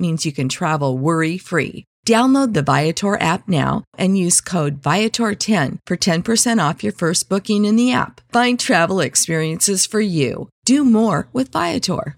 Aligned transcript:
means 0.00 0.24
you 0.24 0.32
can 0.32 0.48
travel 0.48 0.96
worry 0.96 1.36
free. 1.38 1.84
Download 2.06 2.54
the 2.54 2.62
Viator 2.62 3.20
app 3.20 3.46
now 3.46 3.84
and 3.98 4.16
use 4.16 4.40
code 4.40 4.80
Viator10 4.80 5.78
for 5.86 5.96
10% 5.96 6.68
off 6.68 6.82
your 6.82 6.94
first 6.94 7.28
booking 7.28 7.66
in 7.66 7.76
the 7.76 7.92
app. 7.92 8.20
Find 8.32 8.58
travel 8.58 9.00
experiences 9.00 9.84
for 9.86 10.00
you. 10.00 10.48
Do 10.64 10.84
more 10.84 11.28
with 11.32 11.52
Viator. 11.52 12.16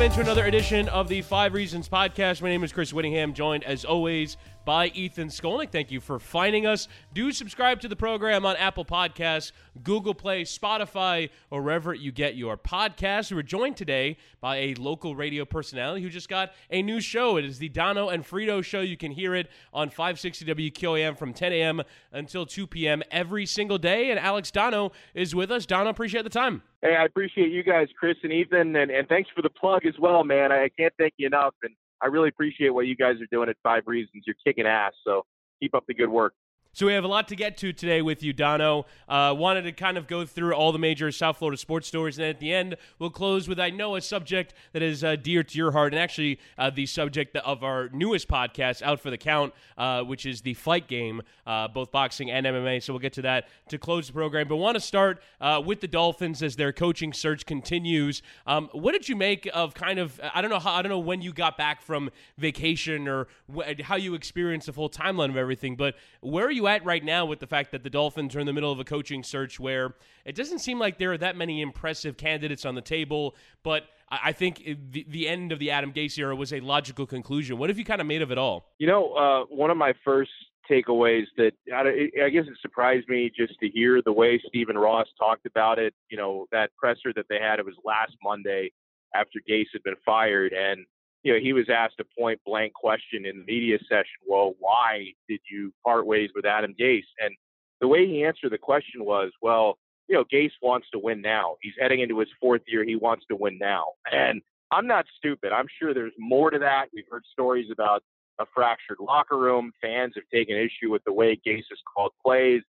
Welcome 0.00 0.02
into 0.02 0.20
another 0.20 0.46
edition 0.46 0.88
of 0.88 1.08
the 1.08 1.20
Five 1.20 1.52
Reasons 1.52 1.86
Podcast. 1.86 2.40
My 2.40 2.48
name 2.48 2.64
is 2.64 2.72
Chris 2.72 2.90
Whittingham, 2.90 3.34
joined 3.34 3.64
as 3.64 3.84
always 3.84 4.38
by 4.64 4.88
Ethan 4.88 5.28
Skolnick. 5.28 5.70
Thank 5.70 5.90
you 5.90 6.00
for 6.00 6.18
finding 6.18 6.66
us. 6.66 6.88
Do 7.14 7.32
subscribe 7.32 7.80
to 7.80 7.88
the 7.88 7.96
program 7.96 8.44
on 8.44 8.56
Apple 8.56 8.84
Podcasts, 8.84 9.52
Google 9.82 10.14
Play, 10.14 10.44
Spotify, 10.44 11.30
or 11.50 11.62
wherever 11.62 11.94
you 11.94 12.12
get 12.12 12.36
your 12.36 12.56
podcasts. 12.56 13.32
We're 13.32 13.42
joined 13.42 13.76
today 13.76 14.16
by 14.40 14.56
a 14.56 14.74
local 14.74 15.16
radio 15.16 15.44
personality 15.44 16.02
who 16.02 16.10
just 16.10 16.28
got 16.28 16.52
a 16.70 16.82
new 16.82 17.00
show. 17.00 17.36
It 17.36 17.44
is 17.44 17.58
the 17.58 17.68
Dono 17.68 18.08
and 18.08 18.24
Frito 18.24 18.62
Show. 18.62 18.80
You 18.80 18.96
can 18.96 19.12
hear 19.12 19.34
it 19.34 19.48
on 19.72 19.88
560 19.88 20.44
WQAM 20.44 21.16
from 21.16 21.32
10 21.32 21.52
a.m. 21.52 21.82
until 22.12 22.46
2 22.46 22.66
p.m. 22.66 23.02
every 23.10 23.46
single 23.46 23.78
day. 23.78 24.10
And 24.10 24.18
Alex 24.18 24.50
Dono 24.50 24.92
is 25.14 25.34
with 25.34 25.50
us. 25.50 25.66
Dono, 25.66 25.90
appreciate 25.90 26.22
the 26.24 26.30
time. 26.30 26.62
Hey, 26.82 26.96
I 26.96 27.04
appreciate 27.04 27.52
you 27.52 27.62
guys, 27.62 27.88
Chris 27.98 28.16
and 28.22 28.32
Ethan, 28.32 28.74
and, 28.74 28.90
and 28.90 29.06
thanks 29.06 29.28
for 29.34 29.42
the 29.42 29.50
plug 29.50 29.84
as 29.84 29.94
well, 29.98 30.24
man. 30.24 30.50
I 30.50 30.70
can't 30.78 30.94
thank 30.98 31.14
you 31.18 31.26
enough. 31.26 31.54
And 31.62 31.74
I 32.02 32.06
really 32.06 32.28
appreciate 32.28 32.70
what 32.70 32.86
you 32.86 32.96
guys 32.96 33.16
are 33.20 33.26
doing 33.30 33.48
at 33.48 33.56
Five 33.62 33.84
Reasons. 33.86 34.24
You're 34.26 34.36
kicking 34.44 34.66
ass, 34.66 34.92
so 35.04 35.24
keep 35.60 35.74
up 35.74 35.84
the 35.86 35.94
good 35.94 36.08
work. 36.08 36.34
So 36.72 36.86
we 36.86 36.92
have 36.92 37.02
a 37.02 37.08
lot 37.08 37.26
to 37.28 37.36
get 37.36 37.56
to 37.58 37.72
today 37.72 38.00
with 38.00 38.22
you, 38.22 38.32
Dono. 38.32 38.86
Uh, 39.08 39.34
wanted 39.36 39.62
to 39.62 39.72
kind 39.72 39.98
of 39.98 40.06
go 40.06 40.24
through 40.24 40.52
all 40.54 40.70
the 40.70 40.78
major 40.78 41.10
South 41.10 41.38
Florida 41.38 41.58
sports 41.58 41.88
stories, 41.88 42.16
and 42.16 42.28
at 42.28 42.38
the 42.38 42.52
end 42.52 42.76
we'll 43.00 43.10
close 43.10 43.48
with 43.48 43.58
I 43.58 43.70
know 43.70 43.96
a 43.96 44.00
subject 44.00 44.54
that 44.72 44.80
is 44.80 45.02
uh, 45.02 45.16
dear 45.16 45.42
to 45.42 45.58
your 45.58 45.72
heart, 45.72 45.92
and 45.92 46.00
actually 46.00 46.38
uh, 46.56 46.70
the 46.70 46.86
subject 46.86 47.36
of 47.38 47.64
our 47.64 47.88
newest 47.88 48.28
podcast, 48.28 48.82
Out 48.82 49.00
for 49.00 49.10
the 49.10 49.18
Count, 49.18 49.52
uh, 49.76 50.04
which 50.04 50.24
is 50.24 50.42
the 50.42 50.54
fight 50.54 50.86
game, 50.86 51.22
uh, 51.44 51.66
both 51.66 51.90
boxing 51.90 52.30
and 52.30 52.46
MMA. 52.46 52.80
So 52.84 52.92
we'll 52.92 53.00
get 53.00 53.14
to 53.14 53.22
that 53.22 53.48
to 53.70 53.76
close 53.76 54.06
the 54.06 54.12
program. 54.12 54.46
But 54.46 54.56
want 54.56 54.76
to 54.76 54.80
start 54.80 55.20
uh, 55.40 55.60
with 55.66 55.80
the 55.80 55.88
Dolphins 55.88 56.40
as 56.40 56.54
their 56.54 56.72
coaching 56.72 57.12
search 57.12 57.46
continues. 57.46 58.22
Um, 58.46 58.68
what 58.70 58.92
did 58.92 59.08
you 59.08 59.16
make 59.16 59.50
of 59.52 59.74
kind 59.74 59.98
of 59.98 60.20
I 60.32 60.40
don't 60.40 60.52
know 60.52 60.60
how 60.60 60.74
I 60.74 60.82
don't 60.82 60.90
know 60.90 61.00
when 61.00 61.20
you 61.20 61.32
got 61.32 61.56
back 61.58 61.82
from 61.82 62.10
vacation 62.38 63.08
or 63.08 63.26
wh- 63.52 63.80
how 63.82 63.96
you 63.96 64.14
experienced 64.14 64.66
the 64.66 64.72
full 64.72 64.88
timeline 64.88 65.30
of 65.30 65.36
everything, 65.36 65.74
but 65.74 65.96
where 66.20 66.46
are 66.46 66.50
you? 66.52 66.59
You 66.60 66.66
at 66.66 66.84
right 66.84 67.02
now 67.02 67.24
with 67.24 67.40
the 67.40 67.46
fact 67.46 67.72
that 67.72 67.82
the 67.82 67.90
Dolphins 67.90 68.36
are 68.36 68.40
in 68.40 68.46
the 68.46 68.52
middle 68.52 68.70
of 68.70 68.78
a 68.78 68.84
coaching 68.84 69.22
search 69.22 69.58
where 69.58 69.94
it 70.24 70.34
doesn't 70.34 70.58
seem 70.58 70.78
like 70.78 70.98
there 70.98 71.12
are 71.12 71.18
that 71.18 71.36
many 71.36 71.62
impressive 71.62 72.16
candidates 72.16 72.64
on 72.64 72.74
the 72.74 72.82
table, 72.82 73.34
but 73.62 73.84
I 74.10 74.32
think 74.32 74.62
the, 74.90 75.06
the 75.08 75.28
end 75.28 75.52
of 75.52 75.58
the 75.58 75.70
Adam 75.70 75.92
Gase 75.92 76.18
era 76.18 76.36
was 76.36 76.52
a 76.52 76.60
logical 76.60 77.06
conclusion. 77.06 77.58
What 77.58 77.70
have 77.70 77.78
you 77.78 77.84
kind 77.84 78.00
of 78.00 78.06
made 78.06 78.22
of 78.22 78.30
it 78.30 78.38
all? 78.38 78.66
You 78.78 78.88
know, 78.88 79.12
uh, 79.14 79.44
one 79.54 79.70
of 79.70 79.76
my 79.76 79.94
first 80.04 80.30
takeaways 80.70 81.24
that 81.36 81.52
I, 81.74 82.28
guess 82.28 82.44
it 82.46 82.58
surprised 82.60 83.08
me 83.08 83.30
just 83.36 83.54
to 83.60 83.68
hear 83.68 84.02
the 84.04 84.12
way 84.12 84.40
Stephen 84.48 84.76
Ross 84.76 85.06
talked 85.18 85.46
about 85.46 85.78
it. 85.78 85.94
You 86.10 86.16
know, 86.16 86.46
that 86.52 86.70
presser 86.76 87.12
that 87.16 87.26
they 87.28 87.38
had, 87.40 87.58
it 87.58 87.64
was 87.64 87.74
last 87.84 88.12
Monday 88.22 88.70
after 89.14 89.40
Gase 89.48 89.66
had 89.72 89.82
been 89.82 89.96
fired. 90.04 90.52
And 90.52 90.84
you 91.22 91.32
know, 91.32 91.38
he 91.40 91.52
was 91.52 91.68
asked 91.68 92.00
a 92.00 92.04
point 92.18 92.40
blank 92.44 92.72
question 92.72 93.26
in 93.26 93.38
the 93.38 93.44
media 93.44 93.78
session. 93.88 94.20
Well, 94.26 94.54
why 94.58 95.12
did 95.28 95.40
you 95.50 95.72
part 95.84 96.06
ways 96.06 96.30
with 96.34 96.46
Adam 96.46 96.74
Gase? 96.80 97.02
And 97.18 97.34
the 97.80 97.88
way 97.88 98.06
he 98.06 98.24
answered 98.24 98.52
the 98.52 98.58
question 98.58 99.04
was, 99.04 99.30
well, 99.42 99.78
you 100.08 100.16
know, 100.16 100.24
Gase 100.24 100.52
wants 100.62 100.88
to 100.92 100.98
win 100.98 101.20
now. 101.20 101.56
He's 101.62 101.74
heading 101.78 102.00
into 102.00 102.18
his 102.18 102.28
fourth 102.40 102.62
year. 102.66 102.84
He 102.84 102.96
wants 102.96 103.24
to 103.30 103.36
win 103.36 103.58
now. 103.58 103.84
And 104.10 104.40
I'm 104.72 104.86
not 104.86 105.06
stupid. 105.16 105.52
I'm 105.52 105.68
sure 105.78 105.94
there's 105.94 106.12
more 106.18 106.50
to 106.50 106.58
that. 106.58 106.86
We've 106.94 107.04
heard 107.10 107.24
stories 107.32 107.70
about 107.70 108.02
a 108.38 108.44
fractured 108.54 108.98
locker 109.00 109.38
room. 109.38 109.72
Fans 109.80 110.14
have 110.16 110.24
taken 110.32 110.56
issue 110.56 110.90
with 110.90 111.04
the 111.04 111.12
way 111.12 111.38
Gase 111.46 111.64
has 111.70 111.78
called 111.94 112.12
plays. 112.24 112.62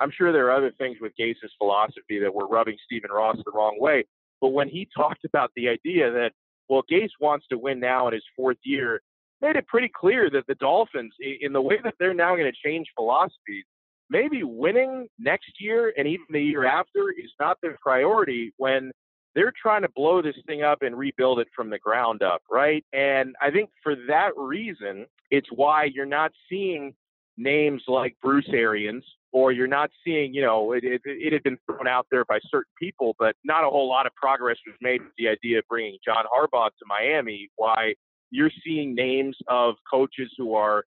I'm 0.00 0.12
sure 0.16 0.32
there 0.32 0.46
are 0.46 0.56
other 0.56 0.72
things 0.78 0.98
with 1.00 1.12
Gase's 1.18 1.52
philosophy 1.58 2.18
that 2.20 2.32
were 2.32 2.46
rubbing 2.46 2.76
Stephen 2.84 3.10
Ross 3.10 3.36
the 3.44 3.50
wrong 3.52 3.76
way. 3.80 4.04
But 4.40 4.48
when 4.48 4.68
he 4.68 4.88
talked 4.96 5.24
about 5.24 5.50
the 5.56 5.68
idea 5.68 6.10
that 6.12 6.32
well, 6.68 6.82
Gase 6.90 7.10
wants 7.20 7.46
to 7.48 7.58
win 7.58 7.80
now 7.80 8.08
in 8.08 8.14
his 8.14 8.24
fourth 8.36 8.58
year. 8.62 9.00
Made 9.40 9.56
it 9.56 9.66
pretty 9.66 9.90
clear 9.94 10.28
that 10.30 10.46
the 10.46 10.56
Dolphins, 10.56 11.12
in 11.40 11.52
the 11.52 11.62
way 11.62 11.78
that 11.82 11.94
they're 11.98 12.14
now 12.14 12.34
going 12.34 12.50
to 12.50 12.68
change 12.68 12.88
philosophies, 12.96 13.64
maybe 14.10 14.42
winning 14.42 15.08
next 15.18 15.60
year 15.60 15.92
and 15.96 16.08
even 16.08 16.26
the 16.30 16.42
year 16.42 16.64
after 16.64 17.10
is 17.10 17.30
not 17.38 17.58
their 17.62 17.76
priority 17.82 18.52
when 18.56 18.90
they're 19.34 19.52
trying 19.60 19.82
to 19.82 19.88
blow 19.94 20.20
this 20.22 20.34
thing 20.46 20.62
up 20.62 20.82
and 20.82 20.96
rebuild 20.98 21.38
it 21.38 21.48
from 21.54 21.70
the 21.70 21.78
ground 21.78 22.22
up, 22.22 22.42
right? 22.50 22.84
And 22.92 23.36
I 23.40 23.50
think 23.50 23.70
for 23.82 23.94
that 24.08 24.30
reason, 24.36 25.06
it's 25.30 25.48
why 25.52 25.84
you're 25.84 26.06
not 26.06 26.32
seeing 26.48 26.94
names 27.38 27.82
like 27.86 28.16
Bruce 28.22 28.48
Arians, 28.52 29.04
or 29.32 29.52
you're 29.52 29.66
not 29.66 29.90
seeing, 30.04 30.34
you 30.34 30.42
know, 30.42 30.72
it, 30.72 30.84
it, 30.84 31.00
it, 31.04 31.32
had 31.32 31.42
been 31.42 31.58
thrown 31.66 31.86
out 31.86 32.06
there 32.10 32.24
by 32.24 32.38
certain 32.50 32.72
people, 32.78 33.14
but 33.18 33.36
not 33.44 33.64
a 33.64 33.68
whole 33.68 33.88
lot 33.88 34.06
of 34.06 34.14
progress 34.14 34.56
was 34.66 34.76
made 34.80 35.00
with 35.00 35.12
the 35.16 35.28
idea 35.28 35.58
of 35.58 35.64
bringing 35.68 35.96
John 36.04 36.24
Harbaugh 36.24 36.68
to 36.68 36.84
Miami. 36.86 37.48
Why 37.56 37.94
you're 38.30 38.50
seeing 38.64 38.94
names 38.94 39.36
of 39.48 39.76
coaches 39.90 40.30
who 40.36 40.54
are 40.54 40.84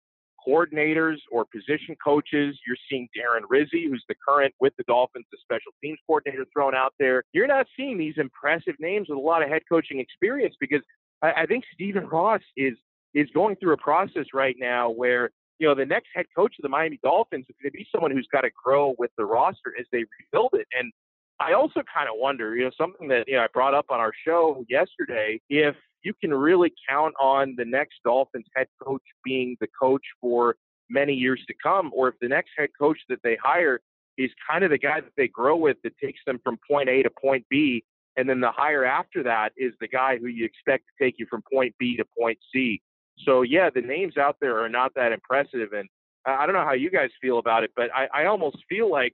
coordinators 0.47 1.17
or 1.31 1.45
position 1.45 1.97
coaches. 2.03 2.59
You're 2.67 2.77
seeing 2.89 3.09
Darren 3.17 3.43
Rizzi, 3.49 3.89
who's 3.89 4.05
the 4.09 4.15
current 4.27 4.55
with 4.61 4.73
the 4.79 4.85
Dolphins, 4.87 5.27
the 5.33 5.39
special 5.43 5.73
teams 5.83 5.99
coordinator 6.07 6.47
thrown 6.53 6.75
out 6.75 6.95
there. 6.99 7.25
You're 7.33 7.47
not 7.47 7.67
seeing 7.77 7.99
these 7.99 8.15
impressive 8.17 8.75
names 8.79 9.09
with 9.09 9.19
a 9.19 9.21
lot 9.21 9.43
of 9.43 9.49
head 9.49 9.63
coaching 9.69 9.99
experience 9.99 10.55
because 10.61 10.83
I, 11.23 11.33
I 11.43 11.47
think 11.47 11.65
Stephen 11.75 12.07
Ross 12.07 12.43
is 12.57 12.75
is 13.15 13.29
going 13.35 13.57
through 13.57 13.73
a 13.73 13.79
process 13.79 14.27
right 14.35 14.57
now 14.59 14.91
where 14.91 15.31
you 15.59 15.67
know, 15.67 15.75
the 15.75 15.87
next 15.87 16.09
head 16.15 16.27
coach 16.35 16.55
of 16.59 16.63
the 16.63 16.69
Miami 16.69 16.99
Dolphins 17.03 17.47
is 17.49 17.57
going 17.63 17.73
to 17.73 17.77
be 17.77 17.87
someone 17.91 18.11
who's 18.11 18.29
got 18.31 18.43
to 18.43 18.51
grow 18.63 18.95
with 18.99 19.11
the 19.17 19.25
roster 19.25 19.75
as 19.79 19.87
they 19.93 20.05
rebuild 20.21 20.51
it. 20.55 20.67
And 20.79 20.93
I 21.41 21.53
also 21.53 21.83
kind 21.93 22.09
of 22.09 22.15
wonder, 22.17 22.57
you 22.57 22.65
know, 22.65 22.71
something 22.79 23.09
that 23.09 23.29
you 23.29 23.35
know 23.35 23.43
I 23.43 23.47
brought 23.53 23.75
up 23.75 23.87
on 23.91 24.01
our 24.01 24.13
show 24.27 24.65
yesterday, 24.69 25.41
if 25.49 25.75
you 26.03 26.15
can 26.15 26.33
really 26.33 26.73
count 26.89 27.15
on 27.21 27.55
the 27.57 27.65
next 27.65 27.97
Dolphins 28.05 28.47
head 28.55 28.69
coach 28.83 29.03
being 29.25 29.57
the 29.61 29.69
coach 29.81 30.05
for 30.21 30.57
many 30.89 31.13
years 31.13 31.43
to 31.49 31.55
come, 31.63 31.91
or 31.95 32.09
if 32.09 32.15
the 32.21 32.29
next 32.29 32.51
head 32.57 32.71
coach 32.79 32.99
that 33.09 33.19
they 33.23 33.37
hire 33.43 33.81
is 34.17 34.31
kind 34.49 34.65
of 34.65 34.71
the 34.71 34.79
guy 34.79 35.01
that 35.01 35.13
they 35.17 35.29
grow 35.29 35.57
with 35.57 35.77
that 35.85 35.93
takes 36.03 36.21
them 36.27 36.41
from 36.43 36.59
point 36.69 36.89
A 36.89 37.03
to 37.03 37.11
point 37.11 37.45
B, 37.51 37.85
and 38.17 38.29
then 38.29 38.41
the 38.41 38.51
hire 38.51 38.85
after 38.85 39.23
that 39.25 39.53
is 39.57 39.75
the 39.81 39.89
guy 39.89 40.17
who 40.17 40.27
you 40.27 40.45
expect 40.45 40.85
to 40.87 41.05
take 41.05 41.17
you 41.19 41.27
from 41.29 41.43
point 41.53 41.75
B 41.79 41.97
to 41.97 42.05
point 42.19 42.39
C. 42.53 42.81
So 43.25 43.43
yeah, 43.43 43.71
the 43.75 43.81
names 43.81 44.17
out 44.17 44.37
there 44.41 44.63
are 44.63 44.69
not 44.69 44.93
that 44.95 45.13
impressive, 45.13 45.73
and 45.73 45.89
I 46.27 46.45
don't 46.47 46.55
know 46.55 46.65
how 46.65 46.73
you 46.73 46.91
guys 46.91 47.11
feel 47.21 47.39
about 47.39 47.65
it, 47.65 47.71
but 47.77 47.91
I, 47.95 48.09
I 48.13 48.27
almost 48.27 48.59
feel 48.69 48.91
like 48.91 49.13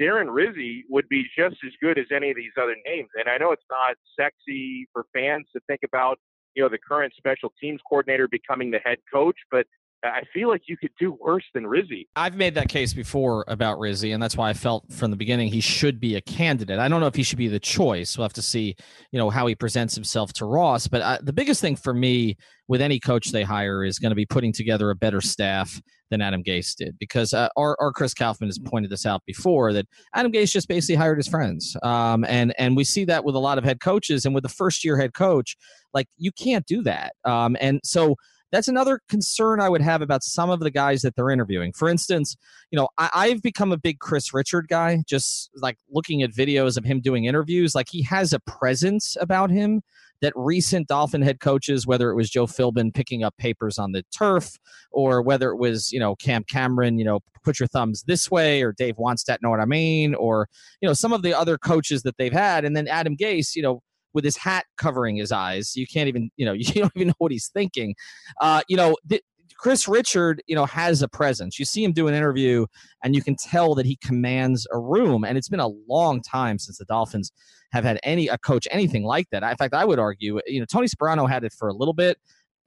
Darren 0.00 0.28
Rizzi 0.32 0.84
would 0.88 1.08
be 1.08 1.24
just 1.36 1.56
as 1.64 1.72
good 1.80 1.98
as 1.98 2.06
any 2.14 2.30
of 2.30 2.36
these 2.36 2.52
other 2.60 2.76
names. 2.86 3.08
And 3.14 3.28
I 3.28 3.36
know 3.36 3.52
it's 3.52 3.64
not 3.70 3.96
sexy 4.18 4.88
for 4.92 5.06
fans 5.12 5.46
to 5.54 5.60
think 5.66 5.80
about, 5.84 6.18
you 6.54 6.62
know, 6.62 6.68
the 6.68 6.78
current 6.78 7.12
special 7.16 7.52
teams 7.60 7.80
coordinator 7.88 8.28
becoming 8.28 8.70
the 8.70 8.78
head 8.78 8.98
coach, 9.12 9.36
but 9.50 9.66
I 10.04 10.22
feel 10.32 10.48
like 10.48 10.62
you 10.66 10.76
could 10.76 10.90
do 10.98 11.16
worse 11.20 11.44
than 11.54 11.66
Rizzi. 11.66 12.08
I've 12.16 12.36
made 12.36 12.54
that 12.56 12.68
case 12.68 12.92
before 12.92 13.44
about 13.48 13.78
Rizzi, 13.78 14.12
and 14.12 14.22
that's 14.22 14.36
why 14.36 14.50
I 14.50 14.52
felt 14.52 14.92
from 14.92 15.10
the 15.10 15.16
beginning 15.16 15.48
he 15.48 15.60
should 15.60 16.00
be 16.00 16.16
a 16.16 16.20
candidate. 16.20 16.78
I 16.78 16.88
don't 16.88 17.00
know 17.00 17.06
if 17.06 17.14
he 17.14 17.22
should 17.22 17.38
be 17.38 17.48
the 17.48 17.60
choice. 17.60 18.18
We'll 18.18 18.24
have 18.24 18.32
to 18.34 18.42
see, 18.42 18.74
you 19.12 19.18
know, 19.18 19.30
how 19.30 19.46
he 19.46 19.54
presents 19.54 19.94
himself 19.94 20.32
to 20.34 20.46
Ross. 20.46 20.88
But 20.88 21.02
uh, 21.02 21.18
the 21.22 21.32
biggest 21.32 21.60
thing 21.60 21.76
for 21.76 21.94
me 21.94 22.36
with 22.68 22.80
any 22.80 22.98
coach 22.98 23.30
they 23.30 23.42
hire 23.42 23.84
is 23.84 23.98
going 23.98 24.10
to 24.10 24.16
be 24.16 24.26
putting 24.26 24.52
together 24.52 24.90
a 24.90 24.96
better 24.96 25.20
staff 25.20 25.80
than 26.10 26.20
Adam 26.20 26.42
Gase 26.42 26.76
did, 26.76 26.98
because 26.98 27.32
uh, 27.32 27.48
our, 27.56 27.76
our 27.80 27.90
Chris 27.90 28.12
Kaufman 28.12 28.48
has 28.48 28.58
pointed 28.58 28.90
this 28.90 29.06
out 29.06 29.22
before 29.26 29.72
that 29.72 29.86
Adam 30.14 30.30
Gase 30.30 30.52
just 30.52 30.68
basically 30.68 30.94
hired 30.94 31.16
his 31.16 31.26
friends, 31.26 31.76
um, 31.82 32.24
and 32.28 32.54
and 32.58 32.76
we 32.76 32.84
see 32.84 33.04
that 33.06 33.24
with 33.24 33.34
a 33.34 33.38
lot 33.38 33.56
of 33.56 33.64
head 33.64 33.80
coaches, 33.80 34.26
and 34.26 34.34
with 34.34 34.42
the 34.42 34.48
first 34.50 34.84
year 34.84 34.98
head 34.98 35.14
coach, 35.14 35.56
like 35.94 36.06
you 36.18 36.30
can't 36.32 36.66
do 36.66 36.82
that, 36.82 37.14
um, 37.24 37.56
and 37.60 37.80
so 37.82 38.16
that's 38.52 38.68
another 38.68 39.00
concern 39.08 39.60
I 39.60 39.68
would 39.68 39.80
have 39.80 40.02
about 40.02 40.22
some 40.22 40.50
of 40.50 40.60
the 40.60 40.70
guys 40.70 41.02
that 41.02 41.16
they're 41.16 41.30
interviewing. 41.30 41.72
For 41.72 41.88
instance, 41.88 42.36
you 42.70 42.78
know, 42.78 42.88
I, 42.98 43.28
have 43.28 43.42
become 43.42 43.72
a 43.72 43.78
big 43.78 43.98
Kris 43.98 44.32
Richard 44.32 44.68
guy, 44.68 45.02
just 45.08 45.50
like 45.56 45.78
looking 45.90 46.22
at 46.22 46.30
videos 46.30 46.76
of 46.76 46.84
him 46.84 47.00
doing 47.00 47.24
interviews. 47.24 47.74
Like 47.74 47.88
he 47.90 48.02
has 48.02 48.32
a 48.32 48.40
presence 48.40 49.16
about 49.20 49.50
him 49.50 49.80
that 50.20 50.32
recent 50.36 50.86
Dolphin 50.86 51.22
head 51.22 51.40
coaches, 51.40 51.86
whether 51.86 52.10
it 52.10 52.14
was 52.14 52.30
Joe 52.30 52.46
Philbin 52.46 52.94
picking 52.94 53.24
up 53.24 53.36
papers 53.38 53.78
on 53.78 53.92
the 53.92 54.04
turf, 54.16 54.56
or 54.92 55.22
whether 55.22 55.50
it 55.50 55.56
was, 55.56 55.90
you 55.90 55.98
know, 55.98 56.14
Cam 56.16 56.44
Cameron, 56.44 56.98
you 56.98 57.04
know, 57.04 57.20
put 57.42 57.58
your 57.58 57.66
thumbs 57.66 58.04
this 58.06 58.30
way, 58.30 58.62
or 58.62 58.72
Dave 58.72 58.96
Wannstedt, 58.96 59.38
know 59.42 59.50
what 59.50 59.60
I 59.60 59.64
mean, 59.64 60.14
or, 60.14 60.48
you 60.80 60.88
know, 60.88 60.94
some 60.94 61.12
of 61.12 61.22
the 61.22 61.34
other 61.34 61.58
coaches 61.58 62.02
that 62.02 62.16
they've 62.18 62.32
had. 62.32 62.64
And 62.64 62.76
then 62.76 62.86
Adam 62.86 63.16
Gase, 63.16 63.56
you 63.56 63.62
know, 63.62 63.82
with 64.14 64.24
his 64.24 64.36
hat 64.36 64.66
covering 64.76 65.16
his 65.16 65.32
eyes. 65.32 65.76
You 65.76 65.86
can't 65.86 66.08
even, 66.08 66.30
you 66.36 66.46
know, 66.46 66.52
you 66.52 66.72
don't 66.74 66.92
even 66.94 67.08
know 67.08 67.14
what 67.18 67.32
he's 67.32 67.48
thinking. 67.48 67.94
Uh, 68.40 68.62
you 68.68 68.76
know, 68.76 68.96
th- 69.08 69.22
Kris 69.58 69.86
Richard, 69.86 70.42
you 70.46 70.56
know, 70.56 70.66
has 70.66 71.02
a 71.02 71.08
presence. 71.08 71.58
You 71.58 71.64
see 71.64 71.84
him 71.84 71.92
do 71.92 72.08
an 72.08 72.14
interview, 72.14 72.66
and 73.04 73.14
you 73.14 73.22
can 73.22 73.36
tell 73.36 73.76
that 73.76 73.86
he 73.86 73.96
commands 73.96 74.66
a 74.72 74.78
room. 74.78 75.24
And 75.24 75.38
it's 75.38 75.48
been 75.48 75.60
a 75.60 75.70
long 75.88 76.20
time 76.20 76.58
since 76.58 76.78
the 76.78 76.84
Dolphins 76.84 77.30
have 77.70 77.84
had 77.84 78.00
any 78.02 78.28
a 78.28 78.38
coach 78.38 78.66
anything 78.70 79.04
like 79.04 79.28
that. 79.30 79.42
In 79.42 79.56
fact, 79.56 79.74
I 79.74 79.84
would 79.84 79.98
argue, 79.98 80.40
you 80.46 80.60
know, 80.60 80.66
Tony 80.66 80.88
Sparano 80.88 81.28
had 81.28 81.44
it 81.44 81.52
for 81.52 81.68
a 81.68 81.72
little 81.72 81.94
bit. 81.94 82.18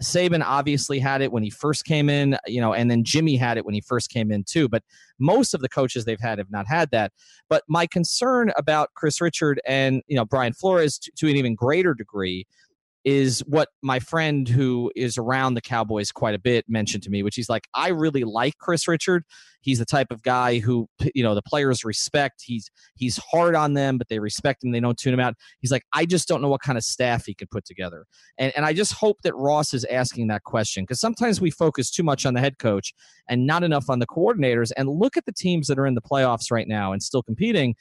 Saban 0.04 0.44
obviously 0.44 1.00
had 1.00 1.22
it 1.22 1.32
when 1.32 1.44
he 1.44 1.50
first 1.50 1.86
came 1.86 2.10
in, 2.10 2.38
you 2.46 2.60
know, 2.60 2.74
and 2.74 2.92
then 2.92 3.04
Jimmy 3.04 3.38
had 3.38 3.58
it 3.58 3.66
when 3.66 3.74
he 3.74 3.82
first 3.82 4.10
came 4.10 4.32
in 4.32 4.44
too. 4.44 4.68
But 4.68 4.84
most 5.20 5.54
of 5.54 5.62
the 5.62 5.70
coaches 5.70 6.04
they've 6.04 6.20
had 6.20 6.38
have 6.38 6.52
not 6.52 6.68
had 6.68 6.92
that. 6.92 7.14
But 7.50 7.64
my 7.70 7.88
concern 7.88 8.52
about 8.58 8.94
Kris 8.96 9.22
Richard 9.22 9.62
and 9.66 10.02
you 10.08 10.16
know 10.16 10.26
Brian 10.26 10.54
Flores 10.54 11.00
to, 11.00 11.12
to 11.18 11.30
an 11.30 11.38
even 11.38 11.56
greater 11.56 11.94
degree 11.94 12.46
is 13.06 13.42
what 13.42 13.70
my 13.84 14.00
friend 14.00 14.50
who 14.50 14.92
is 14.96 15.16
around 15.18 15.54
the 15.54 15.62
Cowboys 15.62 16.12
quite 16.12 16.34
a 16.34 16.40
bit 16.40 16.66
mentioned 16.68 17.04
to 17.04 17.12
me, 17.12 17.22
which 17.22 17.36
he's 17.36 17.50
like, 17.50 17.68
I 17.76 17.90
really 17.90 18.24
like 18.24 18.58
Kris 18.58 18.88
Richard. 18.88 19.24
He's 19.62 19.80
the 19.80 19.86
type 19.86 20.12
of 20.12 20.22
guy 20.22 20.60
who 20.60 20.88
you 21.16 21.24
know 21.24 21.34
the 21.34 21.42
players 21.42 21.84
respect. 21.84 22.44
He's 22.46 22.70
he's 22.96 23.18
hard 23.32 23.56
on 23.56 23.74
them, 23.74 23.98
but 23.98 24.10
they 24.10 24.20
respect 24.20 24.64
him. 24.64 24.72
They 24.72 24.80
don't 24.80 24.98
tune 24.98 25.14
him 25.14 25.20
out. 25.20 25.36
He's 25.60 25.72
like, 25.72 25.84
I 25.94 26.06
just 26.06 26.28
don't 26.28 26.42
know 26.42 26.50
what 26.50 26.62
kind 26.62 26.78
of 26.78 26.84
staff 26.84 27.26
he 27.26 27.34
could 27.34 27.50
put 27.50 27.66
together. 27.66 28.06
And 28.38 28.54
and 28.56 28.66
I 28.66 28.74
just 28.74 28.94
hope 28.94 29.22
that 29.24 29.36
Ross 29.36 29.74
is 29.74 29.84
asking 29.86 30.28
that 30.28 30.44
question 30.44 30.84
because 30.84 31.00
sometimes 31.00 31.42
we 31.42 31.50
focus 31.50 31.90
too 31.90 32.04
much 32.04 32.26
on 32.28 32.36
the 32.36 32.42
head 32.42 32.60
coach 32.60 32.94
and 33.28 33.48
not 33.48 33.64
enough 33.64 33.90
on 33.90 34.00
the 34.00 34.08
coordinators. 34.08 34.72
And 34.78 34.88
look 34.88 35.18
at 35.18 35.26
the 35.26 35.34
teams 35.34 35.68
that 35.68 35.80
are 35.80 35.88
in 35.88 35.96
the 35.96 36.02
playoffs 36.02 36.52
right 36.52 36.68
now 36.68 36.92
and 36.92 37.02
still 37.02 37.24
competing 37.24 37.76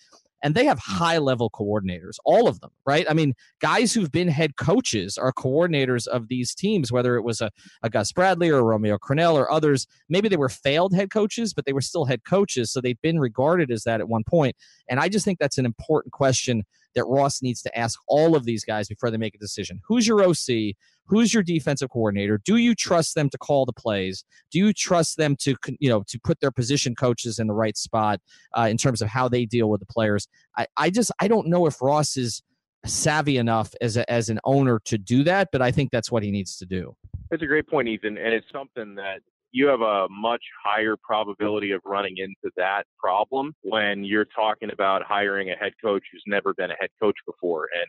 and 0.44 0.55
they 0.55 0.67
have 0.67 0.79
hmm. 0.79 0.93
high 0.93 1.19
level 1.19 1.50
coordinators, 1.50 2.19
all 2.25 2.46
of 2.46 2.61
them, 2.61 2.70
right? 2.87 3.06
I 3.08 3.14
mean, 3.14 3.35
guys 3.61 3.93
who've 3.93 4.12
been 4.12 4.29
head 4.29 4.56
coaches 4.56 5.19
are 5.19 5.32
coordinators 5.32 6.06
of 6.06 6.29
these 6.29 6.55
teams, 6.55 6.93
whether 6.93 7.17
it 7.17 7.23
was 7.23 7.41
a, 7.41 7.50
a 7.82 7.91
Gus 7.91 8.12
Bradley 8.12 8.50
or 8.50 8.62
Romeo 8.62 8.99
Crennel 8.99 9.35
or 9.35 9.50
others. 9.50 9.88
Maybe 10.08 10.29
they 10.29 10.37
were 10.37 10.50
failed 10.50 10.94
head 10.94 11.11
coaches, 11.11 11.55
but 11.55 11.64
they 11.64 11.73
were 11.73 11.81
still 11.81 12.05
head 12.05 12.25
coaches. 12.25 12.70
So 12.70 12.81
they've 12.81 13.00
been 13.00 13.19
regarded 13.19 13.70
as 13.73 13.82
that 13.85 14.00
at 14.00 14.08
one 14.08 14.23
point. 14.23 14.55
And 14.88 15.00
I 15.00 15.08
just 15.08 15.25
think 15.25 15.38
that's 15.38 15.58
an 15.58 15.67
important 15.67 16.12
question 16.12 16.62
that 16.94 17.05
Ross 17.05 17.43
needs 17.43 17.62
to 17.62 17.79
ask 17.79 17.99
all 18.08 18.37
of 18.37 18.44
these 18.44 18.64
guys 18.64 18.88
before 18.88 19.11
they 19.11 19.17
make 19.17 19.35
a 19.35 19.38
decision. 19.38 19.81
Who's 19.87 20.06
your 20.06 20.23
OC? 20.23 20.75
Who's 21.06 21.35
your 21.35 21.43
defensive 21.43 21.91
coordinator? 21.91 22.41
Do 22.44 22.56
you 22.56 22.75
trust 22.75 23.14
them 23.14 23.29
to 23.31 23.38
call 23.38 23.67
the 23.67 23.73
plays? 23.73 24.25
Do 24.50 24.58
you 24.58 24.73
trust 24.73 25.17
them 25.17 25.37
to 25.41 25.55
you 25.79 25.88
know 25.88 26.02
to 26.08 26.19
put 26.20 26.41
their 26.41 26.50
position 26.50 26.94
coaches 26.94 27.38
in 27.38 27.46
the 27.46 27.55
right 27.55 27.76
spot 27.76 28.20
uh, 28.56 28.69
in 28.70 28.76
terms 28.76 29.02
of 29.02 29.08
how 29.08 29.29
they 29.29 29.44
deal 29.44 29.69
with 29.69 29.81
the 29.81 29.87
players? 29.87 30.29
I, 30.56 30.67
I 30.76 30.91
just 30.91 31.11
I 31.20 31.29
don't 31.29 31.49
know 31.49 31.67
if 31.67 31.82
Ross 31.82 32.17
is 32.17 32.43
savvy 32.87 33.38
enough 33.38 33.75
as 33.81 33.96
a, 33.96 34.11
as 34.11 34.29
an 34.29 34.41
owner 34.44 34.79
to 34.85 34.99
do 34.99 35.25
that, 35.25 35.49
but 35.52 35.62
I 35.62 35.70
think 35.70 35.91
that's 35.91 36.11
what 36.11 36.23
he 36.23 36.31
needs 36.31 36.56
to 36.58 36.67
do. 36.67 36.94
That's 37.31 37.43
a 37.43 37.46
great 37.46 37.67
point, 37.67 37.88
Ethan, 37.88 38.19
and 38.19 38.35
it's 38.35 38.46
something 38.52 38.94
that 38.96 39.20
you 39.54 39.68
have 39.68 39.82
a 39.82 40.08
much 40.10 40.42
higher 40.64 40.96
probability 41.00 41.70
of 41.70 41.80
running 41.84 42.16
into 42.18 42.52
that 42.56 42.82
problem 42.98 43.54
when 43.62 44.02
you're 44.02 44.26
talking 44.36 44.72
about 44.72 45.04
hiring 45.04 45.50
a 45.50 45.54
head 45.54 45.72
coach 45.82 46.02
who's 46.10 46.24
never 46.26 46.52
been 46.54 46.72
a 46.72 46.76
head 46.80 46.90
coach 47.00 47.14
before. 47.24 47.68
And 47.72 47.86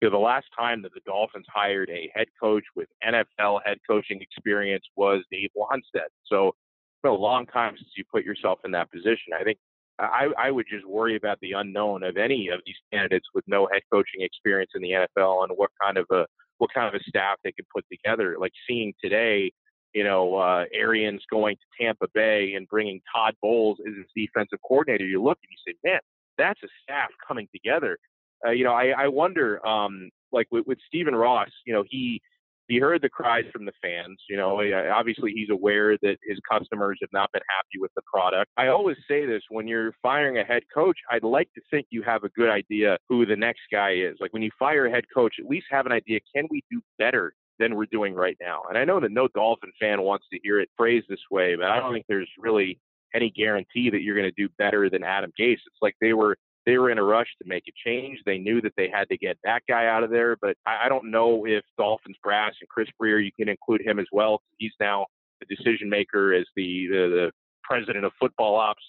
you 0.00 0.08
know, 0.08 0.10
the 0.10 0.24
last 0.24 0.46
time 0.58 0.80
that 0.80 0.94
the 0.94 1.02
Dolphins 1.04 1.44
hired 1.52 1.90
a 1.90 2.10
head 2.14 2.28
coach 2.40 2.64
with 2.74 2.88
NFL 3.06 3.60
head 3.62 3.76
coaching 3.86 4.22
experience 4.22 4.84
was 4.96 5.22
Dave 5.30 5.50
Wannstedt. 5.54 6.08
So 6.24 6.48
it's 6.48 7.02
been 7.02 7.12
a 7.12 7.14
long 7.14 7.44
time 7.44 7.74
since 7.76 7.90
you 7.94 8.04
put 8.10 8.24
yourself 8.24 8.60
in 8.64 8.70
that 8.70 8.90
position. 8.90 9.34
I 9.38 9.44
think 9.44 9.58
I, 9.98 10.28
I 10.38 10.50
would 10.50 10.66
just 10.66 10.86
worry 10.86 11.16
about 11.16 11.38
the 11.42 11.52
unknown 11.52 12.04
of 12.04 12.16
any 12.16 12.48
of 12.48 12.60
these 12.64 12.76
candidates 12.90 13.26
with 13.34 13.44
no 13.46 13.68
head 13.70 13.82
coaching 13.92 14.22
experience 14.22 14.70
in 14.74 14.80
the 14.80 14.92
NFL 14.92 15.44
and 15.44 15.52
what 15.56 15.70
kind 15.80 15.98
of 15.98 16.06
a 16.10 16.24
what 16.56 16.72
kind 16.72 16.88
of 16.88 16.98
a 16.98 17.04
staff 17.04 17.36
they 17.44 17.52
could 17.52 17.66
put 17.74 17.84
together. 17.92 18.36
Like 18.40 18.52
seeing 18.66 18.94
today, 19.04 19.52
you 19.94 20.04
know, 20.04 20.36
uh, 20.36 20.64
Arians 20.72 21.22
going 21.30 21.56
to 21.56 21.84
Tampa 21.84 22.06
Bay 22.14 22.54
and 22.56 22.66
bringing 22.68 23.00
Todd 23.14 23.34
Bowles 23.42 23.78
as 23.86 23.94
his 23.96 24.06
defensive 24.14 24.58
coordinator, 24.66 25.04
you 25.04 25.22
look 25.22 25.38
and 25.42 25.50
you 25.50 25.72
say, 25.72 25.76
man, 25.84 26.00
that's 26.38 26.60
a 26.62 26.68
staff 26.82 27.10
coming 27.26 27.48
together. 27.52 27.98
Uh, 28.46 28.50
you 28.50 28.64
know, 28.64 28.72
I, 28.72 28.92
I 28.96 29.08
wonder, 29.08 29.64
um, 29.66 30.10
like 30.32 30.46
with, 30.50 30.66
with 30.66 30.78
Stephen 30.88 31.14
Ross, 31.14 31.50
you 31.66 31.72
know, 31.72 31.84
he 31.88 32.20
he 32.68 32.78
heard 32.78 33.02
the 33.02 33.08
cries 33.08 33.44
from 33.52 33.66
the 33.66 33.72
fans. 33.82 34.18
You 34.30 34.36
know, 34.36 34.62
obviously 34.94 35.32
he's 35.32 35.50
aware 35.50 35.98
that 35.98 36.16
his 36.26 36.38
customers 36.50 36.96
have 37.02 37.10
not 37.12 37.30
been 37.32 37.42
happy 37.48 37.78
with 37.80 37.90
the 37.94 38.02
product. 38.02 38.50
I 38.56 38.68
always 38.68 38.96
say 39.08 39.26
this 39.26 39.42
when 39.50 39.68
you're 39.68 39.92
firing 40.00 40.38
a 40.38 40.44
head 40.44 40.62
coach, 40.74 40.96
I'd 41.10 41.24
like 41.24 41.52
to 41.54 41.60
think 41.70 41.86
you 41.90 42.02
have 42.02 42.24
a 42.24 42.30
good 42.30 42.48
idea 42.48 42.96
who 43.08 43.26
the 43.26 43.36
next 43.36 43.62
guy 43.70 43.92
is. 43.92 44.16
Like 44.20 44.32
when 44.32 44.42
you 44.42 44.50
fire 44.58 44.86
a 44.86 44.90
head 44.90 45.04
coach, 45.12 45.34
at 45.38 45.50
least 45.50 45.66
have 45.70 45.86
an 45.86 45.92
idea 45.92 46.20
can 46.34 46.46
we 46.50 46.62
do 46.70 46.80
better 46.98 47.34
than 47.62 47.76
we're 47.76 47.86
doing 47.86 48.14
right 48.14 48.36
now. 48.40 48.62
And 48.68 48.76
I 48.76 48.84
know 48.84 48.98
that 49.00 49.12
no 49.12 49.28
Dolphin 49.28 49.70
fan 49.80 50.02
wants 50.02 50.26
to 50.32 50.38
hear 50.42 50.60
it 50.60 50.68
phrased 50.76 51.06
this 51.08 51.20
way, 51.30 51.54
but 51.54 51.66
I 51.66 51.78
don't 51.78 51.92
think 51.92 52.06
there's 52.08 52.30
really 52.38 52.78
any 53.14 53.30
guarantee 53.30 53.88
that 53.90 54.02
you're 54.02 54.16
going 54.16 54.30
to 54.30 54.42
do 54.42 54.52
better 54.58 54.90
than 54.90 55.04
Adam 55.04 55.32
Gase. 55.38 55.52
It's 55.52 55.80
like 55.80 55.94
they 56.00 56.12
were 56.12 56.36
they 56.64 56.78
were 56.78 56.90
in 56.90 56.98
a 56.98 57.02
rush 57.02 57.26
to 57.40 57.48
make 57.48 57.64
a 57.68 57.88
change. 57.88 58.18
They 58.24 58.38
knew 58.38 58.60
that 58.60 58.72
they 58.76 58.88
had 58.88 59.08
to 59.08 59.16
get 59.16 59.36
that 59.42 59.62
guy 59.68 59.86
out 59.86 60.04
of 60.04 60.10
there, 60.10 60.36
but 60.40 60.56
I, 60.64 60.86
I 60.86 60.88
don't 60.88 61.10
know 61.10 61.44
if 61.44 61.64
Dolphins 61.76 62.16
brass 62.22 62.54
and 62.60 62.68
Chris 62.68 62.88
Grier, 62.98 63.18
you 63.18 63.32
can 63.36 63.48
include 63.48 63.82
him 63.84 63.98
as 63.98 64.06
well. 64.12 64.42
He's 64.58 64.72
now 64.78 65.06
the 65.40 65.54
decision 65.54 65.88
maker 65.88 66.32
as 66.32 66.44
the, 66.54 66.86
the, 66.88 66.96
the 66.96 67.30
president 67.64 68.04
of 68.04 68.12
football 68.20 68.54
ops. 68.54 68.84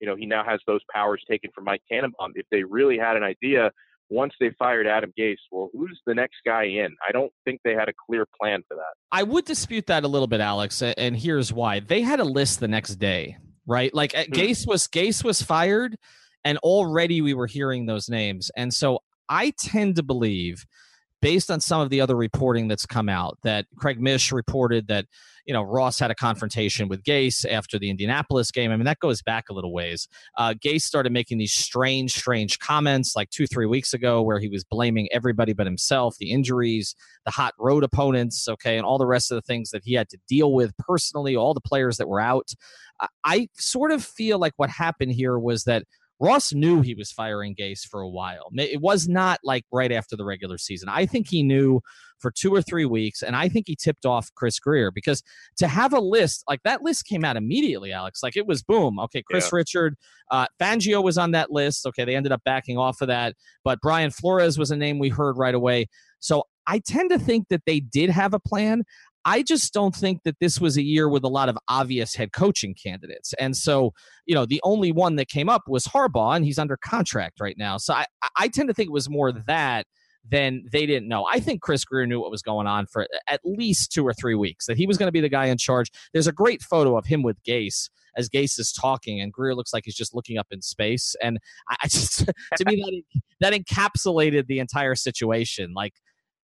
You 0.00 0.06
know, 0.06 0.14
he 0.14 0.24
now 0.24 0.44
has 0.44 0.60
those 0.68 0.82
powers 0.92 1.20
taken 1.28 1.50
from 1.52 1.64
Mike 1.64 1.82
Tannenbaum. 1.90 2.32
If 2.36 2.46
they 2.52 2.62
really 2.62 2.96
had 2.96 3.16
an 3.16 3.24
idea 3.24 3.72
once 4.08 4.34
they 4.40 4.50
fired 4.58 4.86
Adam 4.86 5.12
Gase, 5.18 5.36
well, 5.50 5.68
who's 5.72 6.00
the 6.06 6.14
next 6.14 6.36
guy 6.44 6.64
in? 6.64 6.94
I 7.06 7.12
don't 7.12 7.32
think 7.44 7.60
they 7.64 7.74
had 7.74 7.88
a 7.88 7.92
clear 8.06 8.26
plan 8.40 8.62
for 8.68 8.76
that. 8.76 8.94
I 9.10 9.22
would 9.22 9.44
dispute 9.44 9.86
that 9.86 10.04
a 10.04 10.08
little 10.08 10.28
bit, 10.28 10.40
Alex, 10.40 10.82
and 10.82 11.16
here's 11.16 11.52
why. 11.52 11.80
They 11.80 12.02
had 12.02 12.20
a 12.20 12.24
list 12.24 12.60
the 12.60 12.68
next 12.68 12.96
day, 12.96 13.36
right? 13.66 13.92
Like 13.92 14.12
mm-hmm. 14.12 14.32
Gase 14.32 14.66
was 14.66 14.86
Gase 14.86 15.24
was 15.24 15.42
fired, 15.42 15.96
and 16.44 16.58
already 16.58 17.20
we 17.20 17.34
were 17.34 17.46
hearing 17.46 17.86
those 17.86 18.08
names, 18.08 18.50
and 18.56 18.72
so 18.72 19.00
I 19.28 19.52
tend 19.58 19.96
to 19.96 20.02
believe 20.02 20.64
based 21.22 21.50
on 21.50 21.60
some 21.60 21.80
of 21.80 21.90
the 21.90 22.00
other 22.00 22.16
reporting 22.16 22.68
that's 22.68 22.86
come 22.86 23.08
out 23.08 23.38
that 23.42 23.66
Craig 23.76 24.00
Mish 24.00 24.32
reported 24.32 24.88
that 24.88 25.06
you 25.46 25.52
know 25.54 25.62
Ross 25.62 25.98
had 25.98 26.10
a 26.10 26.14
confrontation 26.14 26.88
with 26.88 27.02
Gase 27.02 27.44
after 27.50 27.78
the 27.78 27.90
Indianapolis 27.90 28.50
game. 28.50 28.70
I 28.70 28.76
mean 28.76 28.84
that 28.84 28.98
goes 28.98 29.22
back 29.22 29.48
a 29.48 29.52
little 29.52 29.72
ways. 29.72 30.08
Uh, 30.36 30.54
Gase 30.54 30.82
started 30.82 31.12
making 31.12 31.38
these 31.38 31.52
strange, 31.52 32.12
strange 32.12 32.58
comments 32.58 33.14
like 33.16 33.30
two, 33.30 33.46
three 33.46 33.66
weeks 33.66 33.94
ago 33.94 34.22
where 34.22 34.38
he 34.38 34.48
was 34.48 34.64
blaming 34.64 35.08
everybody 35.12 35.52
but 35.52 35.66
himself, 35.66 36.16
the 36.18 36.30
injuries, 36.30 36.94
the 37.24 37.30
hot 37.30 37.54
road 37.58 37.84
opponents, 37.84 38.48
okay, 38.48 38.76
and 38.76 38.84
all 38.84 38.98
the 38.98 39.06
rest 39.06 39.30
of 39.30 39.36
the 39.36 39.42
things 39.42 39.70
that 39.70 39.82
he 39.84 39.94
had 39.94 40.08
to 40.10 40.18
deal 40.28 40.52
with 40.52 40.76
personally, 40.78 41.36
all 41.36 41.54
the 41.54 41.60
players 41.60 41.96
that 41.96 42.08
were 42.08 42.20
out. 42.20 42.50
I 43.24 43.48
sort 43.54 43.92
of 43.92 44.02
feel 44.02 44.38
like 44.38 44.54
what 44.56 44.70
happened 44.70 45.12
here 45.12 45.38
was 45.38 45.64
that 45.64 45.84
Ross 46.18 46.52
knew 46.52 46.80
he 46.80 46.94
was 46.94 47.12
firing 47.12 47.54
Gase 47.54 47.86
for 47.86 48.00
a 48.00 48.08
while. 48.08 48.48
It 48.54 48.80
was 48.80 49.06
not 49.06 49.38
like 49.44 49.64
right 49.70 49.92
after 49.92 50.16
the 50.16 50.24
regular 50.24 50.58
season. 50.58 50.88
I 50.88 51.04
think 51.06 51.28
he 51.28 51.42
knew 51.42 51.80
for 52.18 52.30
two 52.30 52.54
or 52.54 52.62
three 52.62 52.86
weeks, 52.86 53.22
and 53.22 53.36
I 53.36 53.48
think 53.48 53.66
he 53.68 53.76
tipped 53.76 54.06
off 54.06 54.30
Chris 54.34 54.58
Grier 54.58 54.90
because 54.90 55.22
to 55.58 55.68
have 55.68 55.92
a 55.92 56.00
list 56.00 56.44
like 56.48 56.62
that 56.64 56.82
list 56.82 57.04
came 57.04 57.24
out 57.24 57.36
immediately, 57.36 57.92
Alex. 57.92 58.22
Like 58.22 58.36
it 58.36 58.46
was 58.46 58.62
boom. 58.62 58.98
Okay, 59.00 59.22
Chris 59.22 59.50
yeah. 59.52 59.56
Richard, 59.56 59.96
uh, 60.30 60.46
Fangio 60.58 61.02
was 61.02 61.18
on 61.18 61.32
that 61.32 61.50
list. 61.50 61.86
Okay, 61.86 62.04
they 62.04 62.16
ended 62.16 62.32
up 62.32 62.42
backing 62.44 62.78
off 62.78 63.02
of 63.02 63.08
that, 63.08 63.34
but 63.62 63.80
Brian 63.82 64.10
Flores 64.10 64.58
was 64.58 64.70
a 64.70 64.76
name 64.76 64.98
we 64.98 65.10
heard 65.10 65.36
right 65.36 65.54
away. 65.54 65.86
So 66.20 66.44
I 66.66 66.80
tend 66.80 67.10
to 67.10 67.18
think 67.18 67.48
that 67.48 67.62
they 67.66 67.80
did 67.80 68.10
have 68.10 68.34
a 68.34 68.40
plan. 68.40 68.84
I 69.26 69.42
just 69.42 69.74
don't 69.74 69.94
think 69.94 70.22
that 70.22 70.36
this 70.40 70.60
was 70.60 70.76
a 70.76 70.82
year 70.82 71.08
with 71.08 71.24
a 71.24 71.28
lot 71.28 71.48
of 71.48 71.58
obvious 71.68 72.14
head 72.14 72.32
coaching 72.32 72.74
candidates. 72.74 73.34
And 73.40 73.56
so, 73.56 73.92
you 74.24 74.36
know, 74.36 74.46
the 74.46 74.60
only 74.62 74.92
one 74.92 75.16
that 75.16 75.28
came 75.28 75.48
up 75.48 75.62
was 75.66 75.84
Harbaugh, 75.84 76.36
and 76.36 76.44
he's 76.44 76.60
under 76.60 76.76
contract 76.76 77.40
right 77.40 77.56
now. 77.58 77.76
So 77.76 77.92
I, 77.92 78.06
I 78.38 78.46
tend 78.46 78.68
to 78.68 78.74
think 78.74 78.88
it 78.88 78.92
was 78.92 79.10
more 79.10 79.32
that 79.32 79.86
than 80.28 80.64
they 80.70 80.86
didn't 80.86 81.08
know. 81.08 81.26
I 81.30 81.40
think 81.40 81.60
Chris 81.60 81.84
Grier 81.84 82.06
knew 82.06 82.20
what 82.20 82.30
was 82.30 82.42
going 82.42 82.68
on 82.68 82.86
for 82.86 83.06
at 83.28 83.40
least 83.44 83.92
two 83.92 84.06
or 84.06 84.14
three 84.14 84.34
weeks, 84.34 84.66
that 84.66 84.76
he 84.76 84.86
was 84.86 84.96
going 84.96 85.08
to 85.08 85.12
be 85.12 85.20
the 85.20 85.28
guy 85.28 85.46
in 85.46 85.58
charge. 85.58 85.90
There's 86.12 86.26
a 86.28 86.32
great 86.32 86.62
photo 86.62 86.96
of 86.96 87.06
him 87.06 87.22
with 87.22 87.36
Gase 87.42 87.90
as 88.16 88.28
Gase 88.28 88.58
is 88.58 88.72
talking, 88.72 89.20
and 89.20 89.32
Grier 89.32 89.54
looks 89.54 89.72
like 89.72 89.82
he's 89.84 89.94
just 89.94 90.14
looking 90.14 90.38
up 90.38 90.46
in 90.50 90.62
space. 90.62 91.14
And 91.22 91.38
I 91.68 91.88
just, 91.88 92.26
to 92.56 92.64
me, 92.64 93.02
that, 93.40 93.52
that 93.52 93.52
encapsulated 93.52 94.46
the 94.46 94.58
entire 94.58 94.94
situation. 94.94 95.72
Like, 95.74 95.94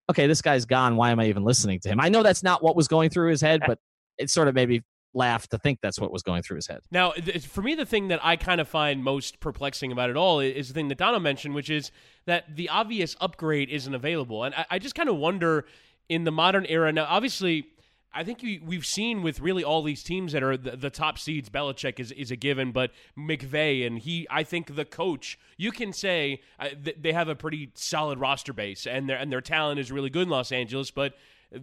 okay, 0.09 0.27
this 0.27 0.41
guy's 0.41 0.65
gone. 0.65 0.95
Why 0.95 1.11
am 1.11 1.19
I 1.19 1.27
even 1.27 1.43
listening 1.43 1.79
to 1.81 1.89
him? 1.89 1.99
I 1.99 2.09
know 2.09 2.23
that's 2.23 2.43
not 2.43 2.63
what 2.63 2.75
was 2.75 2.87
going 2.87 3.09
through 3.09 3.29
his 3.29 3.41
head, 3.41 3.61
but 3.65 3.79
it 4.17 4.29
sort 4.29 4.47
of 4.47 4.55
maybe 4.55 4.83
laugh 5.13 5.47
to 5.47 5.57
think 5.57 5.79
that's 5.81 5.99
what 5.99 6.11
was 6.11 6.23
going 6.23 6.41
through 6.41 6.55
his 6.55 6.67
head. 6.67 6.79
Now, 6.91 7.13
for 7.47 7.61
me, 7.61 7.75
the 7.75 7.85
thing 7.85 8.07
that 8.07 8.19
I 8.23 8.35
kind 8.35 8.59
of 8.59 8.67
find 8.67 9.03
most 9.03 9.39
perplexing 9.39 9.91
about 9.91 10.09
it 10.09 10.17
all 10.17 10.39
is 10.39 10.67
the 10.67 10.73
thing 10.73 10.87
that 10.87 10.97
Dono 10.97 11.19
mentioned, 11.19 11.53
which 11.53 11.69
is 11.69 11.91
that 12.25 12.55
the 12.55 12.69
obvious 12.69 13.15
upgrade 13.21 13.69
isn't 13.69 13.93
available. 13.93 14.43
And 14.43 14.55
I, 14.55 14.65
I 14.71 14.79
just 14.79 14.95
kind 14.95 15.09
of 15.09 15.17
wonder 15.17 15.65
in 16.09 16.23
the 16.23 16.31
modern 16.31 16.65
era. 16.65 16.91
Now, 16.91 17.05
obviously, 17.07 17.67
I 18.13 18.23
think 18.23 18.43
we've 18.63 18.85
seen 18.85 19.23
with 19.23 19.39
really 19.39 19.63
all 19.63 19.81
these 19.81 20.03
teams 20.03 20.33
that 20.33 20.43
are 20.43 20.55
the, 20.55 20.77
the, 20.77 20.89
top 20.89 21.17
seeds, 21.17 21.49
Belichick 21.49 21.99
is, 21.99 22.11
is 22.11 22.29
a 22.29 22.35
given, 22.35 22.71
but 22.71 22.91
McVay 23.17 23.87
and 23.87 23.97
he, 23.97 24.27
I 24.29 24.43
think 24.43 24.75
the 24.75 24.85
coach, 24.85 25.39
you 25.57 25.71
can 25.71 25.93
say 25.93 26.41
uh, 26.59 26.69
th- 26.83 26.97
they 27.01 27.11
have 27.13 27.27
a 27.27 27.35
pretty 27.35 27.71
solid 27.73 28.19
roster 28.19 28.53
base 28.53 28.85
and 28.85 29.09
their 29.09 29.17
and 29.17 29.31
their 29.31 29.41
talent 29.41 29.79
is 29.79 29.91
really 29.91 30.11
good 30.11 30.23
in 30.23 30.29
Los 30.29 30.51
Angeles, 30.51 30.91
but 30.91 31.15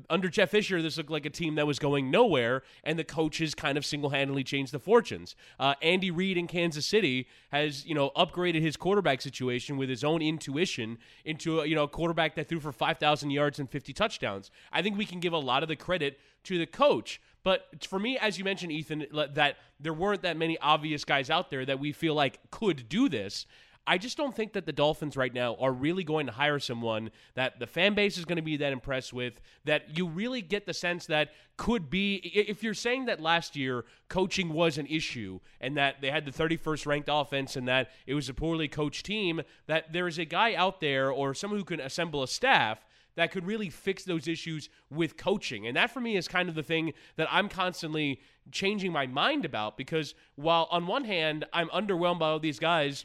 under 0.09 0.28
Jeff 0.28 0.50
Fisher, 0.50 0.80
this 0.82 0.97
looked 0.97 1.11
like 1.11 1.26
a 1.26 1.30
team 1.30 1.54
that 1.56 1.66
was 1.66 1.78
going 1.78 2.11
nowhere, 2.11 2.62
and 2.85 2.99
the 2.99 3.04
coaches 3.04 3.54
kind 3.54 3.76
of 3.76 3.85
single-handedly 3.85 4.44
changed 4.44 4.73
the 4.73 4.78
fortunes. 4.78 5.37
Uh, 5.59 5.75
Andy 5.82 6.11
Reid 6.11 6.37
in 6.37 6.47
Kansas 6.47 6.87
City 6.87 7.26
has, 7.50 7.87
you 7.87 7.94
know, 7.94 8.11
upgraded 8.16 8.62
his 8.62 8.76
quarterback 8.76 9.20
situation 9.20 9.76
with 9.76 9.88
his 9.88 10.04
own 10.04 10.23
intuition 10.23 10.99
into, 11.25 11.61
a, 11.61 11.66
you 11.66 11.75
know, 11.75 11.85
a 11.85 11.88
quarterback 11.88 12.35
that 12.35 12.49
threw 12.49 12.61
for 12.61 12.73
5,000 12.73 13.30
yards 13.30 13.59
and 13.59 13.68
50 13.68 13.92
touchdowns. 13.92 14.50
I 14.73 14.82
think 14.82 14.97
we 14.97 15.06
can 15.06 15.20
give 15.20 15.32
a 15.32 15.38
lot 15.38 15.62
of 15.62 15.68
the 15.68 15.76
credit 15.76 16.18
to 16.44 16.59
the 16.59 16.66
coach. 16.66 17.20
But 17.42 17.85
for 17.87 17.99
me, 17.99 18.18
as 18.18 18.38
you 18.38 18.44
mentioned, 18.44 18.73
Ethan, 18.73 19.06
that 19.12 19.56
there 19.78 19.94
weren't 19.94 20.23
that 20.23 20.37
many 20.37 20.59
obvious 20.59 21.04
guys 21.04 21.30
out 21.30 21.50
there 21.50 21.64
that 21.64 21.80
we 21.80 21.92
feel 21.92 22.14
like 22.14 22.38
could 22.50 22.88
do 22.88 23.09
this. 23.09 23.47
I 23.90 23.99
just 23.99 24.16
don't 24.16 24.32
think 24.32 24.52
that 24.52 24.66
the 24.66 24.73
Dolphins 24.73 25.16
right 25.16 25.35
now 25.35 25.56
are 25.56 25.73
really 25.73 26.04
going 26.04 26.26
to 26.26 26.32
hire 26.32 26.61
someone 26.61 27.11
that 27.35 27.59
the 27.59 27.66
fan 27.66 27.94
base 27.94 28.18
is 28.18 28.25
going 28.25 28.37
to 28.37 28.42
be 28.42 28.56
that 28.59 28.73
impressed 28.73 29.12
with, 29.12 29.40
that 29.64 29.99
you 29.99 30.06
really 30.06 30.42
get 30.42 30.64
the 30.64 30.73
sense 30.73 31.06
that 31.06 31.30
could 31.56 31.90
be. 31.90 32.14
If 32.18 32.62
you're 32.62 32.73
saying 32.73 33.06
that 33.06 33.18
last 33.18 33.56
year 33.56 33.85
coaching 34.09 34.50
was 34.50 34.78
an 34.78 34.87
issue 34.87 35.40
and 35.61 35.76
that 35.76 36.00
they 36.00 36.12
had 36.12 36.25
the 36.25 36.30
31st 36.30 36.87
ranked 36.87 37.09
offense 37.11 37.56
and 37.56 37.66
that 37.66 37.90
it 38.06 38.14
was 38.14 38.28
a 38.28 38.32
poorly 38.32 38.68
coached 38.68 39.06
team, 39.06 39.42
that 39.66 39.92
there 39.92 40.06
is 40.06 40.20
a 40.20 40.25
guy 40.25 40.54
out 40.54 40.80
there 40.80 41.11
or 41.11 41.35
someone 41.35 41.59
who 41.59 41.64
can 41.64 41.80
assemble 41.80 42.23
a 42.23 42.28
staff 42.28 42.87
that 43.16 43.32
could 43.32 43.44
really 43.44 43.70
fix 43.70 44.04
those 44.04 44.28
issues 44.28 44.68
with 44.88 45.16
coaching. 45.16 45.66
And 45.66 45.76
that 45.76 45.90
for 45.90 46.00
me 46.00 46.16
is 46.16 46.28
kind 46.28 46.49
of 46.49 46.54
the 46.54 46.62
thing 46.62 46.92
that 47.16 47.26
I'm 47.28 47.49
constantly 47.49 48.20
changing 48.52 48.92
my 48.92 49.09
mind 49.09 49.44
about 49.44 49.76
because 49.76 50.14
while 50.37 50.68
on 50.70 50.87
one 50.87 51.02
hand 51.02 51.44
I'm 51.52 51.70
underwhelmed 51.70 52.20
by 52.20 52.28
all 52.28 52.38
these 52.38 52.61
guys 52.61 53.04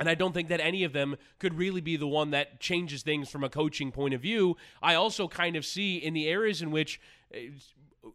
and 0.00 0.08
I 0.08 0.14
don't 0.14 0.32
think 0.32 0.48
that 0.48 0.60
any 0.60 0.82
of 0.82 0.92
them 0.92 1.16
could 1.38 1.54
really 1.54 1.82
be 1.82 1.96
the 1.96 2.08
one 2.08 2.30
that 2.30 2.58
changes 2.58 3.02
things 3.02 3.28
from 3.28 3.44
a 3.44 3.50
coaching 3.50 3.92
point 3.92 4.14
of 4.14 4.22
view. 4.22 4.56
I 4.82 4.94
also 4.94 5.28
kind 5.28 5.56
of 5.56 5.64
see 5.64 5.98
in 5.98 6.14
the 6.14 6.26
areas 6.26 6.62
in 6.62 6.70
which 6.70 7.00
uh, 7.34 7.38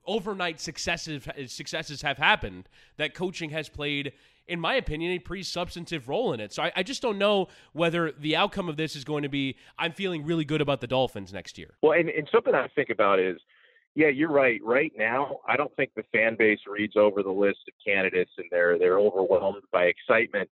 overnight 0.07 0.59
successes 0.59 1.27
successes 1.45 2.01
have 2.01 2.17
happened 2.17 2.67
that 2.97 3.13
coaching 3.13 3.51
has 3.51 3.69
played 3.69 4.13
in 4.47 4.59
my 4.59 4.75
opinion, 4.75 5.11
a 5.11 5.17
pretty 5.17 5.41
substantive 5.41 6.07
role 6.07 6.31
in 6.31 6.39
it. 6.39 6.53
So 6.53 6.61
I, 6.61 6.71
I, 6.75 6.83
just 6.83 7.01
don't 7.01 7.17
know 7.17 7.47
whether 7.73 8.11
the 8.11 8.35
outcome 8.35 8.69
of 8.69 8.77
this 8.77 8.95
is 8.95 9.03
going 9.03 9.23
to 9.23 9.29
be 9.29 9.57
I'm 9.79 9.91
feeling 9.91 10.23
really 10.23 10.45
good 10.45 10.61
about 10.61 10.81
the 10.81 10.87
Dolphins 10.87 11.33
next 11.33 11.57
year. 11.57 11.73
Well, 11.81 11.93
and, 11.93 12.09
and 12.09 12.29
something 12.31 12.53
I 12.53 12.67
think 12.75 12.91
about 12.91 13.19
is, 13.19 13.37
yeah, 13.95 14.09
you're 14.09 14.31
right. 14.31 14.61
Right 14.63 14.91
now, 14.95 15.39
I 15.47 15.57
don't 15.57 15.75
think 15.75 15.91
the 15.95 16.03
fan 16.13 16.35
base 16.37 16.59
reads 16.67 16.95
over 16.95 17.23
the 17.23 17.31
list 17.31 17.57
of 17.67 17.73
candidates 17.83 18.29
and 18.37 18.45
they're 18.51 18.77
they're 18.77 18.99
overwhelmed 18.99 19.63
by 19.71 19.85
excitement. 19.85 20.47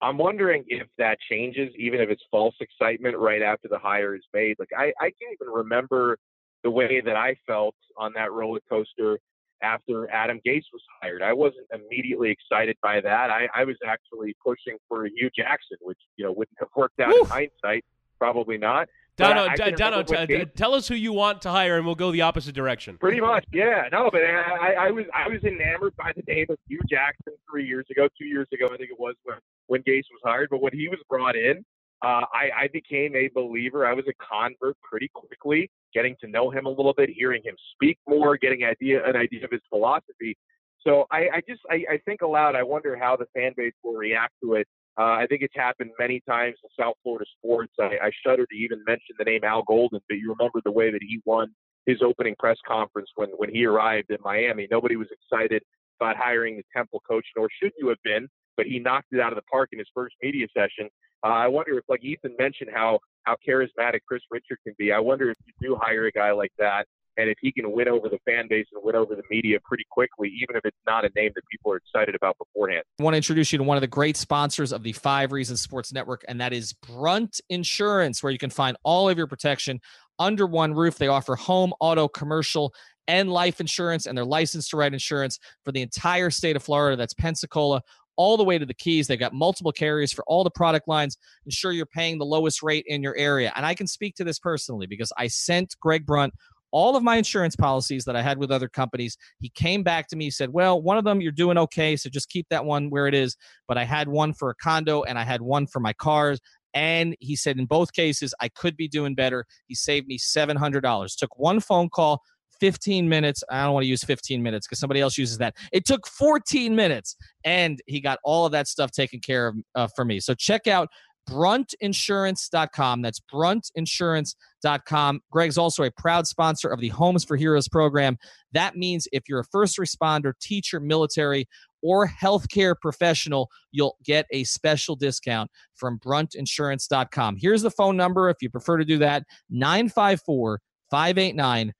I'm 0.00 0.18
wondering 0.18 0.64
if 0.68 0.86
that 0.98 1.18
changes, 1.28 1.72
even 1.76 2.00
if 2.00 2.08
it's 2.08 2.22
false 2.30 2.54
excitement 2.60 3.16
right 3.16 3.42
after 3.42 3.68
the 3.68 3.78
hire 3.78 4.14
is 4.14 4.22
made. 4.32 4.56
Like 4.58 4.70
I, 4.76 4.92
I 5.00 5.10
can't 5.10 5.36
even 5.40 5.52
remember 5.52 6.18
the 6.62 6.70
way 6.70 7.00
that 7.04 7.16
I 7.16 7.36
felt 7.46 7.74
on 7.96 8.12
that 8.14 8.32
roller 8.32 8.60
coaster 8.68 9.18
after 9.62 10.08
Adam 10.10 10.40
Gase 10.46 10.62
was 10.72 10.82
hired. 11.00 11.22
I 11.22 11.32
wasn't 11.32 11.66
immediately 11.72 12.30
excited 12.30 12.76
by 12.82 13.00
that. 13.00 13.30
I, 13.30 13.48
I 13.54 13.64
was 13.64 13.76
actually 13.84 14.36
pushing 14.44 14.76
for 14.88 15.06
Hue 15.06 15.30
Jackson, 15.36 15.78
which 15.80 15.98
you 16.16 16.24
know 16.24 16.32
wouldn't 16.32 16.58
have 16.60 16.68
worked 16.76 17.00
out 17.00 17.14
in 17.14 17.24
hindsight. 17.26 17.84
Probably 18.18 18.58
not. 18.58 18.88
Dono, 19.18 19.48
D- 19.54 19.72
Dono, 19.72 20.02
t- 20.04 20.44
tell 20.56 20.74
us 20.74 20.86
who 20.86 20.94
you 20.94 21.12
want 21.12 21.42
to 21.42 21.50
hire, 21.50 21.76
and 21.76 21.84
we'll 21.84 21.96
go 21.96 22.12
the 22.12 22.22
opposite 22.22 22.54
direction. 22.54 22.96
Pretty 22.98 23.20
much, 23.20 23.44
yeah. 23.52 23.88
No, 23.90 24.08
but 24.10 24.22
I, 24.22 24.74
I 24.78 24.90
was 24.90 25.04
I 25.12 25.28
was 25.28 25.42
enamored 25.42 25.96
by 25.96 26.12
the 26.14 26.22
name 26.32 26.46
of 26.48 26.56
Hue 26.68 26.80
Jackson 26.88 27.32
three 27.50 27.66
years 27.66 27.86
ago, 27.90 28.08
two 28.16 28.26
years 28.26 28.46
ago, 28.52 28.66
I 28.72 28.76
think 28.76 28.90
it 28.90 28.98
was 28.98 29.16
when 29.24 29.38
when 29.66 29.82
Gase 29.82 30.04
was 30.12 30.20
hired. 30.24 30.48
But 30.50 30.62
when 30.62 30.72
he 30.72 30.88
was 30.88 31.00
brought 31.08 31.34
in, 31.36 31.64
uh, 32.02 32.24
I, 32.32 32.50
I 32.56 32.68
became 32.72 33.16
a 33.16 33.28
believer. 33.34 33.84
I 33.86 33.92
was 33.92 34.04
a 34.08 34.14
convert 34.24 34.76
pretty 34.80 35.10
quickly, 35.12 35.68
getting 35.92 36.14
to 36.20 36.28
know 36.28 36.50
him 36.50 36.66
a 36.66 36.70
little 36.70 36.94
bit, 36.94 37.10
hearing 37.10 37.42
him 37.44 37.56
speak 37.74 37.98
more, 38.08 38.36
getting 38.36 38.62
idea 38.64 39.04
an 39.04 39.16
idea 39.16 39.44
of 39.44 39.50
his 39.50 39.62
philosophy. 39.68 40.36
So 40.80 41.06
I, 41.10 41.28
I 41.34 41.42
just 41.48 41.60
I, 41.68 41.84
I 41.90 41.98
think 42.04 42.22
aloud. 42.22 42.54
I 42.54 42.62
wonder 42.62 42.96
how 42.96 43.16
the 43.16 43.26
fan 43.34 43.52
base 43.56 43.72
will 43.82 43.94
react 43.94 44.34
to 44.42 44.54
it. 44.54 44.68
Uh, 44.98 45.12
I 45.14 45.26
think 45.28 45.42
it's 45.42 45.54
happened 45.54 45.90
many 45.98 46.20
times 46.28 46.56
in 46.62 46.70
South 46.82 46.96
Florida 47.02 47.24
sports. 47.38 47.72
I, 47.78 47.96
I 48.02 48.10
shudder 48.26 48.46
to 48.46 48.56
even 48.56 48.82
mention 48.86 49.14
the 49.18 49.24
name 49.24 49.44
Al 49.44 49.62
Golden, 49.62 50.00
but 50.08 50.18
you 50.18 50.34
remember 50.36 50.60
the 50.64 50.72
way 50.72 50.90
that 50.90 51.02
he 51.02 51.20
won 51.24 51.48
his 51.86 52.02
opening 52.02 52.34
press 52.38 52.58
conference 52.66 53.10
when 53.14 53.28
when 53.36 53.54
he 53.54 53.64
arrived 53.64 54.10
in 54.10 54.18
Miami. 54.24 54.66
Nobody 54.70 54.96
was 54.96 55.08
excited 55.10 55.62
about 56.00 56.16
hiring 56.16 56.56
the 56.56 56.64
Temple 56.76 57.02
coach, 57.08 57.26
nor 57.36 57.48
should 57.60 57.72
you 57.78 57.88
have 57.88 57.98
been 58.04 58.28
but 58.58 58.66
he 58.66 58.80
knocked 58.80 59.06
it 59.12 59.20
out 59.20 59.32
of 59.32 59.36
the 59.36 59.42
park 59.50 59.70
in 59.72 59.78
his 59.78 59.88
first 59.94 60.16
media 60.20 60.46
session. 60.52 60.90
Uh, 61.24 61.28
I 61.28 61.46
wonder 61.46 61.78
if, 61.78 61.84
like 61.88 62.04
Ethan 62.04 62.34
mentioned, 62.38 62.70
how 62.74 62.98
how 63.22 63.36
charismatic 63.48 64.00
Kris 64.06 64.22
Richard 64.30 64.58
can 64.64 64.74
be. 64.78 64.92
I 64.92 64.98
wonder 64.98 65.30
if 65.30 65.36
you 65.46 65.52
do 65.60 65.78
hire 65.80 66.06
a 66.06 66.12
guy 66.12 66.32
like 66.32 66.52
that, 66.58 66.86
and 67.18 67.28
if 67.28 67.36
he 67.40 67.52
can 67.52 67.72
win 67.72 67.88
over 67.88 68.08
the 68.08 68.18
fan 68.24 68.46
base 68.48 68.66
and 68.72 68.82
win 68.82 68.94
over 68.94 69.14
the 69.14 69.22
media 69.28 69.58
pretty 69.64 69.84
quickly, 69.90 70.28
even 70.40 70.56
if 70.56 70.64
it's 70.64 70.76
not 70.86 71.04
a 71.04 71.10
name 71.16 71.32
that 71.34 71.42
people 71.50 71.72
are 71.72 71.76
excited 71.76 72.14
about 72.14 72.38
beforehand. 72.38 72.84
I 72.98 73.02
want 73.02 73.14
to 73.14 73.18
introduce 73.18 73.52
you 73.52 73.58
to 73.58 73.64
one 73.64 73.76
of 73.76 73.80
the 73.80 73.88
great 73.88 74.16
sponsors 74.16 74.72
of 74.72 74.84
the 74.84 74.92
Five 74.92 75.32
Reasons 75.32 75.60
Sports 75.60 75.92
Network, 75.92 76.24
and 76.28 76.40
that 76.40 76.52
is 76.52 76.72
Brunt 76.72 77.40
Insurance, 77.50 78.22
where 78.22 78.32
you 78.32 78.38
can 78.38 78.50
find 78.50 78.76
all 78.84 79.08
of 79.08 79.18
your 79.18 79.26
protection 79.26 79.80
under 80.18 80.46
one 80.46 80.72
roof. 80.72 80.96
They 80.96 81.08
offer 81.08 81.34
home, 81.34 81.72
auto, 81.80 82.06
commercial, 82.08 82.72
and 83.08 83.30
life 83.30 83.60
insurance, 83.60 84.06
and 84.06 84.16
they're 84.16 84.24
licensed 84.24 84.70
to 84.70 84.76
write 84.76 84.92
insurance 84.92 85.38
for 85.64 85.72
the 85.72 85.82
entire 85.82 86.30
state 86.30 86.54
of 86.54 86.62
Florida. 86.62 86.96
That's 86.96 87.14
Pensacola, 87.14 87.82
all 88.16 88.36
the 88.36 88.44
way 88.44 88.58
to 88.58 88.66
the 88.66 88.74
Keys. 88.74 89.06
They've 89.06 89.18
got 89.18 89.32
multiple 89.32 89.72
carriers 89.72 90.12
for 90.12 90.24
all 90.28 90.44
the 90.44 90.50
product 90.50 90.86
lines. 90.86 91.16
Ensure 91.46 91.72
you're 91.72 91.86
paying 91.86 92.18
the 92.18 92.26
lowest 92.26 92.62
rate 92.62 92.84
in 92.86 93.02
your 93.02 93.16
area. 93.16 93.52
And 93.56 93.64
I 93.66 93.74
can 93.74 93.86
speak 93.86 94.14
to 94.16 94.24
this 94.24 94.38
personally 94.38 94.86
because 94.86 95.12
I 95.16 95.28
sent 95.28 95.74
Greg 95.80 96.04
Brunt 96.06 96.34
all 96.70 96.96
of 96.96 97.02
my 97.02 97.16
insurance 97.16 97.56
policies 97.56 98.04
that 98.04 98.16
I 98.16 98.22
had 98.22 98.38
with 98.38 98.50
other 98.50 98.68
companies. 98.68 99.16
He 99.40 99.50
came 99.50 99.82
back 99.82 100.08
to 100.08 100.16
me, 100.16 100.30
said, 100.30 100.50
Well, 100.50 100.80
one 100.82 100.98
of 100.98 101.04
them 101.04 101.20
you're 101.20 101.32
doing 101.32 101.58
okay, 101.58 101.96
so 101.96 102.10
just 102.10 102.28
keep 102.28 102.46
that 102.50 102.64
one 102.64 102.90
where 102.90 103.06
it 103.06 103.14
is. 103.14 103.36
But 103.66 103.78
I 103.78 103.84
had 103.84 104.08
one 104.08 104.32
for 104.32 104.50
a 104.50 104.54
condo 104.54 105.02
and 105.02 105.18
I 105.18 105.24
had 105.24 105.42
one 105.42 105.66
for 105.66 105.80
my 105.80 105.92
cars. 105.92 106.40
And 106.74 107.16
he 107.20 107.36
said, 107.36 107.58
In 107.58 107.66
both 107.66 107.92
cases, 107.92 108.34
I 108.40 108.48
could 108.48 108.76
be 108.76 108.88
doing 108.88 109.14
better. 109.14 109.44
He 109.66 109.74
saved 109.74 110.06
me 110.06 110.18
$700. 110.18 111.16
Took 111.16 111.38
one 111.38 111.60
phone 111.60 111.88
call 111.88 112.22
15 112.60 113.08
minutes. 113.08 113.42
I 113.50 113.64
don't 113.64 113.72
want 113.72 113.84
to 113.84 113.88
use 113.88 114.04
15 114.04 114.42
minutes 114.42 114.66
because 114.66 114.80
somebody 114.80 115.00
else 115.00 115.16
uses 115.16 115.38
that. 115.38 115.54
It 115.72 115.86
took 115.86 116.06
14 116.06 116.74
minutes, 116.74 117.16
and 117.44 117.80
he 117.86 118.00
got 118.00 118.18
all 118.24 118.46
of 118.46 118.52
that 118.52 118.68
stuff 118.68 118.90
taken 118.90 119.20
care 119.20 119.48
of 119.48 119.56
uh, 119.74 119.88
for 119.94 120.04
me. 120.04 120.20
So 120.20 120.34
check 120.34 120.66
out 120.66 120.88
bruntinsurance.com. 121.28 123.02
That's 123.02 123.20
bruntinsurance.com. 123.20 125.20
Greg's 125.30 125.58
also 125.58 125.84
a 125.84 125.90
proud 125.90 126.26
sponsor 126.26 126.68
of 126.68 126.80
the 126.80 126.88
Homes 126.88 127.24
for 127.24 127.36
Heroes 127.36 127.68
program. 127.68 128.16
That 128.52 128.76
means 128.76 129.06
if 129.12 129.28
you're 129.28 129.40
a 129.40 129.44
first 129.44 129.78
responder, 129.78 130.32
teacher, 130.40 130.80
military, 130.80 131.46
or 131.82 132.08
healthcare 132.08 132.74
professional, 132.80 133.50
you'll 133.70 133.96
get 134.04 134.26
a 134.32 134.44
special 134.44 134.96
discount 134.96 135.50
from 135.74 135.98
bruntinsurance.com. 136.00 137.36
Here's 137.36 137.62
the 137.62 137.70
phone 137.70 137.96
number 137.96 138.28
if 138.28 138.38
you 138.40 138.50
prefer 138.50 138.78
to 138.78 138.84
do 138.84 138.98
that 138.98 139.24
954 139.50 140.60
589 140.90 141.72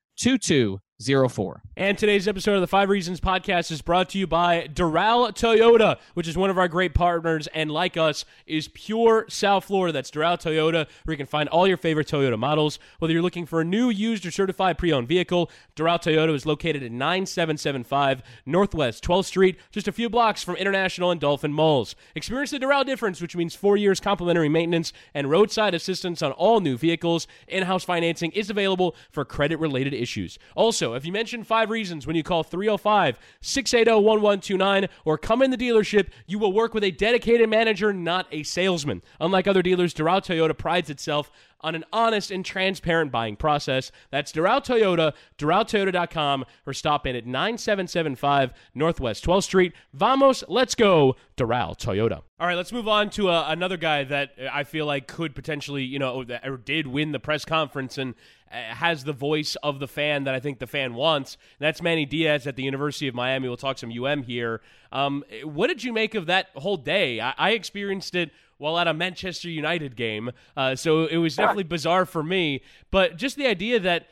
04. 1.01 1.63
And 1.77 1.97
today's 1.97 2.27
episode 2.27 2.55
of 2.57 2.61
the 2.61 2.67
Five 2.67 2.89
Reasons 2.89 3.21
podcast 3.21 3.71
is 3.71 3.83
brought 3.83 4.09
to 4.11 4.19
you 4.19 4.27
by 4.27 4.67
Doral 4.67 5.31
Toyota, 5.31 5.97
which 6.15 6.27
is 6.27 6.37
one 6.37 6.51
of 6.51 6.59
our 6.59 6.67
great 6.67 6.93
partners 6.93 7.47
and, 7.55 7.71
like 7.71 7.97
us, 7.97 8.25
is 8.49 8.67
pure 8.67 9.25
South 9.29 9.67
Florida. 9.67 9.93
That's 9.93 10.11
Doral 10.11 10.37
Toyota, 10.37 10.89
where 11.05 11.13
you 11.13 11.17
can 11.17 11.27
find 11.27 11.49
all 11.51 11.69
your 11.69 11.77
favorite 11.77 12.09
Toyota 12.09 12.37
models. 12.37 12.81
Whether 12.99 13.13
you're 13.13 13.23
looking 13.23 13.47
for 13.47 13.61
a 13.61 13.65
new, 13.65 13.91
used, 13.91 14.27
or 14.27 14.33
certified 14.33 14.77
pre 14.77 14.93
owned 14.93 15.07
vehicle, 15.07 15.53
Doral 15.77 16.03
Toyota 16.03 16.35
is 16.35 16.45
located 16.45 16.83
at 16.83 16.91
9775 16.91 18.21
Northwest 18.45 19.05
12th 19.05 19.27
Street, 19.27 19.57
just 19.71 19.87
a 19.87 19.93
few 19.93 20.11
blocks 20.11 20.43
from 20.43 20.57
International 20.57 21.13
and 21.13 21.21
Dolphin 21.21 21.53
Malls. 21.53 21.95
Experience 22.17 22.51
the 22.51 22.59
Doral 22.59 22.85
difference, 22.85 23.21
which 23.21 23.37
means 23.37 23.55
four 23.55 23.77
years 23.77 24.01
complimentary 24.01 24.49
maintenance 24.49 24.93
and 25.15 25.31
roadside 25.31 25.75
assistance 25.75 26.23
on 26.23 26.33
all 26.33 26.59
new 26.59 26.77
vehicles. 26.77 27.29
In 27.47 27.63
house 27.63 27.85
financing 27.85 28.33
is 28.33 28.51
available 28.51 28.97
for 29.13 29.25
credit 29.25 29.61
related 29.61 29.95
issues. 29.95 30.41
Also, 30.57 30.88
if 30.95 31.05
you 31.05 31.13
mention 31.13 31.45
five 31.45 31.71
reasons 31.71 32.07
when 32.07 32.17
you 32.17 32.23
call 32.23 32.43
305 32.43 33.19
680 33.41 34.05
1129 34.05 34.89
or 35.05 35.19
come 35.19 35.43
in 35.43 35.51
the 35.51 35.57
dealership, 35.57 36.09
you 36.27 36.39
will 36.39 36.53
work 36.53 36.75
with 36.75 36.85
a 36.85 36.91
dedicated 36.91 37.49
manager, 37.49 37.93
not 37.93 38.27
a 38.33 38.43
salesman. 38.43 39.03
Unlike 39.21 39.47
other 39.47 39.63
dealers, 39.63 39.95
Doral 39.95 40.21
Toyota 40.21 40.57
prides 40.57 40.91
itself 40.91 41.31
on 41.61 41.75
an 41.75 41.85
honest 41.93 42.31
and 42.31 42.45
transparent 42.45 43.11
buying 43.11 43.37
process. 43.37 43.91
That's 44.11 44.33
Doral 44.33 44.65
Toyota, 44.65 45.13
DoralToyota.com, 45.39 46.45
or 46.67 46.73
stop 46.73 47.07
in 47.07 47.17
at 47.17 47.27
9775 47.27 48.53
Northwest 48.75 49.25
12th 49.25 49.45
Street. 49.45 49.73
Vamos, 49.93 50.45
let's 50.49 50.75
go, 50.75 51.17
Doral 51.37 51.77
Toyota. 51.77 52.23
All 52.41 52.47
right, 52.47 52.55
let's 52.55 52.73
move 52.73 52.87
on 52.87 53.11
to 53.11 53.29
uh, 53.29 53.47
another 53.49 53.77
guy 53.77 54.05
that 54.05 54.31
I 54.53 54.63
feel 54.63 54.87
like 54.87 55.09
could 55.09 55.35
potentially, 55.35 55.83
you 55.83 55.99
know, 55.99 56.25
or 56.45 56.57
did 56.57 56.87
win 56.87 57.13
the 57.13 57.19
press 57.19 57.45
conference 57.45 57.99
and 57.99 58.15
has 58.51 59.05
the 59.05 59.13
voice 59.13 59.57
of 59.57 59.79
the 59.79 59.89
fan 59.89 60.25
that 60.25 60.35
I 60.35 60.41
think 60.41 60.59
the 60.59 60.67
fan 60.67 60.95
wants. 60.95 61.35
And 61.59 61.67
That's 61.67 61.83
Manny 61.83 62.07
Diaz 62.07 62.47
at 62.47 62.57
the 62.57 62.63
University 62.63 63.09
of 63.09 63.15
Miami. 63.15 63.49
We'll 63.49 63.57
talk 63.57 63.79
some 63.79 63.93
UM 63.93 64.23
here. 64.23 64.61
Um, 64.93 65.25
what 65.45 65.69
did 65.69 65.85
you 65.85 65.93
make 65.93 66.15
of 66.15 66.27
that 66.27 66.49
whole 66.55 66.77
day? 66.77 67.21
I, 67.21 67.35
I 67.37 67.51
experienced 67.51 68.15
it 68.15 68.31
while 68.59 68.79
at 68.79 68.89
a 68.89 68.95
Manchester 68.95 69.49
United 69.49 69.97
game. 69.97 70.33
Uh, 70.57 70.75
so 70.75 71.07
it 71.07 71.19
was 71.19 71.37
definitely 71.37 71.65
bizarre 71.65 72.05
for 72.05 72.23
me. 72.23 72.63
But 72.91 73.17
just 73.17 73.37
the 73.37 73.47
idea 73.47 73.81
that 73.81 74.09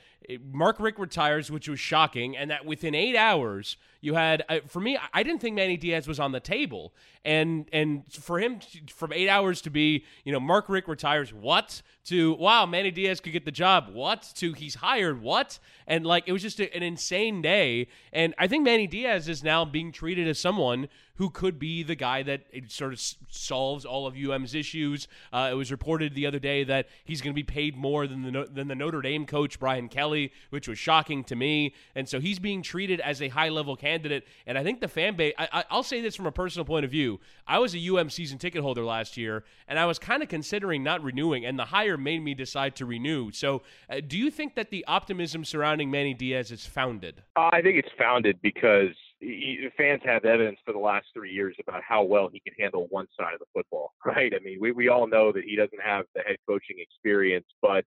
Mark 0.52 0.80
Richt 0.80 0.98
retires, 0.98 1.50
which 1.50 1.68
was 1.68 1.78
shocking, 1.78 2.36
and 2.36 2.50
that 2.50 2.64
within 2.64 2.94
eight 2.94 3.16
hours 3.16 3.76
you 4.00 4.14
had. 4.14 4.44
Uh, 4.48 4.60
for 4.66 4.80
me, 4.80 4.98
I 5.12 5.22
didn't 5.22 5.40
think 5.40 5.56
Manny 5.56 5.76
Diaz 5.76 6.08
was 6.08 6.18
on 6.20 6.32
the 6.32 6.40
table, 6.40 6.94
and 7.24 7.68
and 7.72 8.04
for 8.12 8.38
him 8.38 8.58
to, 8.58 8.92
from 8.92 9.12
eight 9.12 9.28
hours 9.28 9.60
to 9.62 9.70
be, 9.70 10.04
you 10.24 10.32
know, 10.32 10.40
Mark 10.40 10.68
Richt 10.68 10.88
retires, 10.88 11.32
what? 11.32 11.82
To 12.06 12.34
wow, 12.34 12.66
Manny 12.66 12.92
Diaz 12.92 13.20
could 13.20 13.32
get 13.32 13.44
the 13.44 13.50
job, 13.50 13.90
what? 13.92 14.32
To 14.36 14.52
he's 14.52 14.76
hired, 14.76 15.20
what? 15.20 15.58
And 15.88 16.06
like 16.06 16.24
it 16.26 16.32
was 16.32 16.42
just 16.42 16.60
a, 16.60 16.74
an 16.74 16.82
insane 16.82 17.42
day, 17.42 17.88
and 18.12 18.34
I 18.38 18.46
think 18.46 18.64
Manny 18.64 18.86
Diaz 18.86 19.28
is 19.28 19.42
now 19.42 19.64
being 19.64 19.90
treated 19.90 20.28
as 20.28 20.38
someone 20.38 20.88
who 21.16 21.30
could 21.30 21.58
be 21.58 21.82
the 21.82 21.94
guy 21.94 22.22
that 22.22 22.42
sort 22.68 22.92
of 22.92 23.00
solves 23.28 23.84
all 23.84 24.06
of 24.06 24.16
UM's 24.16 24.54
issues. 24.54 25.08
Uh, 25.32 25.48
it 25.50 25.54
was 25.54 25.70
reported 25.70 26.14
the 26.14 26.26
other 26.26 26.38
day 26.38 26.62
that 26.64 26.88
he's 27.04 27.20
going 27.20 27.32
to 27.32 27.34
be 27.34 27.42
paid 27.42 27.76
more 27.76 28.06
than 28.06 28.22
the 28.22 28.48
than 28.50 28.68
the 28.68 28.74
Notre 28.74 29.02
Dame 29.02 29.26
coach 29.26 29.58
Brian 29.58 29.88
Kelly, 29.88 30.32
which 30.50 30.68
was 30.68 30.78
shocking 30.78 31.24
to 31.24 31.34
me. 31.34 31.74
And 31.94 32.08
so 32.08 32.20
he's 32.20 32.38
being 32.38 32.62
treated 32.62 33.00
as 33.00 33.20
a 33.22 33.28
high 33.28 33.48
level 33.48 33.76
candidate. 33.76 34.26
And 34.46 34.58
I 34.58 34.62
think 34.62 34.80
the 34.80 34.88
fan 34.88 35.16
base. 35.16 35.34
I, 35.38 35.64
will 35.70 35.82
say 35.82 36.00
this 36.00 36.14
from 36.14 36.26
a 36.26 36.32
personal 36.32 36.64
point 36.64 36.84
of 36.84 36.90
view. 36.90 37.20
I 37.46 37.58
was 37.58 37.74
a 37.74 37.96
UM 37.96 38.10
season 38.10 38.38
ticket 38.38 38.62
holder 38.62 38.84
last 38.84 39.16
year, 39.16 39.44
and 39.68 39.78
I 39.78 39.86
was 39.86 39.98
kind 39.98 40.22
of 40.22 40.28
considering 40.28 40.82
not 40.82 41.02
renewing, 41.02 41.44
and 41.46 41.58
the 41.58 41.64
made 41.96 42.22
me 42.22 42.34
decide 42.34 42.76
to 42.76 42.86
renew. 42.86 43.30
So, 43.32 43.62
uh, 43.90 44.00
do 44.06 44.16
you 44.18 44.30
think 44.30 44.54
that 44.54 44.70
the 44.70 44.84
optimism 44.86 45.44
surrounding 45.44 45.90
Manny 45.90 46.14
Diaz 46.14 46.50
is 46.50 46.66
founded? 46.66 47.22
Uh, 47.36 47.50
I 47.52 47.62
think 47.62 47.78
it's 47.78 47.92
founded 47.98 48.38
because 48.42 48.94
he, 49.20 49.68
fans 49.76 50.02
have 50.04 50.24
evidence 50.24 50.58
for 50.64 50.72
the 50.72 50.78
last 50.78 51.06
three 51.14 51.32
years 51.32 51.56
about 51.66 51.82
how 51.82 52.02
well 52.02 52.28
he 52.32 52.40
can 52.40 52.52
handle 52.58 52.86
one 52.90 53.06
side 53.18 53.34
of 53.34 53.40
the 53.40 53.46
football, 53.54 53.94
right? 54.04 54.32
I 54.34 54.42
mean, 54.44 54.58
we, 54.60 54.72
we 54.72 54.88
all 54.88 55.06
know 55.06 55.32
that 55.32 55.44
he 55.44 55.56
doesn't 55.56 55.80
have 55.84 56.04
the 56.14 56.22
head 56.22 56.36
coaching 56.48 56.76
experience, 56.78 57.46
but 57.62 57.84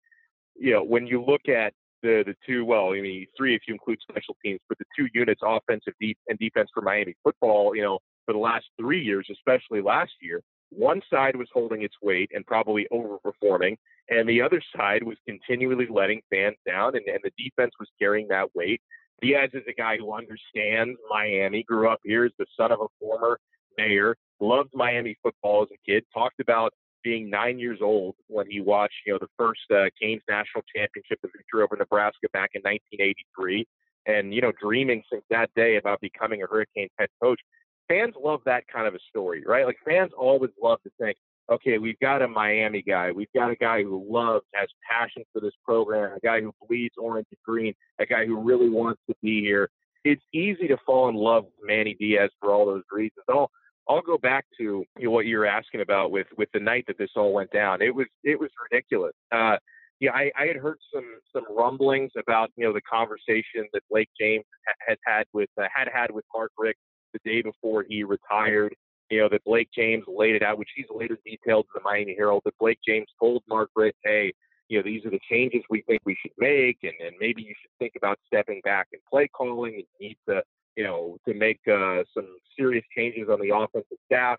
you 0.55 0.74
know, 0.74 0.83
when 0.83 1.07
you 1.07 1.24
look 1.24 1.50
at 1.50 1.74
the 2.03 2.24
the 2.25 2.36
two, 2.45 2.65
well, 2.65 2.89
I 2.89 3.01
mean, 3.01 3.25
three 3.36 3.55
if 3.55 3.62
you 3.67 3.74
include 3.74 4.00
special 4.07 4.36
teams, 4.43 4.60
but 4.69 4.77
the 4.77 4.86
two 4.95 5.07
units, 5.13 5.41
offensive 5.43 5.93
deep 6.00 6.17
and 6.27 6.38
defense 6.38 6.69
for 6.74 6.81
Miami 6.81 7.15
football, 7.24 7.75
you 7.75 7.81
know, 7.81 8.00
for 8.25 8.33
the 8.33 8.39
last 8.39 8.65
three 8.79 9.01
years, 9.01 9.27
especially 9.31 9.81
last 9.81 10.12
year, 10.22 10.41
one 10.75 11.01
side 11.10 11.36
was 11.36 11.48
holding 11.53 11.84
its 11.84 11.96
weight 12.01 12.32
and 12.34 12.46
probably 12.46 12.88
overperforming, 12.92 13.77
and 14.10 14.27
the 14.27 14.42
other 14.42 14.62
side 14.75 15.03
was 15.03 15.18
continually 15.27 15.88
letting 15.89 16.22
fans 16.30 16.58
down, 16.65 16.96
and, 16.96 17.06
and 17.08 17.20
the 17.24 17.32
defense 17.38 17.74
was 17.80 17.89
carrying 18.00 18.27
that 18.30 18.53
weight. 18.56 18.82
Diaz 19.22 19.51
is 19.53 19.63
a 19.70 19.74
guy 19.74 19.98
who 19.98 20.13
understands 20.13 21.00
Miami, 21.10 21.63
grew 21.63 21.88
up 21.88 22.00
here, 22.03 22.25
is 22.25 22.32
the 22.38 22.46
son 22.58 22.72
of 22.72 22.82
a 22.82 22.88
former 23.00 23.39
mayor, 23.77 24.15
loved 24.39 24.72
Miami 24.74 25.15
football 25.24 25.63
as 25.63 25.70
a 25.72 25.89
kid, 25.89 26.03
talked 26.13 26.39
about 26.39 26.74
being 27.03 27.30
nine 27.30 27.60
years 27.60 27.80
old 27.82 28.15
when 28.27 28.50
he 28.50 28.62
watched, 28.62 28.96
you 29.06 29.13
know, 29.13 29.20
the 29.20 29.27
first 29.38 29.62
uh, 29.72 29.89
Canes 30.01 30.22
national 30.30 30.63
championship, 30.75 31.20
the 31.22 31.30
victory 31.36 31.63
over 31.63 31.75
Nebraska 31.75 32.27
back 32.32 32.51
in 32.53 32.62
1983, 32.62 33.65
and 34.06 34.34
you 34.34 34.42
know, 34.42 34.51
dreaming 34.62 35.03
since 35.12 35.24
that 35.29 35.50
day 35.55 35.77
about 35.77 36.01
becoming 36.01 36.42
a 36.44 36.48
Hurricanes 36.48 36.92
head 36.98 37.09
coach. 37.22 37.40
Fans 37.87 38.13
love 38.22 38.41
that 38.46 38.63
kind 38.74 38.87
of 38.87 38.96
a 38.96 39.00
story, 39.09 39.43
right? 39.46 39.65
Like 39.65 39.77
fans 39.85 40.11
always 40.17 40.51
love 40.61 40.79
to 40.83 40.91
think, 41.00 41.17
okay, 41.51 41.77
we've 41.77 42.00
got 42.00 42.22
a 42.22 42.27
Miami 42.27 42.81
guy. 42.81 43.11
We've 43.11 43.31
got 43.35 43.51
a 43.51 43.55
guy 43.55 43.83
who 43.83 44.05
loves, 44.09 44.46
has 44.53 44.69
passion 44.89 45.24
for 45.33 45.41
this 45.41 45.53
program, 45.65 46.15
a 46.15 46.19
guy 46.19 46.41
who 46.41 46.53
bleeds 46.67 46.96
orange 46.98 47.27
and 47.31 47.39
green, 47.46 47.74
a 48.00 48.05
guy 48.05 48.25
who 48.25 48.39
really 48.39 48.69
wants 48.69 49.01
to 49.09 49.15
be 49.22 49.41
here. 49.41 49.69
It's 50.05 50.24
easy 50.33 50.67
to 50.67 50.77
fall 50.85 51.09
in 51.09 51.15
love 51.15 51.46
with 51.46 51.67
Manny 51.67 51.96
Diaz 52.00 52.29
for 52.39 52.51
all 52.51 52.65
those 52.65 52.83
reasons. 52.91 53.25
I'll 53.29 53.50
I'll 53.89 54.01
go 54.01 54.17
back 54.17 54.46
to 54.57 54.85
you 54.98 55.05
know, 55.05 55.11
what 55.11 55.25
you 55.25 55.37
were 55.37 55.46
asking 55.46 55.81
about 55.81 56.11
with 56.11 56.27
with 56.37 56.50
the 56.53 56.59
night 56.59 56.85
that 56.87 56.98
this 56.98 57.11
all 57.15 57.33
went 57.33 57.51
down. 57.51 57.81
It 57.81 57.93
was 57.93 58.07
it 58.24 58.39
was 58.39 58.50
ridiculous. 58.72 59.13
Uh, 59.31 59.57
yeah, 60.00 60.11
I, 60.11 60.31
I 60.37 60.48
had 60.48 60.57
heard 60.57 60.77
some 60.93 61.05
some 61.33 61.43
rumblings 61.55 62.11
about 62.17 62.50
you 62.55 62.65
know 62.65 62.74
the 62.74 62.81
conversation 62.81 63.67
that 63.74 63.81
Blake 63.89 64.09
James 64.19 64.46
had 64.85 64.98
had 65.05 65.25
with 65.33 65.50
uh, 65.61 65.67
had 65.74 65.87
had 65.93 66.11
with 66.11 66.25
Mark 66.33 66.51
Richt 66.57 66.79
the 67.14 67.20
day 67.24 67.42
before 67.42 67.86
he 67.88 68.04
retired 68.04 68.76
you 69.10 69.20
know, 69.20 69.30
that 69.30 69.44
Blake 69.44 69.70
James 69.76 70.04
laid 70.08 70.36
it 70.36 70.42
out, 70.42 70.58
which 70.58 70.70
he's 70.76 70.88
later 70.90 71.18
detailed 71.24 71.66
in 71.66 71.82
the 71.82 71.84
Miami 71.84 72.16
Herald, 72.18 72.42
that 72.46 72.58
Blake 72.58 72.80
James 72.86 73.08
told 73.20 73.44
Mark 73.48 73.70
Richt, 73.76 73.98
hey, 74.04 74.34
you 74.70 74.80
know, 74.80 74.84
these 74.84 75.06
are 75.06 75.12
the 75.12 75.20
changes 75.30 75.62
we 75.70 75.84
think 75.84 76.02
we 76.04 76.18
should 76.22 76.32
make, 76.40 76.78
and, 76.82 76.94
and 77.00 77.16
maybe 77.20 77.44
you 77.44 77.54
should 77.62 77.70
think 77.78 77.94
about 77.96 78.18
stepping 78.26 78.60
back 78.64 78.88
and 78.92 79.02
play 79.08 79.28
calling. 79.28 79.76
And 79.76 79.84
need 80.00 80.18
to, 80.28 80.42
you 80.76 80.84
know, 80.84 81.18
to 81.28 81.34
make 81.36 81.60
uh, 81.68 82.04
some 82.14 82.28
serious 82.58 82.84
changes 82.98 83.28
on 83.30 83.40
the 83.40 83.56
offensive 83.56 83.98
staff. 84.06 84.38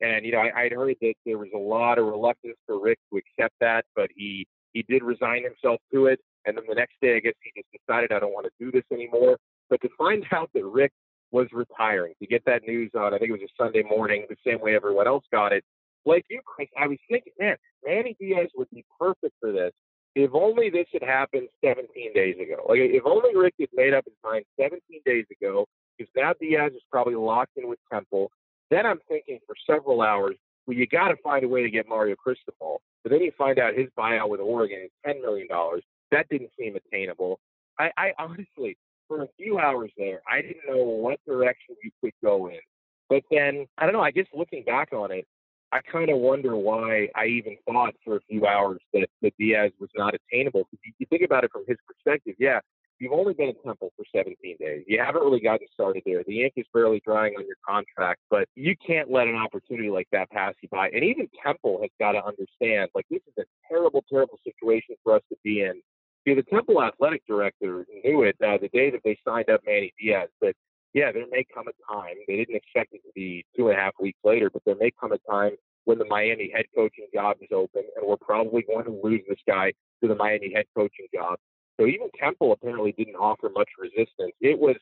And 0.00 0.24
you 0.24 0.32
know, 0.32 0.38
I, 0.38 0.62
I'd 0.62 0.72
heard 0.72 0.96
that 1.02 1.14
there 1.26 1.38
was 1.38 1.50
a 1.54 1.58
lot 1.58 1.98
of 1.98 2.06
reluctance 2.06 2.56
for 2.66 2.80
Richt 2.80 3.02
to 3.12 3.18
accept 3.18 3.54
that, 3.60 3.84
but 3.94 4.08
he 4.16 4.46
he 4.72 4.84
did 4.88 5.02
resign 5.02 5.44
himself 5.44 5.80
to 5.92 6.06
it. 6.06 6.20
And 6.46 6.56
then 6.56 6.64
the 6.66 6.74
next 6.74 6.94
day, 7.02 7.16
I 7.16 7.20
guess 7.20 7.34
he 7.42 7.52
just 7.60 7.68
decided 7.72 8.10
I 8.10 8.20
don't 8.20 8.32
want 8.32 8.46
to 8.46 8.64
do 8.64 8.70
this 8.70 8.84
anymore. 8.90 9.36
But 9.68 9.82
to 9.82 9.88
find 9.98 10.24
out 10.32 10.48
that 10.54 10.64
Richt 10.64 10.94
was 11.34 11.48
retiring. 11.52 12.14
To 12.20 12.26
get 12.28 12.44
that 12.46 12.62
news 12.62 12.92
on, 12.94 13.12
I 13.12 13.18
think 13.18 13.30
it 13.30 13.32
was 13.32 13.42
a 13.42 13.62
Sunday 13.62 13.82
morning, 13.82 14.24
the 14.28 14.36
same 14.46 14.60
way 14.60 14.76
everyone 14.76 15.08
else 15.08 15.24
got 15.32 15.52
it. 15.52 15.64
Like 16.06 16.24
you, 16.30 16.40
Chris, 16.44 16.68
I 16.80 16.86
was 16.86 16.98
thinking, 17.10 17.32
man, 17.40 17.56
Manny 17.84 18.16
Diaz 18.20 18.50
would 18.56 18.70
be 18.70 18.84
perfect 19.00 19.34
for 19.40 19.50
this. 19.50 19.72
If 20.14 20.30
only 20.32 20.70
this 20.70 20.86
had 20.92 21.02
happened 21.02 21.48
17 21.64 22.14
days 22.14 22.36
ago. 22.36 22.62
Like 22.68 22.78
if 22.78 23.02
only 23.04 23.36
Richt 23.36 23.56
had 23.58 23.70
made 23.74 23.94
up 23.94 24.04
his 24.04 24.14
mind 24.22 24.44
17 24.60 24.78
days 25.04 25.24
ago, 25.32 25.66
because 25.98 26.12
now 26.16 26.34
Diaz 26.40 26.70
is 26.72 26.82
probably 26.88 27.16
locked 27.16 27.56
in 27.56 27.68
with 27.68 27.80
Temple. 27.92 28.30
Then 28.70 28.86
I'm 28.86 29.00
thinking 29.08 29.40
for 29.44 29.56
several 29.68 30.02
hours, 30.02 30.36
well, 30.68 30.76
you 30.76 30.86
got 30.86 31.08
to 31.08 31.16
find 31.16 31.44
a 31.44 31.48
way 31.48 31.64
to 31.64 31.70
get 31.70 31.88
Mario 31.88 32.14
Cristobal. 32.14 32.80
But 33.02 33.10
then 33.10 33.22
you 33.22 33.32
find 33.36 33.58
out 33.58 33.74
his 33.74 33.88
buyout 33.98 34.28
with 34.28 34.40
Oregon 34.40 34.78
is 34.84 34.90
$10 35.04 35.20
million. 35.20 35.48
That 36.12 36.28
didn't 36.30 36.50
seem 36.58 36.76
attainable. 36.76 37.40
I, 37.78 37.90
I 37.98 38.12
honestly, 38.20 38.76
for 39.08 39.22
a 39.22 39.28
few 39.36 39.58
hours 39.58 39.90
there, 39.96 40.20
I 40.30 40.42
didn't 40.42 40.66
know 40.68 40.82
what 40.84 41.20
direction 41.26 41.76
you 41.82 41.90
could 42.00 42.12
go 42.22 42.48
in. 42.48 42.60
But 43.08 43.22
then, 43.30 43.66
I 43.78 43.84
don't 43.84 43.92
know, 43.92 44.00
I 44.00 44.10
guess 44.10 44.26
looking 44.34 44.64
back 44.64 44.92
on 44.92 45.12
it, 45.12 45.26
I 45.72 45.80
kind 45.90 46.10
of 46.10 46.18
wonder 46.18 46.56
why 46.56 47.08
I 47.16 47.26
even 47.26 47.56
thought 47.66 47.94
for 48.04 48.16
a 48.16 48.20
few 48.30 48.46
hours 48.46 48.80
that, 48.92 49.08
that 49.22 49.32
Diaz 49.38 49.72
was 49.80 49.90
not 49.96 50.14
attainable. 50.14 50.64
Because 50.70 50.84
you, 50.84 50.92
you 50.98 51.06
think 51.10 51.22
about 51.22 51.44
it 51.44 51.50
from 51.52 51.64
his 51.66 51.76
perspective, 51.86 52.36
yeah, 52.38 52.60
you've 53.00 53.12
only 53.12 53.34
been 53.34 53.48
at 53.48 53.62
Temple 53.64 53.92
for 53.96 54.04
17 54.14 54.36
days. 54.60 54.84
You 54.86 55.02
haven't 55.04 55.22
really 55.22 55.40
gotten 55.40 55.66
started 55.72 56.02
there. 56.06 56.22
The 56.26 56.44
ink 56.44 56.52
is 56.56 56.66
barely 56.72 57.02
drying 57.04 57.34
on 57.36 57.44
your 57.44 57.56
contract, 57.66 58.20
but 58.30 58.48
you 58.54 58.76
can't 58.86 59.10
let 59.10 59.26
an 59.26 59.34
opportunity 59.34 59.90
like 59.90 60.06
that 60.12 60.30
pass 60.30 60.54
you 60.62 60.68
by. 60.70 60.90
And 60.90 61.02
even 61.02 61.28
Temple 61.44 61.80
has 61.82 61.90
got 61.98 62.12
to 62.12 62.24
understand, 62.24 62.90
like, 62.94 63.06
this 63.10 63.22
is 63.26 63.34
a 63.38 63.44
terrible, 63.68 64.04
terrible 64.08 64.38
situation 64.44 64.94
for 65.02 65.16
us 65.16 65.22
to 65.30 65.36
be 65.42 65.62
in 65.62 65.80
See, 66.26 66.34
the 66.34 66.42
Temple 66.42 66.82
athletic 66.82 67.22
director 67.26 67.86
knew 68.02 68.22
it 68.22 68.36
uh, 68.42 68.56
the 68.58 68.68
day 68.68 68.90
that 68.90 69.00
they 69.04 69.18
signed 69.26 69.50
up 69.50 69.60
Manny 69.66 69.92
Diaz. 70.00 70.28
But 70.40 70.54
yeah, 70.94 71.12
there 71.12 71.26
may 71.30 71.44
come 71.52 71.66
a 71.68 71.92
time. 71.92 72.14
They 72.26 72.36
didn't 72.36 72.56
expect 72.56 72.94
it 72.94 73.02
to 73.04 73.12
be 73.14 73.44
two 73.56 73.68
and 73.68 73.78
a 73.78 73.80
half 73.80 73.92
weeks 74.00 74.18
later, 74.24 74.48
but 74.48 74.62
there 74.64 74.76
may 74.80 74.90
come 74.98 75.12
a 75.12 75.18
time 75.30 75.52
when 75.84 75.98
the 75.98 76.04
Miami 76.06 76.50
head 76.54 76.64
coaching 76.74 77.06
job 77.12 77.36
is 77.42 77.48
open, 77.52 77.82
and 77.96 78.06
we're 78.06 78.16
probably 78.16 78.62
going 78.62 78.84
to 78.86 79.00
lose 79.02 79.20
this 79.28 79.38
guy 79.46 79.72
to 80.02 80.08
the 80.08 80.14
Miami 80.14 80.52
head 80.54 80.64
coaching 80.74 81.06
job. 81.12 81.38
So 81.78 81.86
even 81.86 82.08
Temple 82.18 82.52
apparently 82.52 82.92
didn't 82.92 83.16
offer 83.16 83.50
much 83.54 83.68
resistance. 83.78 84.32
It 84.40 84.58
was 84.58 84.76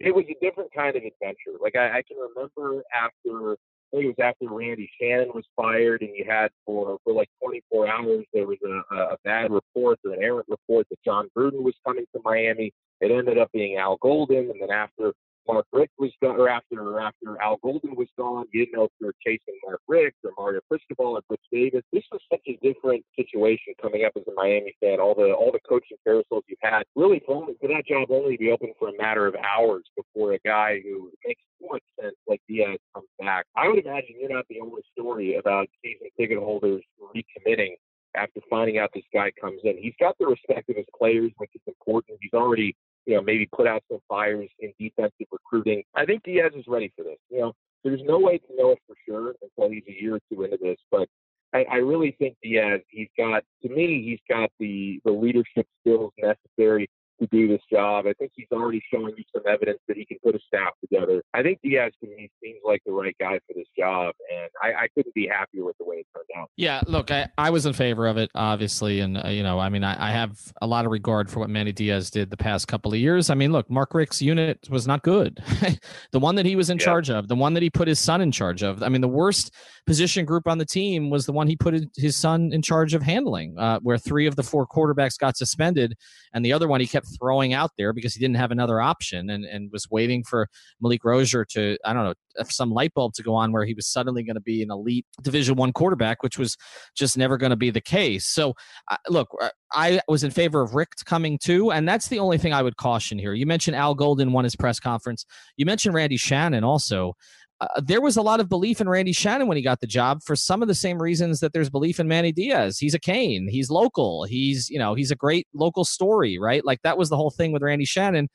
it 0.00 0.14
was 0.14 0.24
a 0.28 0.44
different 0.44 0.70
kind 0.74 0.96
of 0.96 1.02
adventure. 1.02 1.58
Like 1.60 1.76
I, 1.76 1.98
I 1.98 2.02
can 2.02 2.18
remember 2.18 2.82
after 2.94 3.56
I 3.94 3.98
think 3.98 4.06
it 4.06 4.16
was 4.18 4.26
after 4.26 4.52
Randy 4.52 4.90
Shannon 5.00 5.30
was 5.32 5.44
fired, 5.54 6.02
and 6.02 6.10
you 6.16 6.24
had 6.28 6.50
for 6.66 6.98
for 7.04 7.12
like 7.12 7.28
24 7.40 7.88
hours 7.88 8.24
there 8.32 8.46
was 8.46 8.58
a, 8.64 8.94
a 8.96 9.16
bad 9.22 9.52
report 9.52 10.00
or 10.04 10.14
an 10.14 10.22
errant 10.22 10.46
report 10.48 10.88
that 10.90 10.98
Jon 11.04 11.28
Gruden 11.36 11.62
was 11.62 11.74
coming 11.86 12.04
to 12.12 12.20
Miami. 12.24 12.72
It 13.00 13.12
ended 13.12 13.38
up 13.38 13.52
being 13.52 13.76
Al 13.76 13.96
Golden, 13.98 14.50
and 14.50 14.60
then 14.60 14.72
after 14.72 15.12
Mark 15.46 15.66
Richt 15.72 15.92
was 15.98 16.10
gone, 16.22 16.36
or 16.40 16.48
after 16.48 16.80
or 16.80 17.00
after 17.00 17.40
Al 17.40 17.58
Golden 17.62 17.94
was 17.96 18.08
gone, 18.16 18.46
you 18.52 18.64
didn't 18.64 18.76
know 18.76 18.84
if 18.84 18.90
you 19.00 19.06
were 19.06 19.14
chasing 19.24 19.58
Mark 19.66 19.80
Richt 19.88 20.16
or 20.24 20.32
Mario 20.38 20.60
Cristobal 20.68 21.16
or 21.16 21.22
Butch 21.28 21.40
Davis. 21.52 21.82
This 21.92 22.04
was 22.10 22.20
such 22.30 22.40
a 22.48 22.58
different 22.62 23.04
situation 23.16 23.74
coming 23.80 24.04
up 24.04 24.12
as 24.16 24.22
a 24.26 24.32
Miami 24.34 24.74
fan. 24.80 25.00
All 25.00 25.14
the 25.14 25.32
all 25.32 25.52
the 25.52 25.60
coaching 25.68 25.98
carousels 26.06 26.42
you 26.46 26.56
had 26.60 26.84
really 26.96 27.22
only, 27.28 27.54
for 27.60 27.68
that 27.68 27.86
job 27.86 28.10
only 28.10 28.36
to 28.36 28.38
be 28.38 28.50
open 28.50 28.72
for 28.78 28.88
a 28.88 28.96
matter 28.96 29.26
of 29.26 29.34
hours 29.36 29.84
before 29.96 30.32
a 30.32 30.38
guy 30.44 30.80
who 30.82 31.10
makes 31.26 31.42
too 31.60 31.68
much 31.70 31.82
sense 32.00 32.16
like 32.26 32.40
Diaz 32.48 32.78
comes 32.94 33.08
back. 33.18 33.46
I 33.56 33.68
would 33.68 33.84
imagine 33.84 34.16
you're 34.18 34.34
not 34.34 34.46
the 34.48 34.60
only 34.60 34.82
story 34.92 35.36
about 35.36 35.68
season 35.82 36.08
ticket 36.18 36.38
holders 36.38 36.82
recommitting 37.00 37.74
after 38.16 38.40
finding 38.48 38.78
out 38.78 38.90
this 38.94 39.04
guy 39.12 39.30
comes 39.40 39.60
in. 39.64 39.76
He's 39.78 39.94
got 39.98 40.16
the 40.18 40.26
respect 40.26 40.70
of 40.70 40.76
his 40.76 40.86
players, 40.96 41.32
which 41.38 41.50
is 41.54 41.62
important. 41.66 42.18
He's 42.20 42.32
already 42.32 42.76
you 43.06 43.14
know, 43.14 43.22
maybe 43.22 43.48
put 43.54 43.66
out 43.66 43.82
some 43.90 44.00
fires 44.08 44.48
in 44.58 44.72
defensive 44.78 45.26
recruiting. 45.30 45.82
I 45.94 46.04
think 46.04 46.22
Diaz 46.22 46.52
is 46.56 46.64
ready 46.66 46.92
for 46.96 47.02
this. 47.04 47.18
You 47.30 47.40
know, 47.40 47.52
there's 47.82 48.02
no 48.04 48.18
way 48.18 48.38
to 48.38 48.56
know 48.56 48.70
it 48.70 48.78
for 48.86 48.96
sure 49.06 49.34
until 49.42 49.70
he's 49.70 49.84
a 49.88 50.02
year 50.02 50.16
or 50.16 50.20
two 50.32 50.42
into 50.44 50.58
this, 50.60 50.78
but 50.90 51.08
I, 51.52 51.64
I 51.70 51.76
really 51.76 52.16
think 52.18 52.36
Diaz, 52.42 52.80
he's 52.88 53.08
got, 53.16 53.44
to 53.62 53.68
me, 53.68 54.02
he's 54.02 54.20
got 54.28 54.50
the, 54.58 55.00
the 55.04 55.12
leadership 55.12 55.66
skills 55.80 56.12
necessary 56.18 56.88
to 57.20 57.26
do 57.28 57.48
this 57.48 57.60
job. 57.70 58.06
I 58.06 58.12
think 58.14 58.32
he's 58.34 58.46
already 58.52 58.82
showing 58.92 59.14
you 59.16 59.24
some 59.34 59.42
evidence 59.46 59.78
that 59.88 59.96
he 59.96 60.04
can 60.04 60.18
put 60.22 60.34
a 60.34 60.38
staff 60.46 60.72
together. 60.80 61.22
I 61.32 61.42
think 61.42 61.60
Diaz 61.62 61.92
to 62.02 62.08
me 62.08 62.30
seems 62.42 62.58
like 62.64 62.82
the 62.86 62.92
right 62.92 63.16
guy 63.18 63.38
for 63.46 63.54
this 63.54 63.66
job, 63.78 64.14
and 64.30 64.50
I, 64.62 64.84
I 64.84 64.88
couldn't 64.94 65.14
be 65.14 65.26
happier 65.26 65.64
with 65.64 65.76
the 65.78 65.84
way 65.84 65.96
it 65.96 66.06
turned 66.14 66.28
out. 66.36 66.50
Yeah, 66.56 66.80
look, 66.86 67.10
I, 67.10 67.28
I 67.38 67.50
was 67.50 67.66
in 67.66 67.72
favor 67.72 68.06
of 68.06 68.16
it, 68.16 68.30
obviously, 68.34 69.00
and 69.00 69.22
uh, 69.24 69.28
you 69.28 69.42
know, 69.42 69.58
I 69.58 69.68
mean, 69.68 69.84
I, 69.84 70.08
I 70.08 70.10
have 70.12 70.38
a 70.60 70.66
lot 70.66 70.84
of 70.84 70.92
regard 70.92 71.30
for 71.30 71.40
what 71.40 71.50
Manny 71.50 71.72
Diaz 71.72 72.10
did 72.10 72.30
the 72.30 72.36
past 72.36 72.68
couple 72.68 72.92
of 72.92 72.98
years. 72.98 73.30
I 73.30 73.34
mean, 73.34 73.52
look, 73.52 73.70
Mark 73.70 73.94
Richt's 73.94 74.22
unit 74.22 74.68
was 74.70 74.86
not 74.86 75.02
good. 75.02 75.42
the 76.12 76.20
one 76.20 76.34
that 76.36 76.46
he 76.46 76.56
was 76.56 76.70
in 76.70 76.78
yeah. 76.78 76.84
charge 76.84 77.10
of, 77.10 77.28
the 77.28 77.36
one 77.36 77.54
that 77.54 77.62
he 77.62 77.70
put 77.70 77.88
his 77.88 77.98
son 77.98 78.20
in 78.20 78.32
charge 78.32 78.62
of. 78.62 78.82
I 78.82 78.88
mean, 78.88 79.00
the 79.00 79.08
worst 79.08 79.52
position 79.86 80.24
group 80.24 80.46
on 80.46 80.58
the 80.58 80.64
team 80.64 81.10
was 81.10 81.26
the 81.26 81.32
one 81.32 81.46
he 81.46 81.56
put 81.56 81.74
his 81.96 82.16
son 82.16 82.50
in 82.52 82.62
charge 82.62 82.94
of 82.94 83.02
handling, 83.02 83.58
uh, 83.58 83.78
where 83.80 83.98
three 83.98 84.26
of 84.26 84.36
the 84.36 84.42
four 84.42 84.66
quarterbacks 84.66 85.18
got 85.18 85.36
suspended, 85.36 85.94
and 86.32 86.44
the 86.44 86.52
other 86.52 86.68
one 86.68 86.80
he 86.80 86.86
kept 86.86 87.06
throwing 87.18 87.52
out 87.52 87.72
there 87.76 87.92
because 87.92 88.14
he 88.14 88.20
didn't 88.20 88.36
have 88.36 88.50
another 88.50 88.80
option 88.80 89.30
and, 89.30 89.44
and 89.44 89.70
was 89.72 89.88
waiting 89.90 90.24
for 90.24 90.48
Malik 90.80 91.04
Rosier 91.04 91.44
to, 91.50 91.76
I 91.84 91.92
don't 91.92 92.04
know, 92.04 92.14
some 92.48 92.70
light 92.70 92.92
bulb 92.94 93.12
to 93.14 93.22
go 93.22 93.34
on 93.34 93.52
where 93.52 93.64
he 93.64 93.74
was 93.74 93.86
suddenly 93.86 94.22
going 94.22 94.34
to 94.34 94.40
be 94.40 94.62
an 94.62 94.70
elite 94.70 95.06
Division 95.22 95.56
One 95.56 95.72
quarterback, 95.72 96.22
which 96.22 96.38
was 96.38 96.56
just 96.96 97.16
never 97.16 97.36
going 97.36 97.50
to 97.50 97.56
be 97.56 97.70
the 97.70 97.80
case. 97.80 98.26
So, 98.26 98.54
uh, 98.90 98.96
look, 99.08 99.28
uh, 99.40 99.50
I 99.72 100.00
was 100.08 100.24
in 100.24 100.30
favor 100.30 100.62
of 100.62 100.74
Richt 100.74 101.04
coming 101.04 101.38
too, 101.38 101.70
and 101.70 101.88
that's 101.88 102.08
the 102.08 102.18
only 102.18 102.38
thing 102.38 102.52
I 102.52 102.62
would 102.62 102.76
caution 102.76 103.18
here. 103.18 103.34
You 103.34 103.46
mentioned 103.46 103.76
Al 103.76 103.94
Golden 103.94 104.32
won 104.32 104.44
his 104.44 104.56
press 104.56 104.80
conference. 104.80 105.24
You 105.56 105.66
mentioned 105.66 105.94
Randy 105.94 106.16
Shannon 106.16 106.64
also. 106.64 107.14
Uh, 107.60 107.80
there 107.84 108.00
was 108.00 108.16
a 108.16 108.22
lot 108.22 108.40
of 108.40 108.48
belief 108.48 108.80
in 108.80 108.88
Randy 108.88 109.12
Shannon 109.12 109.46
when 109.46 109.56
he 109.56 109.62
got 109.62 109.80
the 109.80 109.86
job 109.86 110.22
for 110.22 110.34
some 110.34 110.60
of 110.60 110.68
the 110.68 110.74
same 110.74 111.00
reasons 111.00 111.40
that 111.40 111.52
there's 111.52 111.70
belief 111.70 112.00
in 112.00 112.08
Manny 112.08 112.32
Diaz. 112.32 112.78
He's 112.78 112.94
a 112.94 112.98
Cane. 112.98 113.48
He's 113.48 113.70
local. 113.70 114.24
He's, 114.24 114.68
you 114.68 114.78
know, 114.78 114.94
he's 114.94 115.10
a 115.10 115.16
great 115.16 115.46
local 115.54 115.84
story, 115.84 116.38
right? 116.38 116.64
Like 116.64 116.82
that 116.82 116.98
was 116.98 117.10
the 117.10 117.16
whole 117.16 117.30
thing 117.30 117.52
with 117.52 117.62
Randy 117.62 117.84
Shannon. 117.84 118.28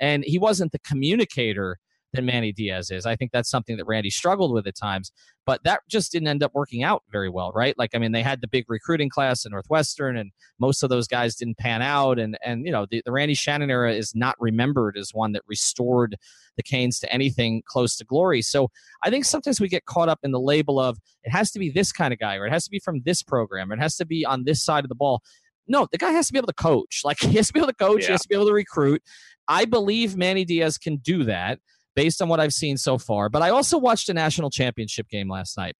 And 0.00 0.24
he 0.26 0.38
wasn't 0.38 0.72
the 0.72 0.78
communicator 0.80 1.78
than 2.12 2.26
Manny 2.26 2.52
Diaz 2.52 2.90
is. 2.90 3.06
I 3.06 3.16
think 3.16 3.32
that's 3.32 3.50
something 3.50 3.76
that 3.76 3.86
Randy 3.86 4.10
struggled 4.10 4.52
with 4.52 4.66
at 4.66 4.76
times, 4.76 5.12
but 5.46 5.62
that 5.64 5.80
just 5.88 6.12
didn't 6.12 6.28
end 6.28 6.42
up 6.42 6.52
working 6.54 6.82
out 6.82 7.02
very 7.10 7.28
well, 7.28 7.52
right? 7.52 7.76
Like, 7.78 7.90
I 7.94 7.98
mean, 7.98 8.12
they 8.12 8.22
had 8.22 8.40
the 8.40 8.48
big 8.48 8.64
recruiting 8.68 9.08
class 9.08 9.44
in 9.44 9.52
Northwestern, 9.52 10.16
and 10.16 10.30
most 10.58 10.82
of 10.82 10.90
those 10.90 11.08
guys 11.08 11.34
didn't 11.34 11.58
pan 11.58 11.82
out. 11.82 12.18
And 12.18 12.38
and 12.44 12.64
you 12.66 12.72
know, 12.72 12.86
the, 12.90 13.02
the 13.04 13.12
Randy 13.12 13.34
Shannon 13.34 13.70
era 13.70 13.92
is 13.92 14.14
not 14.14 14.36
remembered 14.38 14.96
as 14.96 15.10
one 15.12 15.32
that 15.32 15.42
restored 15.46 16.16
the 16.56 16.62
Canes 16.62 17.00
to 17.00 17.12
anything 17.12 17.62
close 17.66 17.96
to 17.96 18.04
glory. 18.04 18.42
So 18.42 18.68
I 19.02 19.10
think 19.10 19.24
sometimes 19.24 19.60
we 19.60 19.68
get 19.68 19.86
caught 19.86 20.08
up 20.08 20.20
in 20.22 20.32
the 20.32 20.40
label 20.40 20.78
of 20.78 20.98
it 21.24 21.30
has 21.30 21.50
to 21.52 21.58
be 21.58 21.70
this 21.70 21.92
kind 21.92 22.12
of 22.12 22.18
guy, 22.18 22.36
or 22.36 22.46
it 22.46 22.52
has 22.52 22.64
to 22.64 22.70
be 22.70 22.78
from 22.78 23.02
this 23.04 23.22
program, 23.22 23.70
or 23.70 23.74
it 23.74 23.80
has 23.80 23.96
to 23.96 24.06
be 24.06 24.24
on 24.24 24.44
this 24.44 24.62
side 24.62 24.84
of 24.84 24.88
the 24.88 24.94
ball. 24.94 25.22
No, 25.68 25.86
the 25.90 25.98
guy 25.98 26.10
has 26.10 26.26
to 26.26 26.32
be 26.32 26.38
able 26.38 26.48
to 26.48 26.54
coach. 26.54 27.02
Like 27.04 27.18
he 27.20 27.34
has 27.34 27.48
to 27.48 27.52
be 27.52 27.60
able 27.60 27.68
to 27.68 27.74
coach. 27.74 28.02
Yeah. 28.02 28.08
He 28.08 28.12
has 28.12 28.22
to 28.22 28.28
be 28.28 28.34
able 28.34 28.46
to 28.46 28.52
recruit. 28.52 29.02
I 29.48 29.64
believe 29.64 30.16
Manny 30.16 30.44
Diaz 30.44 30.78
can 30.78 30.96
do 30.98 31.24
that 31.24 31.58
based 31.94 32.22
on 32.22 32.28
what 32.28 32.40
I've 32.40 32.54
seen 32.54 32.76
so 32.76 32.98
far. 32.98 33.28
But 33.28 33.42
I 33.42 33.50
also 33.50 33.78
watched 33.78 34.08
a 34.08 34.14
national 34.14 34.50
championship 34.50 35.08
game 35.08 35.30
last 35.30 35.56
night. 35.56 35.74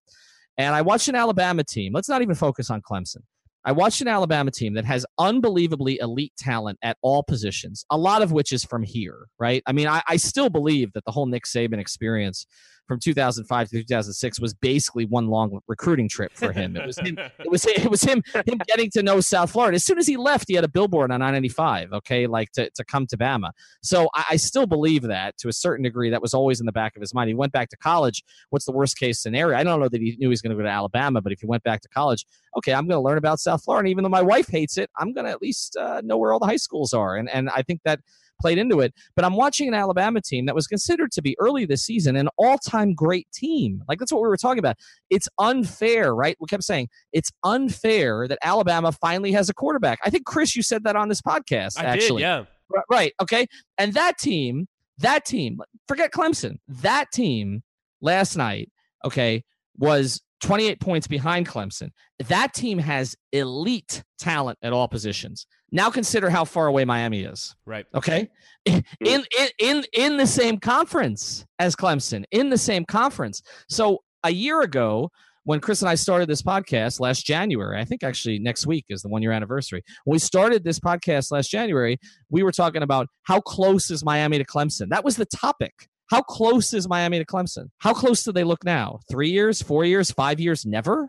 And 0.58 0.74
I 0.74 0.82
watched 0.82 1.08
an 1.08 1.14
Alabama 1.14 1.64
team. 1.64 1.92
Let's 1.94 2.08
not 2.08 2.22
even 2.22 2.34
focus 2.34 2.70
on 2.70 2.82
Clemson. 2.82 3.22
I 3.64 3.72
watched 3.72 4.00
an 4.00 4.08
Alabama 4.08 4.50
team 4.50 4.74
that 4.74 4.84
has 4.84 5.06
unbelievably 5.18 5.98
elite 6.00 6.32
talent 6.36 6.78
at 6.82 6.96
all 7.00 7.22
positions, 7.22 7.84
a 7.90 7.96
lot 7.96 8.20
of 8.20 8.32
which 8.32 8.52
is 8.52 8.64
from 8.64 8.82
here, 8.82 9.26
right? 9.38 9.62
I 9.66 9.72
mean, 9.72 9.86
I, 9.86 10.02
I 10.08 10.16
still 10.16 10.50
believe 10.50 10.92
that 10.94 11.04
the 11.04 11.12
whole 11.12 11.26
Nick 11.26 11.44
Saban 11.44 11.78
experience 11.78 12.44
from 12.86 12.98
2005 12.98 13.68
to 13.68 13.78
2006 13.78 14.40
was 14.40 14.54
basically 14.54 15.04
one 15.06 15.28
long 15.28 15.60
recruiting 15.66 16.08
trip 16.08 16.32
for 16.34 16.52
him. 16.52 16.76
It 16.76 16.86
was 16.86 16.98
him. 16.98 17.18
It 17.18 17.50
was 17.50 17.64
it 17.64 17.90
was 17.90 18.02
him 18.02 18.22
him 18.46 18.58
getting 18.66 18.90
to 18.90 19.02
know 19.02 19.20
South 19.20 19.52
Florida. 19.52 19.76
As 19.76 19.84
soon 19.84 19.98
as 19.98 20.06
he 20.06 20.16
left, 20.16 20.46
he 20.48 20.54
had 20.54 20.64
a 20.64 20.68
billboard 20.68 21.10
on 21.10 21.20
995. 21.20 21.92
Okay, 21.92 22.26
like 22.26 22.52
to, 22.52 22.70
to 22.70 22.84
come 22.84 23.06
to 23.06 23.16
Bama. 23.16 23.50
So 23.82 24.08
I, 24.14 24.24
I 24.30 24.36
still 24.36 24.66
believe 24.66 25.02
that 25.02 25.36
to 25.38 25.48
a 25.48 25.52
certain 25.52 25.82
degree. 25.82 26.10
That 26.10 26.22
was 26.22 26.34
always 26.34 26.60
in 26.60 26.66
the 26.66 26.72
back 26.72 26.96
of 26.96 27.00
his 27.00 27.14
mind. 27.14 27.28
He 27.28 27.34
went 27.34 27.52
back 27.52 27.68
to 27.70 27.76
college. 27.76 28.22
What's 28.50 28.64
the 28.64 28.72
worst 28.72 28.98
case 28.98 29.20
scenario? 29.20 29.56
I 29.56 29.64
don't 29.64 29.80
know 29.80 29.88
that 29.88 30.00
he 30.00 30.16
knew 30.18 30.26
he 30.26 30.28
was 30.28 30.42
going 30.42 30.50
to 30.50 30.56
go 30.56 30.62
to 30.62 30.68
Alabama, 30.68 31.20
but 31.20 31.32
if 31.32 31.40
he 31.40 31.46
went 31.46 31.62
back 31.62 31.80
to 31.82 31.88
college, 31.88 32.26
okay, 32.56 32.72
I'm 32.72 32.86
going 32.86 32.98
to 32.98 33.06
learn 33.06 33.18
about 33.18 33.40
South 33.40 33.64
Florida. 33.64 33.88
Even 33.88 34.02
though 34.04 34.10
my 34.10 34.22
wife 34.22 34.48
hates 34.48 34.76
it, 34.76 34.90
I'm 34.98 35.12
going 35.12 35.24
to 35.24 35.30
at 35.30 35.40
least 35.40 35.76
uh, 35.76 36.00
know 36.04 36.16
where 36.16 36.32
all 36.32 36.38
the 36.38 36.46
high 36.46 36.56
schools 36.56 36.92
are. 36.92 37.16
And 37.16 37.28
and 37.30 37.48
I 37.50 37.62
think 37.62 37.80
that 37.84 38.00
played 38.42 38.58
into 38.58 38.80
it. 38.80 38.92
But 39.16 39.24
I'm 39.24 39.34
watching 39.34 39.68
an 39.68 39.74
Alabama 39.74 40.20
team 40.20 40.46
that 40.46 40.54
was 40.54 40.66
considered 40.66 41.12
to 41.12 41.22
be 41.22 41.36
early 41.38 41.64
this 41.64 41.82
season 41.84 42.16
an 42.16 42.28
all 42.36 42.58
time 42.58 42.94
great 42.94 43.26
team. 43.32 43.82
Like 43.88 43.98
that's 43.98 44.12
what 44.12 44.22
we 44.22 44.28
were 44.28 44.36
talking 44.36 44.58
about. 44.58 44.76
It's 45.08 45.28
unfair, 45.38 46.14
right? 46.14 46.36
We 46.40 46.46
kept 46.46 46.64
saying 46.64 46.88
it's 47.12 47.30
unfair 47.44 48.28
that 48.28 48.38
Alabama 48.42 48.92
finally 48.92 49.32
has 49.32 49.48
a 49.48 49.54
quarterback. 49.54 49.98
I 50.04 50.10
think, 50.10 50.26
Chris, 50.26 50.54
you 50.56 50.62
said 50.62 50.84
that 50.84 50.96
on 50.96 51.08
this 51.08 51.22
podcast, 51.22 51.78
I 51.78 51.84
actually. 51.84 52.22
Did, 52.22 52.26
yeah. 52.28 52.44
Right. 52.90 53.12
Okay. 53.20 53.46
And 53.78 53.94
that 53.94 54.18
team, 54.18 54.66
that 54.98 55.24
team, 55.24 55.60
forget 55.86 56.10
Clemson, 56.10 56.56
that 56.68 57.12
team 57.12 57.62
last 58.00 58.36
night, 58.36 58.70
okay, 59.04 59.44
was 59.76 60.20
28 60.42 60.80
points 60.80 61.06
behind 61.06 61.48
Clemson. 61.48 61.90
That 62.28 62.54
team 62.54 62.78
has 62.78 63.16
elite 63.32 64.02
talent 64.18 64.58
at 64.62 64.72
all 64.72 64.88
positions. 64.88 65.46
Now 65.72 65.90
consider 65.90 66.28
how 66.28 66.44
far 66.44 66.66
away 66.66 66.84
Miami 66.84 67.22
is. 67.22 67.56
Right. 67.64 67.86
Okay. 67.94 68.28
Mm-hmm. 68.68 69.06
In 69.06 69.24
in 69.38 69.48
in 69.58 69.84
in 69.92 70.16
the 70.18 70.26
same 70.26 70.58
conference 70.58 71.46
as 71.58 71.74
Clemson, 71.74 72.24
in 72.30 72.50
the 72.50 72.58
same 72.58 72.84
conference. 72.84 73.42
So 73.68 74.00
a 74.22 74.30
year 74.30 74.60
ago, 74.60 75.10
when 75.44 75.60
Chris 75.60 75.82
and 75.82 75.88
I 75.88 75.96
started 75.96 76.28
this 76.28 76.42
podcast 76.42 77.00
last 77.00 77.26
January, 77.26 77.80
I 77.80 77.84
think 77.84 78.04
actually 78.04 78.38
next 78.38 78.66
week 78.66 78.84
is 78.88 79.02
the 79.02 79.08
one 79.08 79.22
year 79.22 79.32
anniversary. 79.32 79.82
When 80.04 80.14
we 80.14 80.18
started 80.18 80.62
this 80.62 80.78
podcast 80.78 81.32
last 81.32 81.50
January, 81.50 81.98
we 82.30 82.42
were 82.42 82.52
talking 82.52 82.82
about 82.82 83.08
how 83.24 83.40
close 83.40 83.90
is 83.90 84.04
Miami 84.04 84.38
to 84.38 84.44
Clemson. 84.44 84.90
That 84.90 85.04
was 85.04 85.16
the 85.16 85.26
topic. 85.26 85.88
How 86.10 86.20
close 86.20 86.74
is 86.74 86.86
Miami 86.86 87.18
to 87.18 87.24
Clemson? 87.24 87.70
How 87.78 87.94
close 87.94 88.22
do 88.22 88.32
they 88.32 88.44
look 88.44 88.64
now? 88.64 89.00
Three 89.10 89.30
years, 89.30 89.62
four 89.62 89.84
years, 89.84 90.10
five 90.10 90.38
years? 90.38 90.66
Never. 90.66 91.08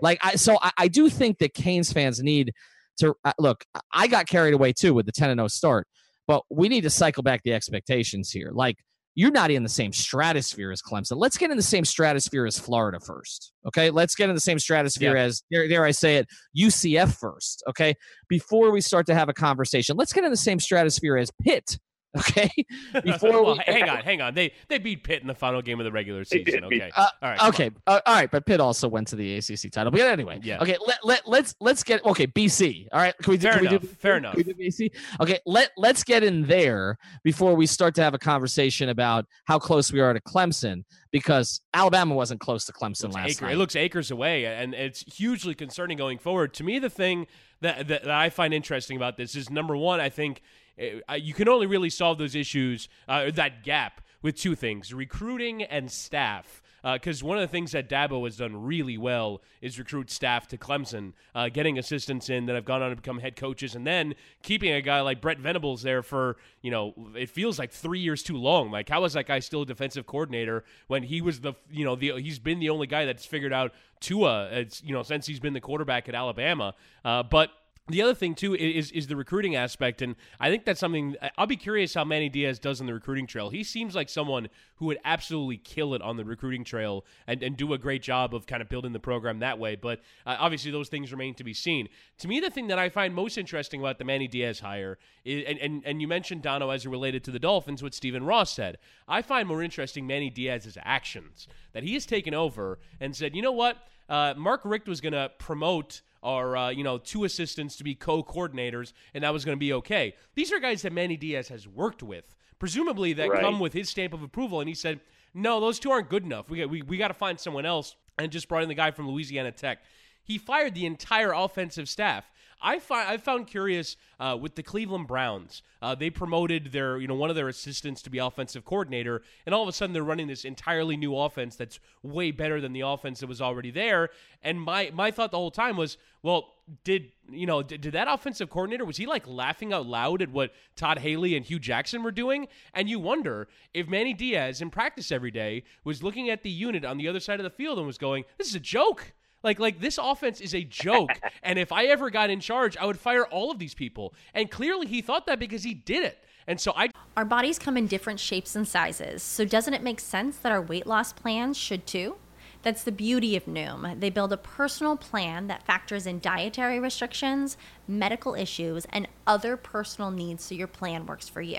Like 0.00 0.18
I, 0.22 0.36
so 0.36 0.58
I, 0.62 0.70
I 0.78 0.88
do 0.88 1.08
think 1.08 1.38
that 1.38 1.54
Canes 1.54 1.92
fans 1.92 2.22
need 2.22 2.52
to 2.98 3.14
uh, 3.24 3.32
look. 3.38 3.64
I 3.92 4.06
got 4.06 4.26
carried 4.26 4.54
away 4.54 4.72
too 4.72 4.94
with 4.94 5.06
the 5.06 5.12
ten 5.12 5.30
and 5.30 5.38
zero 5.38 5.44
oh 5.44 5.48
start, 5.48 5.86
but 6.26 6.42
we 6.50 6.68
need 6.68 6.82
to 6.82 6.90
cycle 6.90 7.22
back 7.22 7.42
the 7.42 7.52
expectations 7.52 8.30
here. 8.30 8.50
Like 8.52 8.76
you're 9.14 9.30
not 9.30 9.50
in 9.50 9.62
the 9.62 9.68
same 9.68 9.92
stratosphere 9.92 10.72
as 10.72 10.82
Clemson. 10.82 11.16
Let's 11.16 11.36
get 11.36 11.50
in 11.50 11.56
the 11.56 11.62
same 11.62 11.84
stratosphere 11.84 12.46
as 12.46 12.58
Florida 12.58 12.98
first. 12.98 13.52
Okay. 13.66 13.90
Let's 13.90 14.14
get 14.14 14.28
in 14.28 14.34
the 14.34 14.40
same 14.40 14.58
stratosphere 14.58 15.16
as, 15.16 15.42
there, 15.50 15.68
dare 15.68 15.84
I 15.84 15.92
say 15.92 16.16
it, 16.16 16.26
UCF 16.58 17.16
first. 17.16 17.62
Okay. 17.68 17.94
Before 18.28 18.72
we 18.72 18.80
start 18.80 19.06
to 19.06 19.14
have 19.14 19.28
a 19.28 19.32
conversation, 19.32 19.96
let's 19.96 20.12
get 20.12 20.24
in 20.24 20.30
the 20.30 20.36
same 20.36 20.58
stratosphere 20.58 21.16
as 21.16 21.30
Pitt 21.40 21.78
Okay. 22.18 22.48
Before 23.04 23.42
well, 23.42 23.56
we, 23.56 23.64
hang 23.66 23.88
on, 23.88 23.98
hang 23.98 24.20
on. 24.20 24.34
They 24.34 24.52
they 24.68 24.78
beat 24.78 25.02
Pitt 25.02 25.20
in 25.20 25.26
the 25.26 25.34
final 25.34 25.60
game 25.62 25.80
of 25.80 25.84
the 25.84 25.90
regular 25.90 26.24
season. 26.24 26.64
Okay. 26.64 26.90
Uh, 26.94 27.08
all 27.20 27.30
right. 27.30 27.42
Okay. 27.48 27.70
Uh, 27.86 28.00
all 28.06 28.14
right. 28.14 28.30
But 28.30 28.46
Pitt 28.46 28.60
also 28.60 28.88
went 28.88 29.08
to 29.08 29.16
the 29.16 29.36
ACC 29.36 29.70
title. 29.72 29.90
But 29.90 30.00
anyway. 30.00 30.38
Yeah. 30.42 30.60
Okay. 30.60 30.76
Let, 30.86 31.04
let 31.04 31.28
let's 31.28 31.54
let's 31.60 31.82
get 31.82 32.04
okay. 32.04 32.26
BC. 32.26 32.86
All 32.92 33.00
right. 33.00 33.14
Can 33.18 33.32
we 33.32 33.36
do? 33.36 33.48
Fair 33.48 33.58
enough. 33.58 33.72
We 33.72 33.78
do, 33.78 33.86
fair 33.98 34.16
enough. 34.16 34.36
We 34.36 34.44
do 34.44 34.54
BC. 34.54 34.90
Okay. 35.20 35.40
Let 35.44 35.70
let's 35.76 36.04
get 36.04 36.22
in 36.22 36.46
there 36.46 36.98
before 37.24 37.54
we 37.56 37.66
start 37.66 37.94
to 37.96 38.02
have 38.02 38.14
a 38.14 38.18
conversation 38.18 38.90
about 38.90 39.26
how 39.44 39.58
close 39.58 39.92
we 39.92 40.00
are 40.00 40.12
to 40.12 40.20
Clemson 40.20 40.84
because 41.10 41.60
Alabama 41.74 42.14
wasn't 42.14 42.40
close 42.40 42.64
to 42.66 42.72
Clemson 42.72 43.12
last 43.12 43.30
acre, 43.30 43.46
night. 43.46 43.54
It 43.54 43.56
looks 43.56 43.76
acres 43.76 44.10
away, 44.10 44.46
and 44.46 44.74
it's 44.74 45.00
hugely 45.12 45.54
concerning 45.54 45.98
going 45.98 46.18
forward. 46.18 46.54
To 46.54 46.64
me, 46.64 46.78
the 46.78 46.90
thing 46.90 47.26
that, 47.60 47.88
that, 47.88 48.02
that 48.02 48.10
I 48.10 48.30
find 48.30 48.52
interesting 48.52 48.96
about 48.96 49.16
this 49.16 49.36
is 49.36 49.50
number 49.50 49.76
one, 49.76 50.00
I 50.00 50.08
think 50.08 50.42
you 50.78 51.34
can 51.34 51.48
only 51.48 51.66
really 51.66 51.90
solve 51.90 52.18
those 52.18 52.34
issues, 52.34 52.88
uh, 53.08 53.30
that 53.32 53.62
gap, 53.64 54.00
with 54.22 54.36
two 54.36 54.54
things 54.54 54.92
recruiting 54.94 55.62
and 55.62 55.90
staff 55.90 56.62
because 56.94 57.22
uh, 57.22 57.26
one 57.26 57.38
of 57.38 57.42
the 57.42 57.48
things 57.48 57.72
that 57.72 57.88
Dabo 57.88 58.24
has 58.24 58.36
done 58.36 58.62
really 58.62 58.98
well 58.98 59.40
is 59.62 59.78
recruit 59.78 60.10
staff 60.10 60.46
to 60.48 60.58
Clemson, 60.58 61.12
uh, 61.34 61.48
getting 61.48 61.78
assistants 61.78 62.28
in 62.28 62.44
that 62.46 62.54
have 62.54 62.66
gone 62.66 62.82
on 62.82 62.90
to 62.90 62.96
become 62.96 63.18
head 63.18 63.36
coaches, 63.36 63.74
and 63.74 63.86
then 63.86 64.14
keeping 64.42 64.72
a 64.72 64.82
guy 64.82 65.00
like 65.00 65.20
Brent 65.20 65.40
Venables 65.40 65.82
there 65.82 66.02
for 66.02 66.36
you 66.60 66.70
know 66.70 66.94
it 67.14 67.30
feels 67.30 67.58
like 67.58 67.70
three 67.70 68.00
years 68.00 68.22
too 68.22 68.36
long. 68.36 68.70
Like 68.70 68.88
how 68.88 69.04
is 69.04 69.14
that 69.14 69.26
guy 69.26 69.38
still 69.38 69.62
a 69.62 69.66
defensive 69.66 70.06
coordinator 70.06 70.64
when 70.86 71.02
he 71.04 71.22
was 71.22 71.40
the 71.40 71.54
you 71.70 71.84
know 71.84 71.96
the 71.96 72.14
he's 72.16 72.38
been 72.38 72.60
the 72.60 72.70
only 72.70 72.86
guy 72.86 73.04
that's 73.04 73.24
figured 73.24 73.52
out 73.52 73.72
Tua, 74.00 74.48
it's 74.52 74.82
you 74.82 74.92
know 74.92 75.02
since 75.02 75.26
he's 75.26 75.40
been 75.40 75.54
the 75.54 75.60
quarterback 75.60 76.08
at 76.08 76.14
Alabama, 76.14 76.74
uh, 77.04 77.22
but 77.22 77.50
the 77.88 78.00
other 78.00 78.14
thing 78.14 78.34
too 78.34 78.54
is 78.54 78.90
is 78.92 79.08
the 79.08 79.16
recruiting 79.16 79.56
aspect, 79.56 80.00
and 80.00 80.16
I 80.40 80.48
think 80.48 80.64
that's 80.64 80.80
something 80.80 81.16
I'll 81.36 81.46
be 81.46 81.56
curious 81.56 81.92
how 81.92 82.04
Manny 82.04 82.30
Diaz 82.30 82.58
does 82.58 82.80
in 82.80 82.86
the 82.86 82.94
recruiting 82.94 83.26
trail. 83.26 83.50
He 83.50 83.62
seems 83.62 83.94
like 83.94 84.08
someone 84.08 84.48
who 84.76 84.86
would 84.86 84.98
absolutely 85.04 85.58
kill 85.58 85.92
it 85.92 86.00
on 86.00 86.16
the 86.16 86.24
recruiting 86.24 86.64
trail 86.64 87.04
and, 87.26 87.42
and 87.42 87.58
do 87.58 87.74
a 87.74 87.78
great 87.78 88.02
job 88.02 88.34
of 88.34 88.46
kind 88.46 88.62
of 88.62 88.70
building 88.70 88.94
the 88.94 89.00
program 89.00 89.40
that 89.40 89.58
way. 89.58 89.76
But 89.76 90.00
uh, 90.24 90.36
obviously, 90.38 90.70
those 90.70 90.88
things 90.88 91.12
remain 91.12 91.34
to 91.34 91.44
be 91.44 91.52
seen. 91.52 91.90
To 92.18 92.28
me, 92.28 92.40
the 92.40 92.48
thing 92.48 92.68
that 92.68 92.78
I 92.78 92.88
find 92.88 93.14
most 93.14 93.36
interesting 93.36 93.80
about 93.80 93.98
the 93.98 94.04
Manny 94.04 94.28
Diaz 94.28 94.60
hire 94.60 94.96
is, 95.26 95.44
and, 95.46 95.58
and, 95.58 95.82
and 95.84 96.00
you 96.00 96.08
mentioned 96.08 96.40
Dono 96.40 96.70
as 96.70 96.86
related 96.86 97.22
to 97.24 97.30
the 97.30 97.38
Dolphins, 97.38 97.82
what 97.82 97.92
Stephen 97.92 98.24
Ross 98.24 98.50
said. 98.50 98.78
I 99.06 99.20
find 99.20 99.46
more 99.46 99.62
interesting 99.62 100.06
Manny 100.06 100.30
Diaz's 100.30 100.78
actions 100.82 101.46
that 101.74 101.82
he 101.82 101.92
has 101.92 102.06
taken 102.06 102.32
over 102.32 102.78
and 102.98 103.14
said, 103.14 103.36
you 103.36 103.42
know 103.42 103.52
what, 103.52 103.76
uh, 104.08 104.32
Mark 104.38 104.62
Richt 104.64 104.88
was 104.88 105.02
going 105.02 105.12
to 105.12 105.30
promote 105.38 106.00
or 106.24 106.56
uh, 106.56 106.70
you 106.70 106.82
know 106.82 106.98
two 106.98 107.24
assistants 107.24 107.76
to 107.76 107.84
be 107.84 107.94
co-coordinators, 107.94 108.92
and 109.12 109.22
that 109.22 109.32
was 109.32 109.44
going 109.44 109.56
to 109.56 109.60
be 109.60 109.72
okay. 109.74 110.14
These 110.34 110.52
are 110.52 110.58
guys 110.58 110.82
that 110.82 110.92
Manny 110.92 111.16
Diaz 111.16 111.48
has 111.48 111.68
worked 111.68 112.02
with, 112.02 112.34
presumably 112.58 113.12
that 113.12 113.30
right. 113.30 113.40
come 113.40 113.60
with 113.60 113.72
his 113.72 113.88
stamp 113.88 114.14
of 114.14 114.22
approval, 114.22 114.60
and 114.60 114.68
he 114.68 114.74
said, 114.74 115.00
"No, 115.34 115.60
those 115.60 115.78
two 115.78 115.90
aren't 115.90 116.08
good 116.08 116.24
enough. 116.24 116.50
We 116.50 116.58
got, 116.58 116.70
we, 116.70 116.82
we 116.82 116.96
got 116.96 117.08
to 117.08 117.14
find 117.14 117.38
someone 117.38 117.66
else." 117.66 117.94
And 118.16 118.30
just 118.30 118.48
brought 118.48 118.62
in 118.62 118.68
the 118.68 118.76
guy 118.76 118.92
from 118.92 119.08
Louisiana 119.08 119.50
Tech. 119.50 119.80
He 120.22 120.38
fired 120.38 120.74
the 120.74 120.86
entire 120.86 121.32
offensive 121.32 121.88
staff. 121.88 122.30
I 122.64 122.78
find 122.78 123.08
I 123.08 123.18
found 123.18 123.46
curious 123.46 123.96
uh, 124.18 124.38
with 124.40 124.54
the 124.54 124.62
Cleveland 124.62 125.06
Browns. 125.06 125.62
Uh, 125.82 125.94
they 125.94 126.08
promoted 126.08 126.72
their 126.72 126.96
you 126.96 127.06
know 127.06 127.14
one 127.14 127.28
of 127.28 127.36
their 127.36 127.48
assistants 127.48 128.00
to 128.02 128.10
be 128.10 128.18
offensive 128.18 128.64
coordinator, 128.64 129.22
and 129.44 129.54
all 129.54 129.62
of 129.62 129.68
a 129.68 129.72
sudden 129.72 129.92
they're 129.92 130.02
running 130.02 130.28
this 130.28 130.46
entirely 130.46 130.96
new 130.96 131.14
offense 131.16 131.56
that's 131.56 131.78
way 132.02 132.30
better 132.30 132.62
than 132.62 132.72
the 132.72 132.80
offense 132.80 133.20
that 133.20 133.26
was 133.26 133.42
already 133.42 133.70
there. 133.70 134.08
And 134.42 134.60
my 134.60 134.90
my 134.94 135.10
thought 135.10 135.30
the 135.30 135.36
whole 135.36 135.50
time 135.50 135.76
was, 135.76 135.98
well, 136.22 136.54
did 136.84 137.12
you 137.30 137.46
know 137.46 137.62
did, 137.62 137.82
did 137.82 137.92
that 137.92 138.08
offensive 138.08 138.48
coordinator 138.48 138.86
was 138.86 138.96
he 138.96 139.04
like 139.04 139.26
laughing 139.26 139.74
out 139.74 139.84
loud 139.84 140.22
at 140.22 140.30
what 140.30 140.54
Todd 140.74 140.98
Haley 140.98 141.36
and 141.36 141.44
Hue 141.44 141.58
Jackson 141.58 142.02
were 142.02 142.12
doing? 142.12 142.48
And 142.72 142.88
you 142.88 142.98
wonder 142.98 143.46
if 143.74 143.88
Manny 143.88 144.14
Diaz 144.14 144.62
in 144.62 144.70
practice 144.70 145.12
every 145.12 145.30
day 145.30 145.64
was 145.84 146.02
looking 146.02 146.30
at 146.30 146.42
the 146.42 146.50
unit 146.50 146.86
on 146.86 146.96
the 146.96 147.08
other 147.08 147.20
side 147.20 147.40
of 147.40 147.44
the 147.44 147.50
field 147.50 147.76
and 147.76 147.86
was 147.86 147.98
going, 147.98 148.24
"This 148.38 148.48
is 148.48 148.54
a 148.54 148.60
joke." 148.60 149.12
Like 149.44 149.60
like 149.60 149.78
this 149.78 149.98
offense 149.98 150.40
is 150.40 150.54
a 150.54 150.64
joke. 150.64 151.10
and 151.44 151.58
if 151.58 151.70
I 151.70 151.84
ever 151.84 152.10
got 152.10 152.30
in 152.30 152.40
charge, 152.40 152.76
I 152.76 152.86
would 152.86 152.98
fire 152.98 153.26
all 153.26 153.52
of 153.52 153.60
these 153.60 153.74
people. 153.74 154.14
And 154.34 154.50
clearly 154.50 154.86
he 154.86 155.02
thought 155.02 155.26
that 155.26 155.38
because 155.38 155.62
he 155.62 155.74
did 155.74 156.04
it. 156.04 156.18
And 156.46 156.60
so 156.60 156.72
I 156.76 156.88
Our 157.16 157.24
bodies 157.24 157.58
come 157.58 157.76
in 157.76 157.86
different 157.86 158.18
shapes 158.18 158.56
and 158.56 158.66
sizes. 158.66 159.22
So 159.22 159.44
doesn't 159.44 159.74
it 159.74 159.82
make 159.82 160.00
sense 160.00 160.38
that 160.38 160.50
our 160.50 160.60
weight 160.60 160.86
loss 160.86 161.12
plans 161.12 161.56
should 161.56 161.86
too? 161.86 162.16
That's 162.62 162.82
the 162.82 162.92
beauty 162.92 163.36
of 163.36 163.44
Noom. 163.44 164.00
They 164.00 164.08
build 164.08 164.32
a 164.32 164.38
personal 164.38 164.96
plan 164.96 165.48
that 165.48 165.66
factors 165.66 166.06
in 166.06 166.18
dietary 166.18 166.80
restrictions, 166.80 167.58
medical 167.86 168.34
issues, 168.34 168.86
and 168.88 169.06
other 169.26 169.58
personal 169.58 170.10
needs 170.10 170.44
so 170.44 170.54
your 170.54 170.66
plan 170.66 171.04
works 171.04 171.28
for 171.28 171.42
you. 171.42 171.58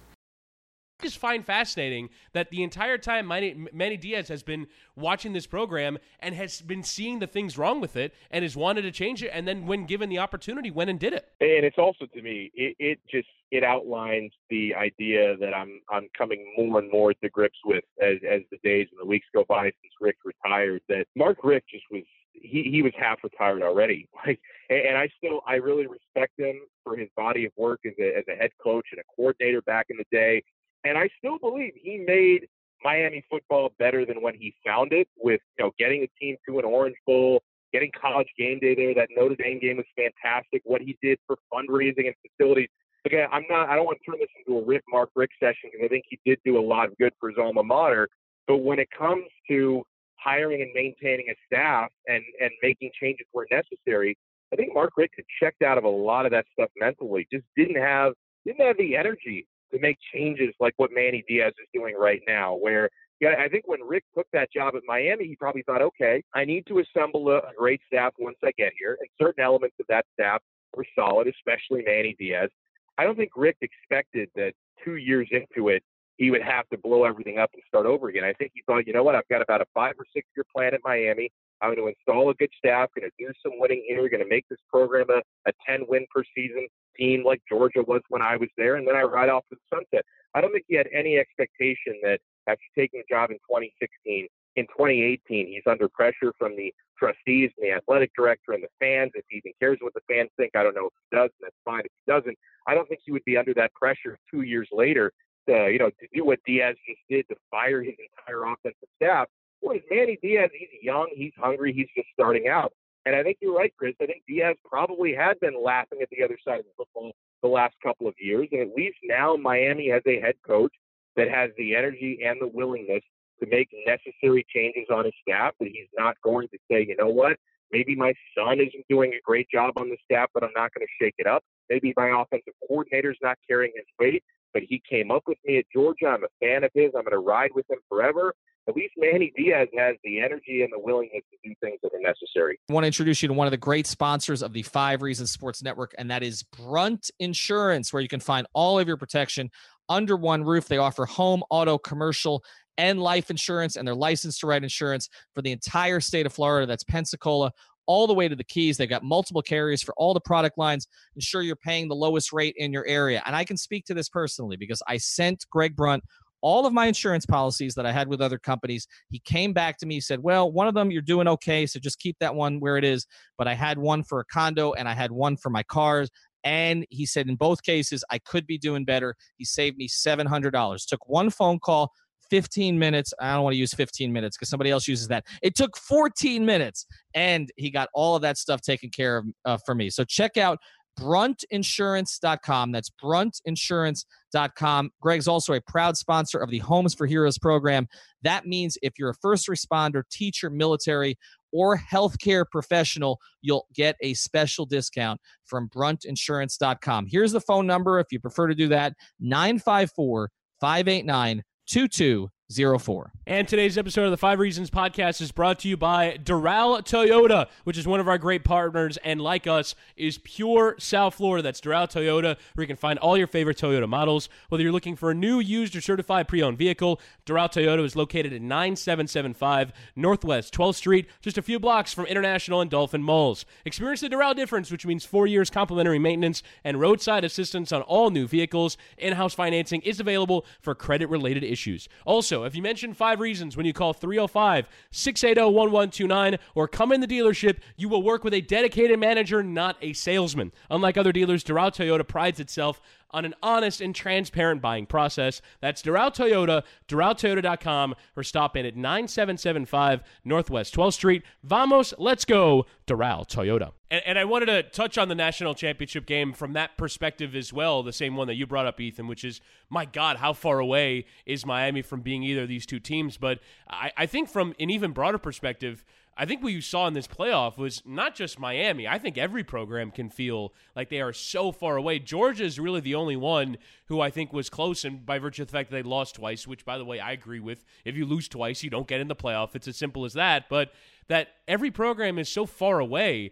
just 1.01 1.17
find 1.17 1.45
fascinating 1.45 2.09
that 2.33 2.49
the 2.49 2.63
entire 2.63 2.97
time 2.97 3.27
Manny, 3.27 3.67
Manny, 3.73 3.97
Diaz 3.97 4.27
has 4.27 4.43
been 4.43 4.67
watching 4.95 5.33
this 5.33 5.47
program 5.47 5.97
and 6.19 6.35
has 6.35 6.61
been 6.61 6.83
seeing 6.83 7.19
the 7.19 7.27
things 7.27 7.57
wrong 7.57 7.81
with 7.81 7.95
it 7.95 8.13
and 8.29 8.43
has 8.43 8.55
wanted 8.55 8.83
to 8.83 8.91
change 8.91 9.23
it, 9.23 9.31
and 9.33 9.47
then 9.47 9.65
when 9.65 9.85
given 9.85 10.09
the 10.09 10.19
opportunity, 10.19 10.71
went 10.71 10.89
and 10.89 10.99
did 10.99 11.13
it. 11.13 11.29
And 11.39 11.65
it's 11.65 11.77
also 11.77 12.05
to 12.05 12.21
me, 12.21 12.51
it, 12.55 12.75
it 12.79 12.99
just 13.09 13.27
it 13.51 13.63
outlines 13.63 14.31
the 14.49 14.73
idea 14.75 15.35
that 15.37 15.53
I'm 15.53 15.81
I'm 15.89 16.07
coming 16.17 16.53
more 16.57 16.79
and 16.79 16.89
more 16.91 17.13
to 17.13 17.29
grips 17.29 17.59
with 17.65 17.83
as 18.01 18.17
as 18.29 18.41
the 18.51 18.57
days 18.63 18.87
and 18.91 18.99
the 18.99 19.05
weeks 19.05 19.27
go 19.33 19.43
by 19.47 19.65
since 19.65 19.93
Richt 19.99 20.19
retired. 20.23 20.81
That 20.87 21.05
Mark 21.15 21.43
Richt 21.43 21.69
just 21.69 21.83
was 21.91 22.03
he 22.33 22.63
he 22.71 22.81
was 22.81 22.93
half 22.97 23.23
retired 23.23 23.61
already. 23.61 24.07
Like, 24.25 24.39
and 24.69 24.95
I 24.95 25.09
still 25.17 25.41
I 25.47 25.55
really 25.55 25.87
respect 25.87 26.39
him 26.39 26.61
for 26.83 26.95
his 26.95 27.09
body 27.17 27.45
of 27.45 27.51
work 27.57 27.81
as 27.85 27.93
a 27.99 28.17
as 28.17 28.23
a 28.29 28.35
head 28.35 28.51
coach 28.63 28.85
and 28.91 29.01
a 29.01 29.03
coordinator 29.15 29.61
back 29.63 29.87
in 29.89 29.97
the 29.97 30.05
day. 30.11 30.43
And 30.83 30.97
I 30.97 31.09
still 31.17 31.37
believe 31.37 31.73
he 31.75 31.97
made 31.97 32.47
Miami 32.83 33.23
football 33.29 33.73
better 33.77 34.05
than 34.05 34.21
when 34.21 34.33
he 34.35 34.55
found 34.65 34.93
it 34.93 35.07
with, 35.17 35.41
you 35.57 35.65
know, 35.65 35.71
getting 35.77 36.03
a 36.03 36.09
team 36.19 36.35
to 36.47 36.59
an 36.59 36.65
Orange 36.65 36.95
Bowl, 37.05 37.43
getting 37.71 37.91
college 37.99 38.27
game 38.37 38.59
day 38.59 38.75
there. 38.75 38.93
That 38.95 39.09
Notre 39.15 39.35
Dame 39.35 39.59
game 39.59 39.77
was 39.77 39.85
fantastic. 39.95 40.61
What 40.65 40.81
he 40.81 40.97
did 41.01 41.19
for 41.27 41.37
fundraising 41.53 42.07
and 42.07 42.15
facilities. 42.25 42.69
Again, 43.05 43.27
I'm 43.31 43.43
not, 43.49 43.69
I 43.69 43.75
don't 43.75 43.85
want 43.85 43.97
to 44.03 44.11
turn 44.11 44.19
this 44.19 44.29
into 44.37 44.59
a 44.59 44.65
Richt 44.65 44.83
Mark 44.89 45.09
Richt 45.15 45.33
session 45.39 45.71
because 45.71 45.85
I 45.85 45.87
think 45.87 46.05
he 46.09 46.19
did 46.25 46.39
do 46.45 46.59
a 46.59 46.61
lot 46.61 46.87
of 46.87 46.97
good 46.97 47.13
for 47.19 47.29
his 47.29 47.37
alma 47.39 47.63
mater. 47.63 48.07
But 48.47 48.57
when 48.57 48.79
it 48.79 48.89
comes 48.95 49.25
to 49.49 49.83
hiring 50.17 50.61
and 50.61 50.71
maintaining 50.73 51.27
a 51.29 51.35
staff 51.47 51.89
and, 52.07 52.23
and 52.39 52.51
making 52.61 52.91
changes 52.99 53.25
where 53.31 53.47
necessary, 53.49 54.15
I 54.53 54.55
think 54.55 54.73
Mark 54.73 54.91
Richt 54.97 55.15
had 55.15 55.25
checked 55.41 55.61
out 55.61 55.77
of 55.77 55.83
a 55.83 55.89
lot 55.89 56.25
of 56.25 56.31
that 56.31 56.45
stuff 56.53 56.69
mentally. 56.77 57.27
Just 57.31 57.45
didn't 57.55 57.81
have 57.81 58.13
didn't 58.45 58.65
have 58.65 58.77
the 58.77 58.95
energy 58.95 59.47
to 59.71 59.79
make 59.79 59.97
changes 60.13 60.53
like 60.59 60.73
what 60.77 60.91
Manny 60.93 61.23
Diaz 61.27 61.53
is 61.61 61.67
doing 61.73 61.95
right 61.97 62.21
now, 62.27 62.55
where 62.55 62.89
yeah, 63.19 63.35
I 63.39 63.49
think 63.49 63.67
when 63.67 63.81
Richt 63.81 64.07
took 64.17 64.25
that 64.33 64.51
job 64.51 64.73
at 64.75 64.81
Miami, 64.87 65.27
he 65.27 65.35
probably 65.35 65.61
thought, 65.61 65.83
okay, 65.83 66.23
I 66.33 66.43
need 66.43 66.65
to 66.67 66.79
assemble 66.79 67.29
a, 67.29 67.37
a 67.37 67.51
great 67.55 67.79
staff 67.85 68.13
once 68.17 68.37
I 68.43 68.51
get 68.57 68.73
here, 68.79 68.97
and 68.99 69.07
certain 69.21 69.43
elements 69.43 69.75
of 69.79 69.85
that 69.89 70.05
staff 70.13 70.41
were 70.75 70.85
solid, 70.95 71.27
especially 71.27 71.83
Manny 71.85 72.15
Diaz. 72.17 72.49
I 72.97 73.03
don't 73.03 73.15
think 73.15 73.31
Richt 73.35 73.61
expected 73.61 74.29
that 74.35 74.53
two 74.83 74.95
years 74.95 75.29
into 75.31 75.69
it, 75.69 75.83
he 76.17 76.31
would 76.31 76.41
have 76.41 76.67
to 76.69 76.77
blow 76.77 77.03
everything 77.03 77.37
up 77.37 77.51
and 77.53 77.61
start 77.67 77.85
over 77.85 78.09
again. 78.09 78.23
I 78.23 78.33
think 78.33 78.51
he 78.55 78.63
thought, 78.65 78.87
you 78.87 78.93
know 78.93 79.03
what, 79.03 79.15
I've 79.15 79.27
got 79.27 79.41
about 79.41 79.61
a 79.61 79.65
five 79.73 79.93
or 79.97 80.05
six 80.13 80.27
year 80.35 80.45
plan 80.55 80.73
at 80.73 80.81
Miami. 80.83 81.31
I'm 81.61 81.75
going 81.75 81.77
to 81.77 81.87
install 81.87 82.29
a 82.29 82.33
good 82.33 82.49
staff, 82.57 82.89
going 82.95 83.09
to 83.09 83.23
do 83.23 83.31
some 83.43 83.59
winning 83.59 83.83
here, 83.87 84.09
going 84.09 84.23
to 84.23 84.29
make 84.29 84.45
this 84.49 84.59
program 84.69 85.07
a, 85.09 85.21
a 85.49 85.53
10 85.67 85.85
win 85.87 86.05
per 86.13 86.23
season 86.35 86.67
team 86.97 87.23
like 87.23 87.41
Georgia 87.47 87.83
was 87.87 88.01
when 88.09 88.21
I 88.21 88.35
was 88.35 88.49
there, 88.57 88.75
and 88.75 88.87
then 88.87 88.95
I 88.95 89.03
ride 89.03 89.29
off 89.29 89.43
to 89.49 89.55
the 89.55 89.77
sunset. 89.77 90.05
I 90.33 90.41
don't 90.41 90.51
think 90.51 90.65
he 90.67 90.75
had 90.75 90.87
any 90.93 91.17
expectation 91.17 91.99
that 92.03 92.19
after 92.47 92.63
taking 92.75 93.01
the 93.01 93.13
job 93.13 93.29
in 93.29 93.37
2016, 93.49 94.27
in 94.55 94.65
2018, 94.67 95.47
he's 95.47 95.63
under 95.65 95.87
pressure 95.87 96.33
from 96.37 96.55
the 96.57 96.73
trustees 96.97 97.51
and 97.57 97.69
the 97.69 97.75
athletic 97.75 98.11
director 98.15 98.53
and 98.53 98.63
the 98.63 98.67
fans. 98.79 99.11
If 99.15 99.23
he 99.29 99.37
even 99.37 99.53
cares 99.59 99.77
what 99.81 99.93
the 99.93 100.01
fans 100.09 100.29
think, 100.37 100.51
I 100.55 100.63
don't 100.63 100.75
know 100.75 100.87
if 100.87 100.93
he 101.09 101.15
does, 101.15 101.29
and 101.39 101.45
that's 101.47 101.55
fine 101.63 101.81
if 101.81 101.91
he 102.05 102.11
doesn't. 102.11 102.37
I 102.67 102.75
don't 102.75 102.87
think 102.87 103.01
he 103.05 103.11
would 103.11 103.25
be 103.25 103.37
under 103.37 103.53
that 103.55 103.73
pressure 103.73 104.17
two 104.29 104.41
years 104.41 104.67
later 104.71 105.11
to, 105.47 105.69
you 105.71 105.79
know, 105.79 105.89
to 105.89 106.07
do 106.13 106.25
what 106.25 106.39
Diaz 106.45 106.75
just 106.87 106.99
did 107.09 107.27
to 107.29 107.35
fire 107.49 107.81
his 107.81 107.95
entire 107.97 108.43
offensive 108.43 108.89
staff. 108.95 109.27
Boy, 109.61 109.81
Manny 109.89 110.17
Diaz, 110.21 110.49
he's 110.57 110.69
young, 110.81 111.07
he's 111.13 111.33
hungry, 111.37 111.73
he's 111.73 111.89
just 111.95 112.07
starting 112.13 112.47
out. 112.47 112.73
And 113.05 113.15
I 113.15 113.23
think 113.23 113.37
you're 113.41 113.55
right, 113.55 113.73
Chris. 113.77 113.95
I 114.01 114.05
think 114.05 114.23
Diaz 114.27 114.55
probably 114.65 115.13
had 115.15 115.39
been 115.39 115.61
laughing 115.61 115.99
at 116.01 116.09
the 116.09 116.23
other 116.23 116.37
side 116.45 116.59
of 116.59 116.65
the 116.65 116.71
football 116.77 117.11
the 117.41 117.47
last 117.49 117.75
couple 117.81 118.07
of 118.07 118.13
years. 118.19 118.47
And 118.51 118.61
at 118.61 118.75
least 118.75 118.97
now 119.03 119.35
Miami 119.35 119.89
has 119.89 120.03
a 120.05 120.19
head 120.19 120.35
coach 120.45 120.73
that 121.15 121.29
has 121.29 121.49
the 121.57 121.75
energy 121.75 122.19
and 122.23 122.39
the 122.39 122.47
willingness 122.47 123.01
to 123.41 123.49
make 123.49 123.69
necessary 123.87 124.45
changes 124.53 124.85
on 124.91 125.05
his 125.05 125.13
staff, 125.27 125.53
that 125.59 125.69
he's 125.69 125.89
not 125.97 126.15
going 126.23 126.47
to 126.49 126.57
say, 126.69 126.85
you 126.87 126.95
know 126.95 127.07
what, 127.07 127.37
maybe 127.71 127.95
my 127.95 128.13
son 128.37 128.59
isn't 128.59 128.85
doing 128.87 129.13
a 129.13 129.21
great 129.23 129.47
job 129.49 129.73
on 129.77 129.89
the 129.89 129.97
staff, 130.05 130.29
but 130.33 130.43
I'm 130.43 130.51
not 130.55 130.71
going 130.73 130.85
to 130.85 131.03
shake 131.03 131.15
it 131.17 131.25
up. 131.25 131.43
Maybe 131.69 131.93
my 131.97 132.09
offensive 132.21 132.53
coordinator's 132.67 133.17
not 133.21 133.37
carrying 133.49 133.73
his 133.75 133.85
weight, 133.99 134.23
but 134.53 134.63
he 134.63 134.81
came 134.89 135.11
up 135.11 135.23
with 135.27 135.37
me 135.45 135.57
at 135.57 135.65
Georgia. 135.73 136.07
I'm 136.07 136.23
a 136.23 136.27
fan 136.39 136.63
of 136.63 136.71
his. 136.73 136.91
I'm 136.95 137.03
going 137.03 137.11
to 137.11 137.19
ride 137.19 137.51
with 137.53 137.69
him 137.69 137.79
forever 137.89 138.33
at 138.67 138.75
least 138.75 138.93
Manny 138.97 139.33
Diaz 139.35 139.67
has 139.77 139.95
the 140.03 140.19
energy 140.19 140.61
and 140.61 140.71
the 140.71 140.79
willingness 140.79 141.23
to 141.31 141.37
do 141.43 141.53
things 141.61 141.79
that 141.81 141.93
are 141.93 141.99
necessary. 141.99 142.59
I 142.69 142.73
want 142.73 142.83
to 142.83 142.87
introduce 142.87 143.21
you 143.21 143.27
to 143.27 143.33
one 143.33 143.47
of 143.47 143.51
the 143.51 143.57
great 143.57 143.87
sponsors 143.87 144.41
of 144.43 144.53
the 144.53 144.61
Five 144.63 145.01
Reasons 145.01 145.31
Sports 145.31 145.63
Network, 145.63 145.95
and 145.97 146.11
that 146.11 146.21
is 146.23 146.43
Brunt 146.43 147.09
Insurance, 147.19 147.91
where 147.91 148.01
you 148.01 148.07
can 148.07 148.19
find 148.19 148.45
all 148.53 148.77
of 148.77 148.87
your 148.87 148.97
protection 148.97 149.49
under 149.89 150.15
one 150.15 150.43
roof. 150.43 150.67
They 150.67 150.77
offer 150.77 151.05
home, 151.05 151.43
auto, 151.49 151.77
commercial, 151.77 152.43
and 152.77 153.01
life 153.01 153.29
insurance, 153.29 153.75
and 153.75 153.87
they're 153.87 153.95
licensed 153.95 154.39
to 154.41 154.47
write 154.47 154.63
insurance 154.63 155.09
for 155.33 155.41
the 155.41 155.51
entire 155.51 155.99
state 155.99 156.25
of 156.25 156.33
Florida. 156.33 156.67
That's 156.67 156.83
Pensacola 156.83 157.51
all 157.91 158.07
the 158.07 158.13
way 158.13 158.29
to 158.29 158.37
the 158.37 158.43
Keys. 158.45 158.77
They've 158.77 158.87
got 158.87 159.03
multiple 159.03 159.41
carriers 159.41 159.83
for 159.83 159.93
all 159.97 160.13
the 160.13 160.21
product 160.21 160.57
lines. 160.57 160.87
Ensure 161.15 161.41
you're 161.41 161.57
paying 161.57 161.89
the 161.89 161.95
lowest 161.95 162.31
rate 162.31 162.55
in 162.55 162.71
your 162.71 162.85
area. 162.85 163.21
And 163.25 163.35
I 163.35 163.43
can 163.43 163.57
speak 163.57 163.83
to 163.87 163.93
this 163.93 164.07
personally 164.07 164.55
because 164.55 164.81
I 164.87 164.95
sent 164.95 165.45
Greg 165.51 165.75
Brunt 165.75 166.01
all 166.39 166.65
of 166.65 166.71
my 166.71 166.87
insurance 166.87 167.25
policies 167.25 167.75
that 167.75 167.85
I 167.85 167.91
had 167.91 168.07
with 168.07 168.21
other 168.21 168.39
companies. 168.39 168.87
He 169.09 169.19
came 169.19 169.51
back 169.51 169.77
to 169.79 169.85
me, 169.85 169.95
he 169.95 170.01
said, 170.01 170.23
Well, 170.23 170.49
one 170.49 170.69
of 170.69 170.73
them 170.73 170.89
you're 170.89 171.01
doing 171.01 171.27
okay, 171.27 171.65
so 171.65 171.81
just 171.81 171.99
keep 171.99 172.15
that 172.19 172.33
one 172.33 172.61
where 172.61 172.77
it 172.77 172.85
is. 172.85 173.05
But 173.37 173.49
I 173.49 173.55
had 173.55 173.77
one 173.77 174.03
for 174.03 174.21
a 174.21 174.25
condo 174.25 174.71
and 174.71 174.87
I 174.87 174.93
had 174.93 175.11
one 175.11 175.35
for 175.35 175.49
my 175.49 175.61
cars. 175.61 176.09
And 176.45 176.87
he 176.89 177.05
said, 177.05 177.27
in 177.27 177.35
both 177.35 177.61
cases, 177.61 178.03
I 178.09 178.17
could 178.17 178.47
be 178.47 178.57
doing 178.57 178.83
better. 178.83 179.15
He 179.35 179.45
saved 179.45 179.77
me 179.77 179.87
$700. 179.87 180.87
Took 180.87 181.07
one 181.07 181.29
phone 181.29 181.59
call, 181.59 181.91
15 182.31 182.79
minutes. 182.79 183.13
I 183.19 183.33
don't 183.33 183.43
want 183.43 183.53
to 183.53 183.59
use 183.59 183.73
15 183.73 184.11
minutes 184.11 184.37
because 184.37 184.49
somebody 184.49 184.71
else 184.71 184.87
uses 184.87 185.09
that. 185.09 185.25
It 185.43 185.55
took 185.55 185.77
14 185.77 186.43
minutes 186.43 186.87
and 187.13 187.51
he 187.57 187.69
got 187.69 187.89
all 187.93 188.15
of 188.15 188.23
that 188.23 188.37
stuff 188.37 188.61
taken 188.61 188.89
care 188.89 189.17
of 189.17 189.25
uh, 189.45 189.57
for 189.65 189.75
me. 189.75 189.91
So 189.91 190.05
check 190.05 190.37
out 190.37 190.57
bruntinsurance.com. 190.99 192.71
That's 192.71 192.89
bruntinsurance.com. 192.89 194.91
Greg's 195.01 195.27
also 195.27 195.53
a 195.53 195.61
proud 195.61 195.97
sponsor 195.97 196.39
of 196.39 196.49
the 196.49 196.59
Homes 196.59 196.93
for 196.93 197.05
Heroes 197.05 197.37
program. 197.37 197.87
That 198.23 198.45
means 198.45 198.77
if 198.81 198.93
you're 198.97 199.09
a 199.09 199.15
first 199.21 199.47
responder, 199.47 200.03
teacher, 200.09 200.49
military, 200.49 201.17
or 201.51 201.77
healthcare 201.77 202.45
professional, 202.49 203.19
you'll 203.41 203.67
get 203.73 203.97
a 204.01 204.13
special 204.13 204.65
discount 204.65 205.19
from 205.45 205.67
bruntinsurance.com. 205.69 207.07
Here's 207.09 207.33
the 207.33 207.41
phone 207.41 207.67
number 207.67 207.99
if 207.99 208.07
you 208.11 208.21
prefer 208.21 208.47
to 208.47 208.55
do 208.55 208.69
that 208.69 208.93
954 209.19 210.31
589 210.61 211.43
Tutu 211.71 212.27
2204. 212.55 213.11
And 213.27 213.47
today's 213.47 213.77
episode 213.77 214.05
of 214.05 214.11
the 214.11 214.17
Five 214.17 214.39
Reasons 214.39 214.69
podcast 214.69 215.21
is 215.21 215.31
brought 215.31 215.59
to 215.59 215.69
you 215.69 215.77
by 215.77 216.17
Doral 216.21 216.81
Toyota, 216.81 217.47
which 217.63 217.77
is 217.77 217.87
one 217.87 217.99
of 217.99 218.07
our 218.07 218.17
great 218.17 218.43
partners 218.43 218.97
and, 219.05 219.21
like 219.21 219.47
us, 219.47 219.73
is 219.95 220.17
pure 220.17 220.75
South 220.77 221.15
Florida. 221.15 221.41
That's 221.41 221.61
Doral 221.61 221.89
Toyota, 221.89 222.37
where 222.53 222.63
you 222.63 222.67
can 222.67 222.75
find 222.75 222.99
all 222.99 223.17
your 223.17 223.27
favorite 223.27 223.57
Toyota 223.57 223.87
models. 223.87 224.27
Whether 224.49 224.63
you're 224.63 224.73
looking 224.73 224.95
for 224.95 225.11
a 225.11 225.15
new, 225.15 225.39
used, 225.39 225.75
or 225.75 225.81
certified 225.81 226.27
pre 226.27 226.41
owned 226.41 226.57
vehicle, 226.57 226.99
Doral 227.25 227.51
Toyota 227.51 227.85
is 227.85 227.95
located 227.95 228.33
at 228.33 228.41
9775 228.41 229.71
Northwest 229.95 230.53
12th 230.53 230.75
Street, 230.75 231.07
just 231.21 231.37
a 231.37 231.41
few 231.41 231.59
blocks 231.59 231.93
from 231.93 232.05
International 232.07 232.59
and 232.59 232.69
Dolphin 232.69 233.03
Malls. 233.03 233.45
Experience 233.65 234.01
the 234.01 234.09
Doral 234.09 234.35
difference, 234.35 234.71
which 234.71 234.85
means 234.85 235.05
four 235.05 235.25
years 235.25 235.49
complimentary 235.49 235.99
maintenance 235.99 236.43
and 236.65 236.81
roadside 236.81 237.23
assistance 237.23 237.71
on 237.71 237.81
all 237.83 238.09
new 238.09 238.27
vehicles. 238.27 238.77
In 238.97 239.13
house 239.13 239.33
financing 239.33 239.81
is 239.81 239.99
available 239.99 240.45
for 240.59 240.75
credit 240.75 241.07
related 241.07 241.43
issues. 241.43 241.87
Also, 242.05 242.40
if 242.43 242.55
you 242.55 242.61
mention 242.61 242.93
Five 243.01 243.19
reasons 243.19 243.57
when 243.57 243.65
you 243.65 243.73
call 243.73 243.93
305 243.93 244.67
680 244.91 245.41
1129 245.41 246.37
or 246.53 246.67
come 246.67 246.91
in 246.91 247.01
the 247.01 247.07
dealership, 247.07 247.57
you 247.75 247.89
will 247.89 248.03
work 248.03 248.23
with 248.23 248.33
a 248.33 248.41
dedicated 248.41 248.99
manager, 248.99 249.41
not 249.41 249.75
a 249.81 249.93
salesman. 249.93 250.51
Unlike 250.69 250.97
other 250.97 251.11
dealers, 251.11 251.43
Doral 251.43 251.73
Toyota 251.73 252.07
prides 252.07 252.39
itself 252.39 252.79
on 253.11 253.25
an 253.25 253.33
honest 253.41 253.81
and 253.81 253.93
transparent 253.93 254.61
buying 254.61 254.85
process. 254.85 255.41
That's 255.59 255.81
Doral 255.81 256.13
Toyota, 256.13 256.63
DoralToyota.com, 256.87 257.95
or 258.15 258.23
stop 258.23 258.57
in 258.57 258.65
at 258.65 258.75
9775 258.75 260.01
Northwest 260.25 260.75
12th 260.75 260.93
Street. 260.93 261.23
Vamos, 261.43 261.93
let's 261.97 262.25
go, 262.25 262.65
Doral 262.87 263.27
Toyota. 263.27 263.71
And, 263.89 264.01
and, 264.05 264.19
I 264.19 264.23
wanted 264.23 264.45
to 264.45 264.63
touch 264.63 264.97
on 264.97 265.09
the 265.09 265.15
national 265.15 265.53
championship 265.53 266.05
game 266.05 266.31
from 266.31 266.53
that 266.53 266.77
perspective 266.77 267.35
as 267.35 267.51
well, 267.51 267.83
the 267.83 267.91
same 267.91 268.15
one 268.15 268.27
that 268.27 268.35
you 268.35 268.47
brought 268.47 268.65
up, 268.65 268.79
Ethan, 268.79 269.07
which 269.07 269.25
is, 269.25 269.41
my 269.69 269.83
God, 269.83 270.17
how 270.17 270.31
far 270.31 270.59
away 270.59 271.05
is 271.25 271.45
Miami 271.45 271.81
from 271.81 272.01
being 272.01 272.23
either 272.23 272.43
of 272.43 272.47
these 272.47 272.65
two 272.65 272.79
teams? 272.79 273.17
But 273.17 273.39
I, 273.69 273.91
I 273.97 274.05
think 274.05 274.29
from 274.29 274.55
an 274.59 274.69
even 274.69 274.91
broader 274.91 275.17
perspective, 275.17 275.83
I 276.21 276.25
think 276.25 276.43
what 276.43 276.53
you 276.53 276.61
saw 276.61 276.85
in 276.85 276.93
this 276.93 277.07
playoff 277.07 277.57
was 277.57 277.81
not 277.83 278.13
just 278.13 278.37
Miami. 278.37 278.87
I 278.87 278.99
think 278.99 279.17
every 279.17 279.43
program 279.43 279.89
can 279.89 280.07
feel 280.07 280.53
like 280.75 280.89
they 280.89 281.01
are 281.01 281.13
so 281.13 281.51
far 281.51 281.77
away. 281.77 281.97
Georgia 281.97 282.43
is 282.43 282.59
really 282.59 282.79
the 282.79 282.93
only 282.93 283.15
one 283.15 283.57
who 283.85 284.01
I 284.01 284.11
think 284.11 284.31
was 284.31 284.47
close, 284.47 284.85
and 284.85 285.03
by 285.03 285.17
virtue 285.17 285.41
of 285.41 285.47
the 285.47 285.51
fact 285.51 285.71
that 285.71 285.77
they 285.77 285.81
lost 285.81 286.13
twice, 286.13 286.45
which, 286.45 286.63
by 286.63 286.77
the 286.77 286.85
way, 286.85 286.99
I 286.99 287.13
agree 287.13 287.39
with. 287.39 287.65
If 287.85 287.95
you 287.95 288.05
lose 288.05 288.27
twice, 288.27 288.61
you 288.61 288.69
don't 288.69 288.87
get 288.87 289.01
in 289.01 289.07
the 289.07 289.15
playoff. 289.15 289.55
It's 289.55 289.67
as 289.67 289.77
simple 289.77 290.05
as 290.05 290.13
that. 290.13 290.47
But 290.47 290.71
that 291.07 291.29
every 291.47 291.71
program 291.71 292.19
is 292.19 292.29
so 292.29 292.45
far 292.45 292.77
away 292.77 293.31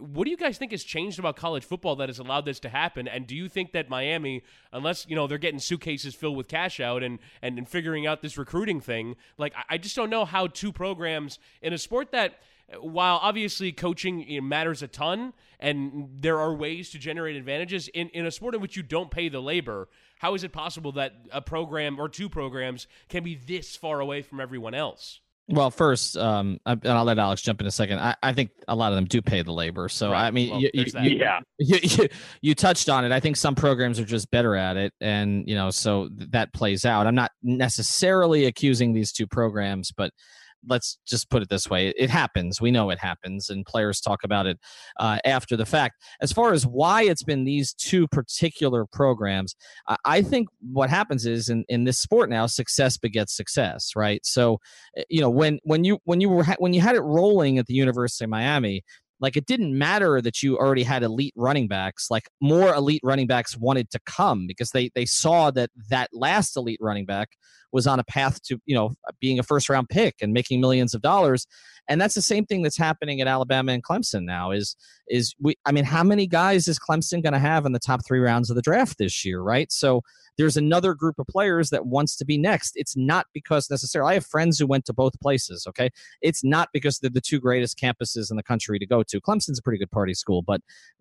what 0.00 0.24
do 0.24 0.30
you 0.30 0.36
guys 0.36 0.58
think 0.58 0.72
has 0.72 0.84
changed 0.84 1.18
about 1.18 1.36
college 1.36 1.64
football 1.64 1.96
that 1.96 2.08
has 2.08 2.18
allowed 2.18 2.44
this 2.44 2.60
to 2.60 2.68
happen? 2.68 3.08
And 3.08 3.26
do 3.26 3.34
you 3.34 3.48
think 3.48 3.72
that 3.72 3.88
Miami, 3.88 4.42
unless 4.72 5.06
you 5.08 5.16
know 5.16 5.26
they're 5.26 5.38
getting 5.38 5.60
suitcases 5.60 6.14
filled 6.14 6.36
with 6.36 6.48
cash 6.48 6.80
out 6.80 7.02
and 7.02 7.18
and, 7.42 7.58
and 7.58 7.68
figuring 7.68 8.06
out 8.06 8.22
this 8.22 8.36
recruiting 8.36 8.80
thing, 8.80 9.16
like 9.38 9.54
I 9.68 9.78
just 9.78 9.96
don't 9.96 10.10
know 10.10 10.24
how 10.24 10.46
two 10.46 10.72
programs 10.72 11.38
in 11.62 11.72
a 11.72 11.78
sport 11.78 12.12
that 12.12 12.40
while 12.80 13.18
obviously 13.22 13.72
coaching 13.72 14.20
you 14.28 14.40
know, 14.40 14.46
matters 14.46 14.82
a 14.82 14.88
ton 14.88 15.32
and 15.58 16.10
there 16.20 16.38
are 16.38 16.52
ways 16.52 16.90
to 16.90 16.98
generate 16.98 17.34
advantages 17.34 17.88
in, 17.88 18.08
in 18.10 18.26
a 18.26 18.30
sport 18.30 18.54
in 18.54 18.60
which 18.60 18.76
you 18.76 18.82
don't 18.82 19.10
pay 19.10 19.28
the 19.28 19.40
labor 19.40 19.88
how 20.18 20.34
is 20.34 20.44
it 20.44 20.52
possible 20.52 20.92
that 20.92 21.14
a 21.32 21.40
program 21.40 21.98
or 21.98 22.10
two 22.10 22.28
programs 22.28 22.86
can 23.08 23.24
be 23.24 23.34
this 23.34 23.74
far 23.74 24.00
away 24.00 24.20
from 24.20 24.38
everyone 24.38 24.74
else 24.74 25.20
well, 25.48 25.70
first, 25.70 26.16
um, 26.16 26.58
and 26.66 26.86
I'll 26.86 27.04
let 27.04 27.18
Alex 27.18 27.40
jump 27.40 27.60
in 27.62 27.66
a 27.66 27.70
second. 27.70 27.98
I, 28.00 28.14
I 28.22 28.34
think 28.34 28.50
a 28.68 28.76
lot 28.76 28.92
of 28.92 28.96
them 28.96 29.06
do 29.06 29.22
pay 29.22 29.40
the 29.40 29.52
labor. 29.52 29.88
So 29.88 30.10
right. 30.10 30.26
I 30.26 30.30
mean, 30.30 30.50
well, 30.50 30.60
you, 30.60 30.70
you, 30.74 30.84
you, 31.00 31.18
yeah, 31.18 31.40
you, 31.58 32.08
you 32.42 32.54
touched 32.54 32.90
on 32.90 33.04
it. 33.06 33.12
I 33.12 33.20
think 33.20 33.36
some 33.36 33.54
programs 33.54 33.98
are 33.98 34.04
just 34.04 34.30
better 34.30 34.54
at 34.54 34.76
it, 34.76 34.92
and 35.00 35.48
you 35.48 35.54
know, 35.54 35.70
so 35.70 36.10
that 36.12 36.52
plays 36.52 36.84
out. 36.84 37.06
I'm 37.06 37.14
not 37.14 37.32
necessarily 37.42 38.44
accusing 38.44 38.92
these 38.92 39.10
two 39.10 39.26
programs, 39.26 39.90
but 39.90 40.12
let's 40.66 40.98
just 41.06 41.30
put 41.30 41.42
it 41.42 41.48
this 41.48 41.68
way 41.68 41.92
it 41.96 42.10
happens 42.10 42.60
we 42.60 42.70
know 42.70 42.90
it 42.90 42.98
happens 42.98 43.48
and 43.50 43.64
players 43.66 44.00
talk 44.00 44.24
about 44.24 44.46
it 44.46 44.58
uh, 44.98 45.18
after 45.24 45.56
the 45.56 45.66
fact. 45.66 45.96
As 46.20 46.32
far 46.32 46.52
as 46.52 46.66
why 46.66 47.02
it's 47.02 47.22
been 47.22 47.44
these 47.44 47.72
two 47.74 48.06
particular 48.08 48.86
programs 48.86 49.54
i 50.04 50.22
think 50.22 50.48
what 50.60 50.90
happens 50.90 51.26
is 51.26 51.48
in, 51.48 51.64
in 51.68 51.84
this 51.84 51.98
sport 51.98 52.30
now 52.30 52.46
success 52.46 52.96
begets 52.96 53.36
success 53.36 53.92
right? 53.96 54.24
So 54.24 54.58
eh, 54.96 55.04
you 55.08 55.20
know 55.20 55.30
when 55.30 55.58
when 55.64 55.84
you 55.84 55.98
when 56.04 56.20
you 56.20 56.28
were 56.28 56.44
when 56.58 56.72
you 56.72 56.80
had 56.80 56.96
it 56.96 57.00
rolling 57.00 57.58
at 57.58 57.66
the 57.66 57.74
university 57.74 58.24
of 58.24 58.30
miami 58.30 58.82
like 59.20 59.36
it 59.36 59.46
didn't 59.46 59.76
matter 59.76 60.20
that 60.20 60.42
you 60.42 60.56
already 60.56 60.84
had 60.84 61.02
elite 61.02 61.34
running 61.36 61.68
backs 61.68 62.06
like 62.10 62.28
more 62.40 62.74
elite 62.74 63.00
running 63.02 63.26
backs 63.26 63.56
wanted 63.56 63.90
to 63.90 63.98
come 64.06 64.46
because 64.46 64.70
they 64.70 64.90
they 64.94 65.04
saw 65.04 65.50
that 65.50 65.70
that 65.90 66.08
last 66.12 66.56
elite 66.56 66.78
running 66.80 67.04
back 67.04 67.30
was 67.72 67.86
on 67.86 67.98
a 67.98 68.04
path 68.04 68.42
to 68.42 68.60
you 68.66 68.74
know 68.74 68.92
being 69.20 69.38
a 69.38 69.42
first 69.42 69.68
round 69.68 69.88
pick 69.88 70.16
and 70.20 70.32
making 70.32 70.60
millions 70.60 70.94
of 70.94 71.02
dollars 71.02 71.46
and 71.88 72.00
that's 72.00 72.14
the 72.14 72.22
same 72.22 72.44
thing 72.44 72.62
that's 72.62 72.76
happening 72.76 73.20
at 73.20 73.26
Alabama 73.26 73.72
and 73.72 73.82
Clemson 73.82 74.24
now 74.24 74.50
is 74.50 74.76
is 75.08 75.34
we 75.40 75.56
I 75.64 75.72
mean 75.72 75.84
how 75.84 76.02
many 76.02 76.26
guys 76.26 76.68
is 76.68 76.78
Clemson 76.78 77.22
going 77.22 77.32
to 77.32 77.38
have 77.38 77.66
in 77.66 77.72
the 77.72 77.78
top 77.78 78.04
3 78.06 78.18
rounds 78.18 78.50
of 78.50 78.56
the 78.56 78.62
draft 78.62 78.98
this 78.98 79.24
year 79.24 79.40
right 79.40 79.70
so 79.72 80.02
there's 80.38 80.56
another 80.56 80.94
group 80.94 81.18
of 81.18 81.26
players 81.26 81.70
that 81.70 81.86
wants 81.86 82.16
to 82.16 82.24
be 82.24 82.38
next. 82.38 82.72
It's 82.76 82.96
not 82.96 83.26
because 83.34 83.68
necessarily 83.68 84.12
I 84.12 84.14
have 84.14 84.24
friends 84.24 84.58
who 84.58 84.66
went 84.66 84.84
to 84.86 84.92
both 84.92 85.18
places. 85.20 85.66
Okay, 85.68 85.90
it's 86.22 86.44
not 86.44 86.68
because 86.72 87.00
they're 87.00 87.10
the 87.10 87.20
two 87.20 87.40
greatest 87.40 87.78
campuses 87.78 88.30
in 88.30 88.36
the 88.36 88.42
country 88.42 88.78
to 88.78 88.86
go 88.86 89.02
to. 89.02 89.20
Clemson's 89.20 89.58
a 89.58 89.62
pretty 89.62 89.78
good 89.78 89.90
party 89.90 90.14
school, 90.14 90.42
but 90.42 90.60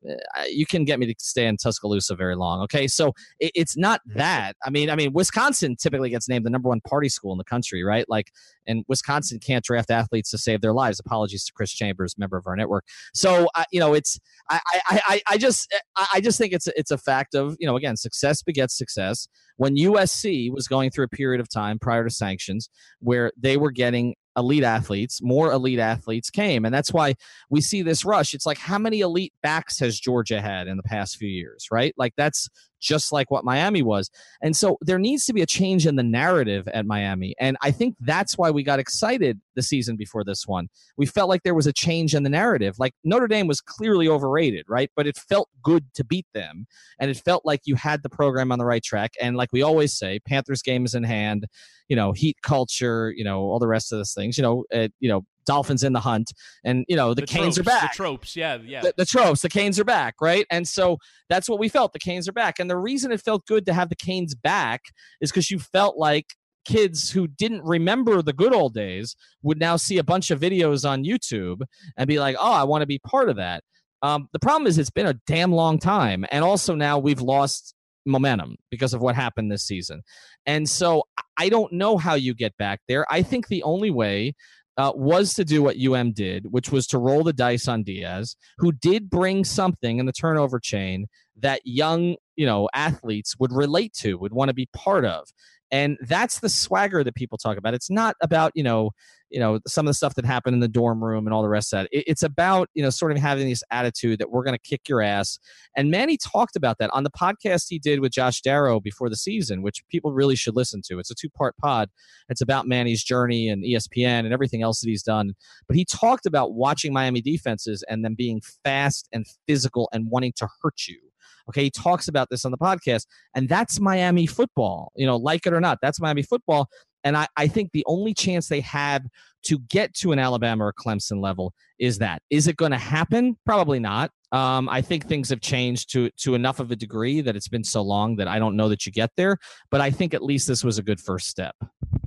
uh, 0.10 0.16
you 0.50 0.66
can 0.66 0.84
get 0.84 1.00
me 1.00 1.06
to 1.06 1.16
stay 1.20 1.46
in 1.46 1.56
Tuscaloosa 1.56 2.16
very 2.16 2.36
long. 2.36 2.62
Okay, 2.64 2.88
so 2.88 3.14
it's 3.40 3.78
not 3.78 4.02
that. 4.08 4.58
I 4.66 4.72
mean, 4.72 4.90
I 4.90 4.96
mean, 4.96 5.14
Wisconsin 5.14 5.76
typically 5.76 6.10
gets 6.10 6.28
named 6.28 6.46
the 6.46 6.50
number 6.58 6.70
one 6.70 6.82
party 6.82 7.10
school 7.10 7.32
in 7.32 7.38
the 7.38 7.44
country, 7.44 7.84
right? 7.84 8.06
Like, 8.08 8.32
and 8.68 8.84
Wisconsin 8.88 9.40
can't 9.40 9.64
draft 9.64 9.92
athletes 9.92 10.30
to 10.32 10.38
save 10.38 10.62
their 10.62 10.74
lives. 10.74 11.00
Apologies 11.00 11.46
to 11.46 11.54
Chris 11.54 11.72
Chambers, 11.72 12.18
member 12.18 12.38
of 12.38 12.48
our 12.48 12.56
network. 12.56 12.86
So 13.14 13.48
uh, 13.56 13.64
you 13.72 13.80
know, 13.80 13.94
it's 13.94 14.20
I, 14.50 14.60
I 14.90 15.02
I 15.08 15.22
I 15.32 15.38
just 15.38 15.74
I 16.14 16.20
just 16.22 16.38
think 16.38 16.54
it's 16.54 16.68
it's 16.68 16.92
a 16.92 16.98
fact 16.98 17.36
of 17.36 17.56
you 17.60 17.68
know 17.68 17.78
again 17.78 17.96
success 17.96 18.42
begets 18.42 18.78
success 18.78 19.28
when 19.58 19.76
USC 19.76 20.52
was 20.52 20.68
going 20.68 20.92
through 20.92 21.06
a 21.06 21.10
period 21.10 21.42
of 21.42 21.50
time 21.50 21.80
prior 21.80 22.04
to 22.04 22.10
sanctions 22.10 22.70
where 23.00 23.32
they 23.38 23.58
were 23.58 23.72
getting 23.72 24.16
elite 24.38 24.64
athletes, 24.64 25.20
more 25.22 25.52
elite 25.52 25.80
athletes 25.80 26.30
came. 26.30 26.64
And 26.64 26.74
that's 26.74 26.94
why 26.94 27.16
we 27.50 27.60
see 27.60 27.82
this 27.82 28.06
rush. 28.06 28.36
It's 28.36 28.46
like 28.46 28.60
how 28.60 28.78
many 28.78 29.00
elite 29.02 29.34
backs 29.42 29.80
has 29.80 30.00
Georgia 30.00 30.40
had 30.40 30.68
in 30.68 30.78
the 30.78 30.84
past 30.84 31.18
few 31.18 31.28
years, 31.28 31.68
right? 31.72 31.94
Like 31.98 32.14
that's 32.16 32.48
just 32.80 33.12
like 33.12 33.32
what 33.32 33.44
Miami 33.44 33.82
was. 33.82 34.10
And 34.42 34.56
so 34.56 34.78
there 34.82 35.00
needs 35.00 35.26
to 35.26 35.34
be 35.34 35.42
a 35.42 35.46
change 35.46 35.86
in 35.88 35.96
the 35.96 36.04
narrative 36.04 36.68
at 36.70 36.86
Miami. 36.86 37.36
And 37.40 37.58
I 37.62 37.72
think 37.72 37.96
that's 38.00 38.38
why 38.38 38.52
we 38.52 38.64
got 38.64 38.80
excited 38.80 39.40
the 39.56 39.62
season 39.62 39.96
before 39.96 40.24
this 40.24 40.48
one. 40.48 40.68
We 40.98 41.06
felt 41.06 41.30
like 41.30 41.44
there 41.44 41.56
was 41.56 41.68
a 41.68 41.74
change 41.74 42.14
in 42.14 42.24
the 42.24 42.30
narrative. 42.30 42.76
Like 42.80 42.94
Notre 43.04 43.28
Dame 43.28 43.48
was 43.48 43.62
clearly 43.62 44.08
overrated, 44.08 44.66
right? 44.68 44.92
But 44.96 45.08
it 45.08 45.18
felt 45.18 45.50
good 45.64 45.86
to 45.96 46.04
beat 46.04 46.28
them. 46.34 46.68
And 47.00 47.10
it 47.10 47.18
felt 47.18 47.46
like 47.46 47.62
you 47.66 47.76
had 47.76 48.04
the 48.04 48.10
program 48.10 48.52
on 48.52 48.60
the 48.60 48.66
right 48.66 48.84
track. 48.84 49.14
And 49.22 49.36
like 49.36 49.52
we 49.52 49.62
always 49.62 49.94
say, 49.94 50.20
Panthers 50.20 50.62
game 50.62 50.86
is 50.86 50.96
in 50.96 51.04
hand, 51.04 51.46
you 51.88 51.96
know, 51.96 52.12
heat 52.12 52.38
culture, 52.44 53.14
you 53.16 53.24
know, 53.24 53.42
all 53.42 53.60
the 53.60 53.68
rest 53.68 53.92
of 53.92 54.00
those 54.00 54.14
things, 54.14 54.38
you 54.38 54.44
know, 54.44 54.66
uh, 54.74 54.90
you 55.00 55.10
know, 55.10 55.26
Dolphins 55.48 55.84
in 55.84 55.94
the 55.94 56.00
hunt, 56.00 56.32
and 56.64 56.86
you 56.88 56.96
know 56.96 57.14
the, 57.14 57.22
the 57.22 57.28
Canes 57.28 57.56
tropes, 57.56 57.60
are 57.60 57.64
back. 57.64 57.92
The 57.94 57.96
tropes, 57.96 58.36
yeah, 58.36 58.58
yeah. 58.64 58.82
The, 58.82 58.94
the, 58.98 59.06
tropes, 59.06 59.42
the 59.42 59.50
Canes 59.50 59.80
are 59.80 59.84
back, 59.84 60.16
right? 60.22 60.46
And 60.52 60.68
so 60.68 60.98
that's 61.30 61.50
what 61.50 61.60
we 61.60 61.70
felt. 61.70 61.94
The 61.94 62.00
Canes 62.00 62.28
are 62.28 62.34
back, 62.34 62.60
and 62.60 62.70
the 62.70 62.78
reason 62.78 63.12
it 63.12 63.22
felt 63.22 63.46
good 63.48 63.66
to 63.66 63.74
have 63.74 63.90
the 63.90 63.96
Canes 63.96 64.36
back 64.36 64.82
is 65.22 65.32
because 65.32 65.50
you 65.50 65.60
felt 65.60 65.98
like 65.98 66.28
kids 66.66 67.10
who 67.10 67.28
didn't 67.28 67.64
remember 67.64 68.22
the 68.22 68.34
good 68.34 68.54
old 68.54 68.74
days 68.74 69.16
would 69.42 69.58
now 69.58 69.78
see 69.78 69.98
a 69.98 70.04
bunch 70.04 70.32
of 70.32 70.40
videos 70.40 70.88
on 70.88 71.04
YouTube 71.04 71.62
and 71.96 72.08
be 72.08 72.20
like, 72.20 72.36
"Oh, 72.40 72.54
I 72.54 72.64
want 72.64 72.82
to 72.84 72.88
be 72.88 73.00
part 73.00 73.30
of 73.30 73.38
that." 73.38 73.64
Um, 74.04 74.28
the 74.34 74.40
problem 74.40 74.68
is 74.68 74.78
it's 74.78 74.92
been 74.92 75.08
a 75.08 75.20
damn 75.26 75.52
long 75.52 75.80
time, 75.80 76.26
and 76.32 76.44
also 76.44 76.76
now 76.76 77.00
we've 77.00 77.22
lost 77.22 77.74
momentum 78.08 78.56
because 78.72 78.94
of 78.94 79.02
what 79.02 79.16
happened 79.16 79.52
this 79.52 79.64
season. 79.66 80.02
And 80.46 80.68
so 80.68 81.04
I 81.38 81.50
don't 81.50 81.74
know 81.74 81.98
how 81.98 82.16
you 82.16 82.34
get 82.34 82.58
back 82.58 82.80
there. 82.88 83.06
I 83.12 83.22
think 83.22 83.48
the 83.48 83.64
only 83.64 83.92
way 83.92 84.34
uh, 84.78 84.92
was 84.96 85.34
to 85.34 85.44
do 85.44 85.64
what 85.64 85.78
UM 85.78 86.12
did, 86.12 86.52
which 86.52 86.72
was 86.72 86.86
to 86.88 86.98
roll 86.98 87.24
the 87.24 87.34
dice 87.34 87.68
on 87.68 87.84
Diaz, 87.84 88.36
who 88.60 88.72
did 88.72 89.10
bring 89.10 89.44
something 89.44 89.98
in 89.98 90.06
the 90.06 90.14
turnover 90.14 90.60
chain 90.60 91.08
that 91.40 91.62
young, 91.66 92.16
you 92.36 92.46
know, 92.46 92.70
athletes 92.74 93.36
would 93.40 93.52
relate 93.52 93.94
to, 93.94 94.18
would 94.18 94.34
want 94.34 94.50
to 94.50 94.54
be 94.54 94.68
part 94.74 95.06
of 95.06 95.28
and 95.72 95.98
that's 96.02 96.40
the 96.40 96.50
swagger 96.50 97.04
that 97.04 97.16
people 97.16 97.38
talk 97.38 97.58
about. 97.58 97.74
It's 97.74 97.90
not 97.90 98.16
about 98.22 98.52
you 98.56 98.64
know 98.64 98.92
you 99.30 99.40
know 99.40 99.60
some 99.68 99.86
of 99.86 99.90
the 99.90 99.94
stuff 99.94 100.16
that 100.16 100.26
happened 100.26 100.54
in 100.54 100.60
the 100.62 100.68
dorm 100.68 101.04
room 101.04 101.28
and 101.28 101.34
all 101.34 101.42
the 101.42 101.50
rest 101.50 101.74
of 101.74 101.84
that. 101.84 101.90
It's 101.92 102.24
about 102.24 102.70
you 102.74 102.84
know 102.84 102.90
sort 102.90 103.12
of 103.12 103.18
having 103.18 103.50
this 103.50 103.64
attitude 103.72 104.20
that 104.20 104.32
we're 104.32 104.44
going 104.44 104.58
to 104.58 104.70
kick 104.70 104.88
your 104.88 105.02
ass. 105.02 105.40
And 105.76 105.92
manny 105.92 106.18
talked 106.18 106.56
about 106.56 106.78
that 106.80 106.90
on 106.94 107.04
the 107.04 107.12
podcast 107.12 107.66
he 107.70 107.80
did 107.80 108.00
with 108.00 108.12
josh 108.12 108.42
darrow 108.42 108.80
before 108.80 109.10
the 109.10 109.16
season 109.16 109.62
which 109.62 109.84
people 109.90 110.14
really 110.14 110.36
should 110.36 110.56
listen 110.56 110.82
to. 110.86 111.00
It's 111.00 111.12
a 111.12 111.16
two 111.16 111.30
part 111.30 111.58
pod. 111.58 111.90
It's 112.30 112.42
about 112.42 112.68
manny's 112.68 113.04
journey 113.04 113.50
and 113.50 113.64
espn 113.64 114.20
and 114.20 114.34
everything 114.34 114.62
else 114.62 114.82
that 114.82 114.90
he's 114.90 115.04
done. 115.04 115.34
But 115.68 115.76
he 115.76 115.86
talked 115.86 116.26
about 116.26 116.54
watching 116.54 116.94
miami 116.94 117.22
defenses 117.22 117.84
and 117.90 118.06
them 118.06 118.16
being 118.18 118.42
fast 118.64 119.08
and 119.12 119.26
physical 119.48 119.90
and 119.92 120.10
wanting 120.10 120.34
to 120.38 120.48
hurt 120.62 120.88
you 120.88 121.07
Okay, 121.50 121.64
he 121.64 121.72
talks 121.72 122.08
about 122.08 122.30
this 122.30 122.46
on 122.46 122.52
the 122.52 122.58
podcast, 122.58 123.06
and 123.36 123.48
that's 123.48 123.80
Miami 123.80 124.26
football. 124.26 124.92
You 124.96 125.06
know, 125.06 125.18
like 125.18 125.46
it 125.46 125.54
or 125.54 125.62
not, 125.62 125.80
that's 125.82 126.00
Miami 126.00 126.24
football. 126.24 126.70
And 127.04 127.16
I, 127.16 127.28
I 127.38 127.48
think 127.48 127.72
the 127.72 127.86
only 127.88 128.14
chance 128.14 128.50
they 128.50 128.60
have 128.62 129.06
to 129.44 129.60
get 129.70 129.94
to 129.94 130.12
an 130.12 130.20
Alabama 130.20 130.66
or 130.66 130.74
Clemson 130.74 131.22
level 131.22 131.54
is 131.80 132.00
that. 132.00 132.22
Is 132.30 132.48
it 132.48 132.58
going 132.58 132.72
to 132.72 132.78
happen? 132.78 133.38
Probably 133.46 133.80
not. 133.80 134.12
Um, 134.34 134.68
I 134.68 134.82
think 134.82 135.08
things 135.08 135.30
have 135.30 135.40
changed 135.40 135.90
to 135.94 136.10
to 136.18 136.36
enough 136.36 136.60
of 136.60 136.72
a 136.72 136.76
degree 136.76 137.22
that 137.22 137.38
it's 137.38 137.48
been 137.48 137.64
so 137.64 137.82
long 137.82 138.18
that 138.18 138.28
I 138.28 138.40
don't 138.40 138.58
know 138.58 138.68
that 138.68 138.86
you 138.86 138.92
get 138.92 139.12
there. 139.16 139.38
But 139.72 139.80
I 139.80 139.90
think 139.90 140.14
at 140.14 140.22
least 140.22 140.48
this 140.48 140.66
was 140.66 140.78
a 140.78 140.84
good 140.84 141.00
first 141.00 141.28
step. 141.28 141.56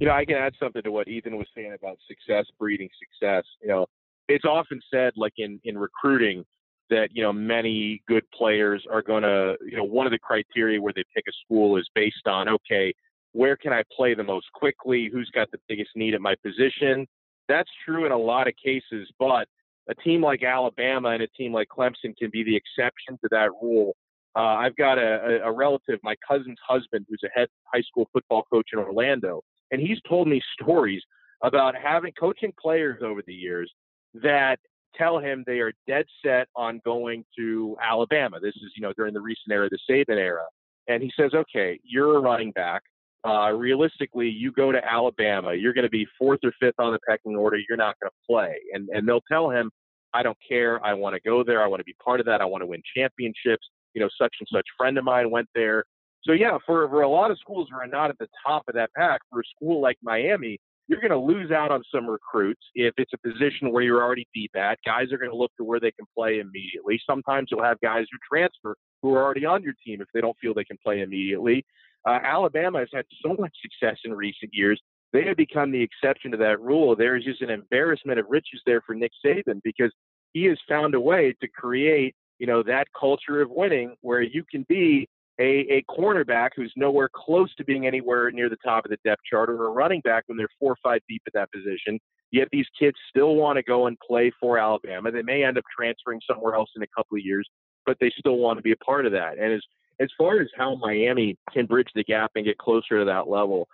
You 0.00 0.06
know, 0.06 0.12
I 0.12 0.26
can 0.26 0.36
add 0.36 0.52
something 0.60 0.82
to 0.82 0.92
what 0.92 1.08
Ethan 1.08 1.36
was 1.36 1.46
saying 1.54 1.72
about 1.72 1.98
success 2.06 2.44
breeding 2.58 2.90
success. 2.98 3.44
You 3.62 3.68
know, 3.68 3.86
it's 4.28 4.44
often 4.44 4.80
said, 4.92 5.14
like 5.16 5.32
in 5.38 5.60
in 5.64 5.78
recruiting, 5.78 6.44
that 6.90 7.08
you 7.12 7.22
know 7.22 7.32
many 7.32 8.02
good 8.06 8.24
players 8.32 8.84
are 8.90 9.02
going 9.02 9.22
to 9.22 9.56
you 9.64 9.76
know 9.76 9.84
one 9.84 10.06
of 10.06 10.12
the 10.12 10.18
criteria 10.18 10.80
where 10.80 10.92
they 10.94 11.04
pick 11.14 11.24
a 11.28 11.32
school 11.44 11.76
is 11.76 11.88
based 11.94 12.26
on 12.26 12.48
okay 12.48 12.92
where 13.32 13.56
can 13.56 13.72
I 13.72 13.84
play 13.96 14.14
the 14.14 14.24
most 14.24 14.46
quickly? 14.52 15.08
Who's 15.12 15.30
got 15.32 15.48
the 15.52 15.60
biggest 15.68 15.90
need 15.94 16.14
at 16.14 16.20
my 16.20 16.34
position? 16.44 17.06
That's 17.48 17.70
true 17.84 18.04
in 18.04 18.12
a 18.12 18.18
lot 18.18 18.48
of 18.48 18.54
cases 18.62 19.08
but 19.18 19.46
a 19.88 19.94
team 19.94 20.22
like 20.22 20.42
Alabama 20.42 21.10
and 21.10 21.22
a 21.22 21.28
team 21.28 21.52
like 21.52 21.68
Clemson 21.68 22.16
can 22.16 22.30
be 22.30 22.44
the 22.44 22.54
exception 22.54 23.18
to 23.22 23.28
that 23.30 23.50
rule. 23.62 23.96
Uh, 24.36 24.40
I've 24.40 24.76
got 24.76 24.98
a, 24.98 25.40
a 25.44 25.50
relative 25.50 25.98
my 26.02 26.14
cousin's 26.26 26.58
husband 26.66 27.06
who's 27.08 27.22
a 27.24 27.38
head 27.38 27.48
high 27.72 27.82
school 27.82 28.08
football 28.12 28.44
coach 28.50 28.68
in 28.72 28.78
Orlando 28.78 29.42
and 29.70 29.80
he's 29.80 29.98
told 30.08 30.28
me 30.28 30.40
stories 30.60 31.02
about 31.42 31.74
having 31.74 32.12
coaching 32.18 32.52
players 32.60 33.00
over 33.02 33.22
the 33.26 33.34
years 33.34 33.72
that 34.14 34.58
tell 34.96 35.18
him 35.18 35.44
they 35.46 35.60
are 35.60 35.72
dead 35.86 36.06
set 36.24 36.48
on 36.56 36.80
going 36.84 37.24
to 37.38 37.76
Alabama. 37.82 38.38
This 38.40 38.54
is, 38.56 38.72
you 38.76 38.82
know, 38.82 38.92
during 38.96 39.14
the 39.14 39.20
recent 39.20 39.52
era, 39.52 39.68
the 39.70 39.78
Saban 39.90 40.18
era. 40.18 40.44
And 40.88 41.02
he 41.02 41.10
says, 41.18 41.32
okay, 41.34 41.78
you're 41.84 42.16
a 42.16 42.20
running 42.20 42.52
back. 42.52 42.82
Uh, 43.26 43.52
realistically, 43.52 44.28
you 44.28 44.50
go 44.50 44.72
to 44.72 44.80
Alabama, 44.84 45.52
you're 45.54 45.74
going 45.74 45.84
to 45.84 45.90
be 45.90 46.06
fourth 46.18 46.40
or 46.42 46.52
fifth 46.58 46.76
on 46.78 46.92
the 46.92 46.98
pecking 47.06 47.36
order. 47.36 47.58
You're 47.68 47.76
not 47.76 47.96
going 48.00 48.10
to 48.10 48.16
play. 48.26 48.56
And, 48.72 48.88
and 48.88 49.06
they'll 49.06 49.20
tell 49.30 49.50
him, 49.50 49.70
I 50.14 50.22
don't 50.22 50.38
care. 50.48 50.84
I 50.84 50.94
want 50.94 51.14
to 51.14 51.20
go 51.20 51.44
there. 51.44 51.62
I 51.62 51.66
want 51.66 51.80
to 51.80 51.84
be 51.84 51.94
part 52.02 52.18
of 52.18 52.26
that. 52.26 52.40
I 52.40 52.44
want 52.46 52.62
to 52.62 52.66
win 52.66 52.82
championships. 52.96 53.68
You 53.94 54.00
know, 54.00 54.08
such 54.20 54.34
and 54.40 54.48
such 54.52 54.64
friend 54.76 54.96
of 54.98 55.04
mine 55.04 55.30
went 55.30 55.48
there. 55.54 55.84
So 56.22 56.32
yeah, 56.32 56.58
for, 56.66 56.88
for 56.88 57.02
a 57.02 57.08
lot 57.08 57.30
of 57.30 57.38
schools 57.38 57.68
who 57.70 57.76
are 57.76 57.86
not 57.86 58.10
at 58.10 58.18
the 58.18 58.28
top 58.46 58.64
of 58.68 58.74
that 58.74 58.90
pack, 58.96 59.20
for 59.30 59.40
a 59.40 59.42
school 59.54 59.80
like 59.80 59.96
Miami, 60.02 60.58
you're 60.90 61.00
going 61.00 61.12
to 61.12 61.16
lose 61.16 61.52
out 61.52 61.70
on 61.70 61.84
some 61.94 62.10
recruits 62.10 62.62
if 62.74 62.92
it's 62.98 63.12
a 63.14 63.28
position 63.28 63.70
where 63.70 63.84
you're 63.84 64.02
already 64.02 64.26
deep 64.34 64.50
at. 64.56 64.76
Guys 64.84 65.12
are 65.12 65.18
going 65.18 65.30
to 65.30 65.36
look 65.36 65.52
to 65.56 65.62
where 65.62 65.78
they 65.78 65.92
can 65.92 66.04
play 66.18 66.40
immediately. 66.40 67.00
Sometimes 67.08 67.46
you'll 67.48 67.62
have 67.62 67.80
guys 67.80 68.06
who 68.10 68.18
transfer 68.28 68.74
who 69.00 69.14
are 69.14 69.22
already 69.22 69.46
on 69.46 69.62
your 69.62 69.74
team 69.86 70.00
if 70.00 70.08
they 70.12 70.20
don't 70.20 70.36
feel 70.42 70.52
they 70.52 70.64
can 70.64 70.76
play 70.84 71.02
immediately. 71.02 71.64
Uh, 72.04 72.18
Alabama 72.24 72.80
has 72.80 72.88
had 72.92 73.04
so 73.24 73.36
much 73.38 73.52
success 73.62 73.98
in 74.04 74.12
recent 74.12 74.50
years. 74.52 74.80
They 75.12 75.24
have 75.26 75.36
become 75.36 75.70
the 75.70 75.80
exception 75.80 76.32
to 76.32 76.36
that 76.38 76.60
rule. 76.60 76.96
There 76.96 77.16
is 77.16 77.24
just 77.24 77.40
an 77.40 77.50
embarrassment 77.50 78.18
of 78.18 78.26
riches 78.28 78.60
there 78.66 78.80
for 78.84 78.96
Nick 78.96 79.12
Saban 79.24 79.60
because 79.62 79.92
he 80.32 80.44
has 80.46 80.58
found 80.68 80.96
a 80.96 81.00
way 81.00 81.36
to 81.40 81.46
create, 81.48 82.16
you 82.40 82.48
know, 82.48 82.64
that 82.64 82.88
culture 82.98 83.40
of 83.40 83.50
winning 83.50 83.94
where 84.00 84.22
you 84.22 84.42
can 84.50 84.66
be 84.68 85.08
a, 85.38 85.78
a 85.78 85.84
cornerback 85.88 86.50
who's 86.56 86.72
nowhere 86.76 87.08
close 87.12 87.54
to 87.56 87.64
being 87.64 87.86
anywhere 87.86 88.30
near 88.30 88.48
the 88.48 88.56
top 88.64 88.84
of 88.84 88.90
the 88.90 88.98
depth 89.04 89.22
chart 89.28 89.48
or 89.48 89.66
a 89.66 89.70
running 89.70 90.00
back 90.00 90.24
when 90.26 90.36
they're 90.36 90.48
four 90.58 90.72
or 90.72 90.78
five 90.82 91.00
deep 91.08 91.22
at 91.26 91.32
that 91.32 91.50
position. 91.52 91.98
Yet 92.30 92.48
these 92.52 92.66
kids 92.78 92.96
still 93.08 93.34
want 93.34 93.56
to 93.56 93.62
go 93.62 93.86
and 93.86 93.98
play 94.06 94.30
for 94.38 94.58
Alabama. 94.58 95.10
They 95.10 95.22
may 95.22 95.44
end 95.44 95.58
up 95.58 95.64
transferring 95.76 96.20
somewhere 96.30 96.54
else 96.54 96.70
in 96.76 96.82
a 96.82 96.86
couple 96.96 97.16
of 97.16 97.24
years, 97.24 97.48
but 97.86 97.96
they 98.00 98.12
still 98.18 98.36
want 98.36 98.58
to 98.58 98.62
be 98.62 98.72
a 98.72 98.76
part 98.76 99.06
of 99.06 99.12
that. 99.12 99.38
And 99.38 99.52
as 99.52 99.62
as 100.00 100.08
far 100.16 100.40
as 100.40 100.48
how 100.56 100.76
Miami 100.76 101.36
can 101.52 101.66
bridge 101.66 101.88
the 101.94 102.04
gap 102.04 102.30
and 102.34 102.44
get 102.44 102.56
closer 102.56 103.00
to 103.00 103.04
that 103.04 103.28
level, 103.28 103.68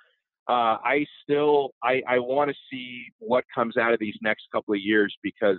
uh, 0.49 0.79
I 0.83 1.07
still 1.23 1.71
I, 1.83 2.03
I 2.09 2.19
want 2.19 2.51
to 2.51 2.57
see 2.71 3.07
what 3.19 3.45
comes 3.55 3.77
out 3.77 3.93
of 3.93 4.01
these 4.01 4.17
next 4.23 4.45
couple 4.53 4.75
of 4.75 4.81
years 4.81 5.15
because 5.23 5.59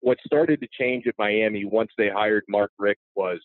what 0.00 0.18
started 0.26 0.60
to 0.60 0.68
change 0.78 1.06
at 1.06 1.14
Miami 1.18 1.64
once 1.64 1.90
they 1.96 2.10
hired 2.10 2.44
Mark 2.48 2.70
Richt 2.78 3.00
was 3.16 3.40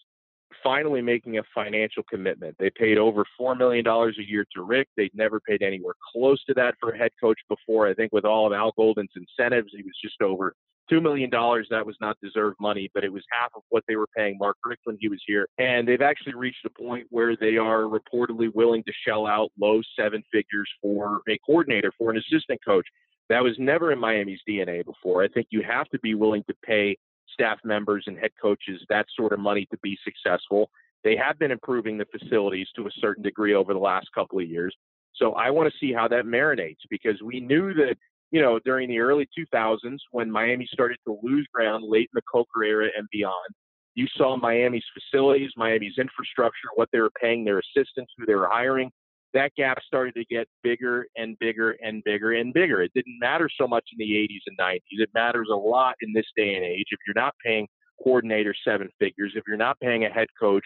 finally 0.63 1.01
making 1.01 1.37
a 1.37 1.43
financial 1.53 2.03
commitment. 2.03 2.55
They 2.59 2.69
paid 2.69 2.97
over 2.97 3.25
$4 3.39 3.57
million 3.57 3.85
a 3.87 4.11
year 4.21 4.45
to 4.55 4.63
Richt. 4.63 4.91
They'd 4.97 5.13
never 5.13 5.39
paid 5.39 5.61
anywhere 5.61 5.93
close 6.11 6.43
to 6.45 6.53
that 6.55 6.75
for 6.79 6.91
a 6.91 6.97
head 6.97 7.11
coach 7.21 7.39
before. 7.47 7.87
I 7.87 7.93
think 7.93 8.11
with 8.11 8.25
all 8.25 8.47
of 8.47 8.53
Al 8.53 8.73
Golden's 8.75 9.11
incentives, 9.15 9.71
he 9.75 9.83
was 9.83 9.97
just 10.03 10.21
over 10.21 10.53
$2 10.91 11.01
million. 11.01 11.29
That 11.29 11.85
was 11.85 11.95
not 12.01 12.17
deserved 12.21 12.57
money, 12.59 12.89
but 12.93 13.03
it 13.03 13.13
was 13.13 13.23
half 13.31 13.51
of 13.55 13.61
what 13.69 13.83
they 13.87 13.95
were 13.95 14.07
paying 14.15 14.37
Mark 14.39 14.57
Richt 14.65 14.81
when 14.85 14.97
he 14.99 15.07
was 15.07 15.21
here. 15.25 15.47
And 15.57 15.87
they've 15.87 16.01
actually 16.01 16.35
reached 16.35 16.65
a 16.65 16.69
point 16.69 17.07
where 17.09 17.35
they 17.35 17.57
are 17.57 17.83
reportedly 17.83 18.53
willing 18.53 18.83
to 18.83 18.93
shell 19.07 19.27
out 19.27 19.51
low 19.59 19.81
seven 19.97 20.23
figures 20.31 20.69
for 20.81 21.21
a 21.29 21.37
coordinator, 21.45 21.91
for 21.97 22.11
an 22.11 22.17
assistant 22.17 22.59
coach. 22.65 22.85
That 23.29 23.43
was 23.43 23.53
never 23.59 23.91
in 23.91 23.99
Miami's 23.99 24.41
DNA 24.49 24.83
before. 24.83 25.23
I 25.23 25.27
think 25.27 25.47
you 25.51 25.61
have 25.61 25.87
to 25.89 25.99
be 25.99 26.15
willing 26.15 26.43
to 26.49 26.55
pay 26.65 26.97
staff 27.33 27.59
members 27.63 28.05
and 28.07 28.17
head 28.17 28.31
coaches 28.41 28.81
that 28.89 29.05
sort 29.15 29.33
of 29.33 29.39
money 29.39 29.67
to 29.71 29.77
be 29.81 29.97
successful. 30.03 30.69
They 31.03 31.15
have 31.15 31.39
been 31.39 31.51
improving 31.51 31.97
the 31.97 32.05
facilities 32.05 32.67
to 32.75 32.87
a 32.87 32.91
certain 32.99 33.23
degree 33.23 33.53
over 33.53 33.73
the 33.73 33.79
last 33.79 34.07
couple 34.13 34.39
of 34.39 34.49
years. 34.49 34.75
So 35.15 35.33
I 35.33 35.49
want 35.49 35.71
to 35.71 35.79
see 35.79 35.93
how 35.93 36.07
that 36.09 36.25
marinates 36.25 36.79
because 36.89 37.21
we 37.21 37.39
knew 37.39 37.73
that, 37.73 37.95
you 38.31 38.41
know, 38.41 38.59
during 38.59 38.89
the 38.89 38.99
early 38.99 39.27
2000s 39.37 39.97
when 40.11 40.29
Miami 40.29 40.67
started 40.71 40.97
to 41.05 41.17
lose 41.23 41.47
ground 41.53 41.83
late 41.87 42.09
in 42.13 42.15
the 42.15 42.21
Coker 42.31 42.63
era 42.63 42.89
and 42.97 43.07
beyond, 43.11 43.55
you 43.95 44.07
saw 44.15 44.37
Miami's 44.37 44.85
facilities, 44.93 45.51
Miami's 45.57 45.97
infrastructure, 45.97 46.69
what 46.75 46.89
they 46.91 46.99
were 46.99 47.11
paying 47.21 47.43
their 47.43 47.59
assistants, 47.59 48.13
who 48.17 48.25
they 48.25 48.35
were 48.35 48.47
hiring 48.49 48.91
that 49.33 49.51
gap 49.55 49.77
started 49.85 50.15
to 50.15 50.25
get 50.25 50.47
bigger 50.63 51.05
and 51.15 51.37
bigger 51.39 51.71
and 51.81 52.03
bigger 52.03 52.33
and 52.33 52.53
bigger. 52.53 52.81
It 52.81 52.91
didn't 52.93 53.19
matter 53.19 53.49
so 53.59 53.67
much 53.67 53.85
in 53.91 53.97
the 53.99 54.11
80s 54.13 54.41
and 54.47 54.57
90s. 54.57 54.79
It 54.91 55.09
matters 55.13 55.49
a 55.51 55.55
lot 55.55 55.95
in 56.01 56.13
this 56.13 56.25
day 56.35 56.55
and 56.55 56.65
age. 56.65 56.87
If 56.91 56.99
you're 57.05 57.21
not 57.21 57.35
paying 57.45 57.67
coordinator 58.03 58.55
seven 58.65 58.89
figures, 58.99 59.33
if 59.35 59.43
you're 59.47 59.57
not 59.57 59.79
paying 59.79 60.05
a 60.05 60.09
head 60.09 60.27
coach 60.39 60.63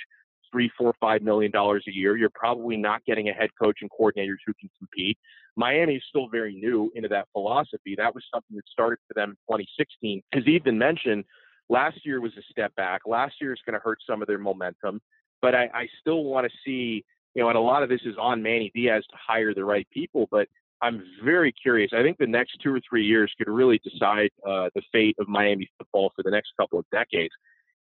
three, 0.52 0.72
four, 0.78 0.94
five 1.02 1.22
million 1.24 1.52
dollars 1.52 1.84
a 1.88 1.92
year, 1.92 2.16
you're 2.16 2.30
probably 2.34 2.78
not 2.78 3.04
getting 3.06 3.28
a 3.30 3.34
head 3.34 3.50
coach 3.62 3.80
and 3.82 3.90
coordinators 3.92 4.38
who 4.46 4.54
can 4.60 4.70
compete. 4.78 5.18
Miami 5.56 5.96
is 5.96 6.04
still 6.08 6.30
very 6.30 6.56
new 6.56 6.92
into 6.96 7.10
that 7.10 7.28
philosophy. 7.34 7.96
That 7.98 8.14
was 8.14 8.24
something 8.34 8.56
that 8.56 8.68
started 8.72 9.00
for 9.08 9.14
them 9.16 9.32
in 9.32 9.36
2016. 9.58 10.22
As 10.34 10.48
Ethan 10.48 10.78
mentioned, 10.78 11.26
last 11.70 12.06
year 12.06 12.22
was 12.22 12.32
a 12.38 12.42
step 12.50 12.74
back. 12.76 13.02
Last 13.06 13.36
year 13.42 13.54
is 13.54 13.60
going 13.66 13.74
to 13.74 13.84
hurt 13.84 14.00
some 14.08 14.22
of 14.22 14.28
their 14.28 14.38
momentum. 14.38 15.02
But 15.42 15.56
I, 15.56 15.70
I 15.74 15.88
still 16.00 16.24
want 16.24 16.48
to 16.50 16.58
see, 16.66 17.04
you 17.36 17.44
know, 17.44 17.50
and 17.50 17.58
a 17.58 17.62
lot 17.62 17.84
of 17.84 17.90
this 17.90 18.02
is 18.06 18.16
on 18.20 18.42
Manny 18.42 18.72
Diaz 18.76 19.04
to 19.10 19.18
hire 19.18 19.54
the 19.54 19.66
right 19.66 19.88
people. 19.92 20.28
But 20.32 20.48
I'm 20.82 21.04
very 21.24 21.52
curious. 21.52 21.92
I 21.94 22.04
think 22.04 22.18
the 22.18 22.28
next 22.28 22.58
two 22.62 22.74
or 22.74 22.82
three 22.88 23.06
years 23.06 23.32
could 23.38 23.50
really 23.50 23.80
decide 23.84 24.30
uh, 24.46 24.70
the 24.76 24.82
fate 24.92 25.16
of 25.20 25.28
Miami 25.28 25.70
football 25.78 26.12
for 26.16 26.24
the 26.24 26.32
next 26.32 26.52
couple 26.60 26.78
of 26.78 26.86
decades. 26.92 27.34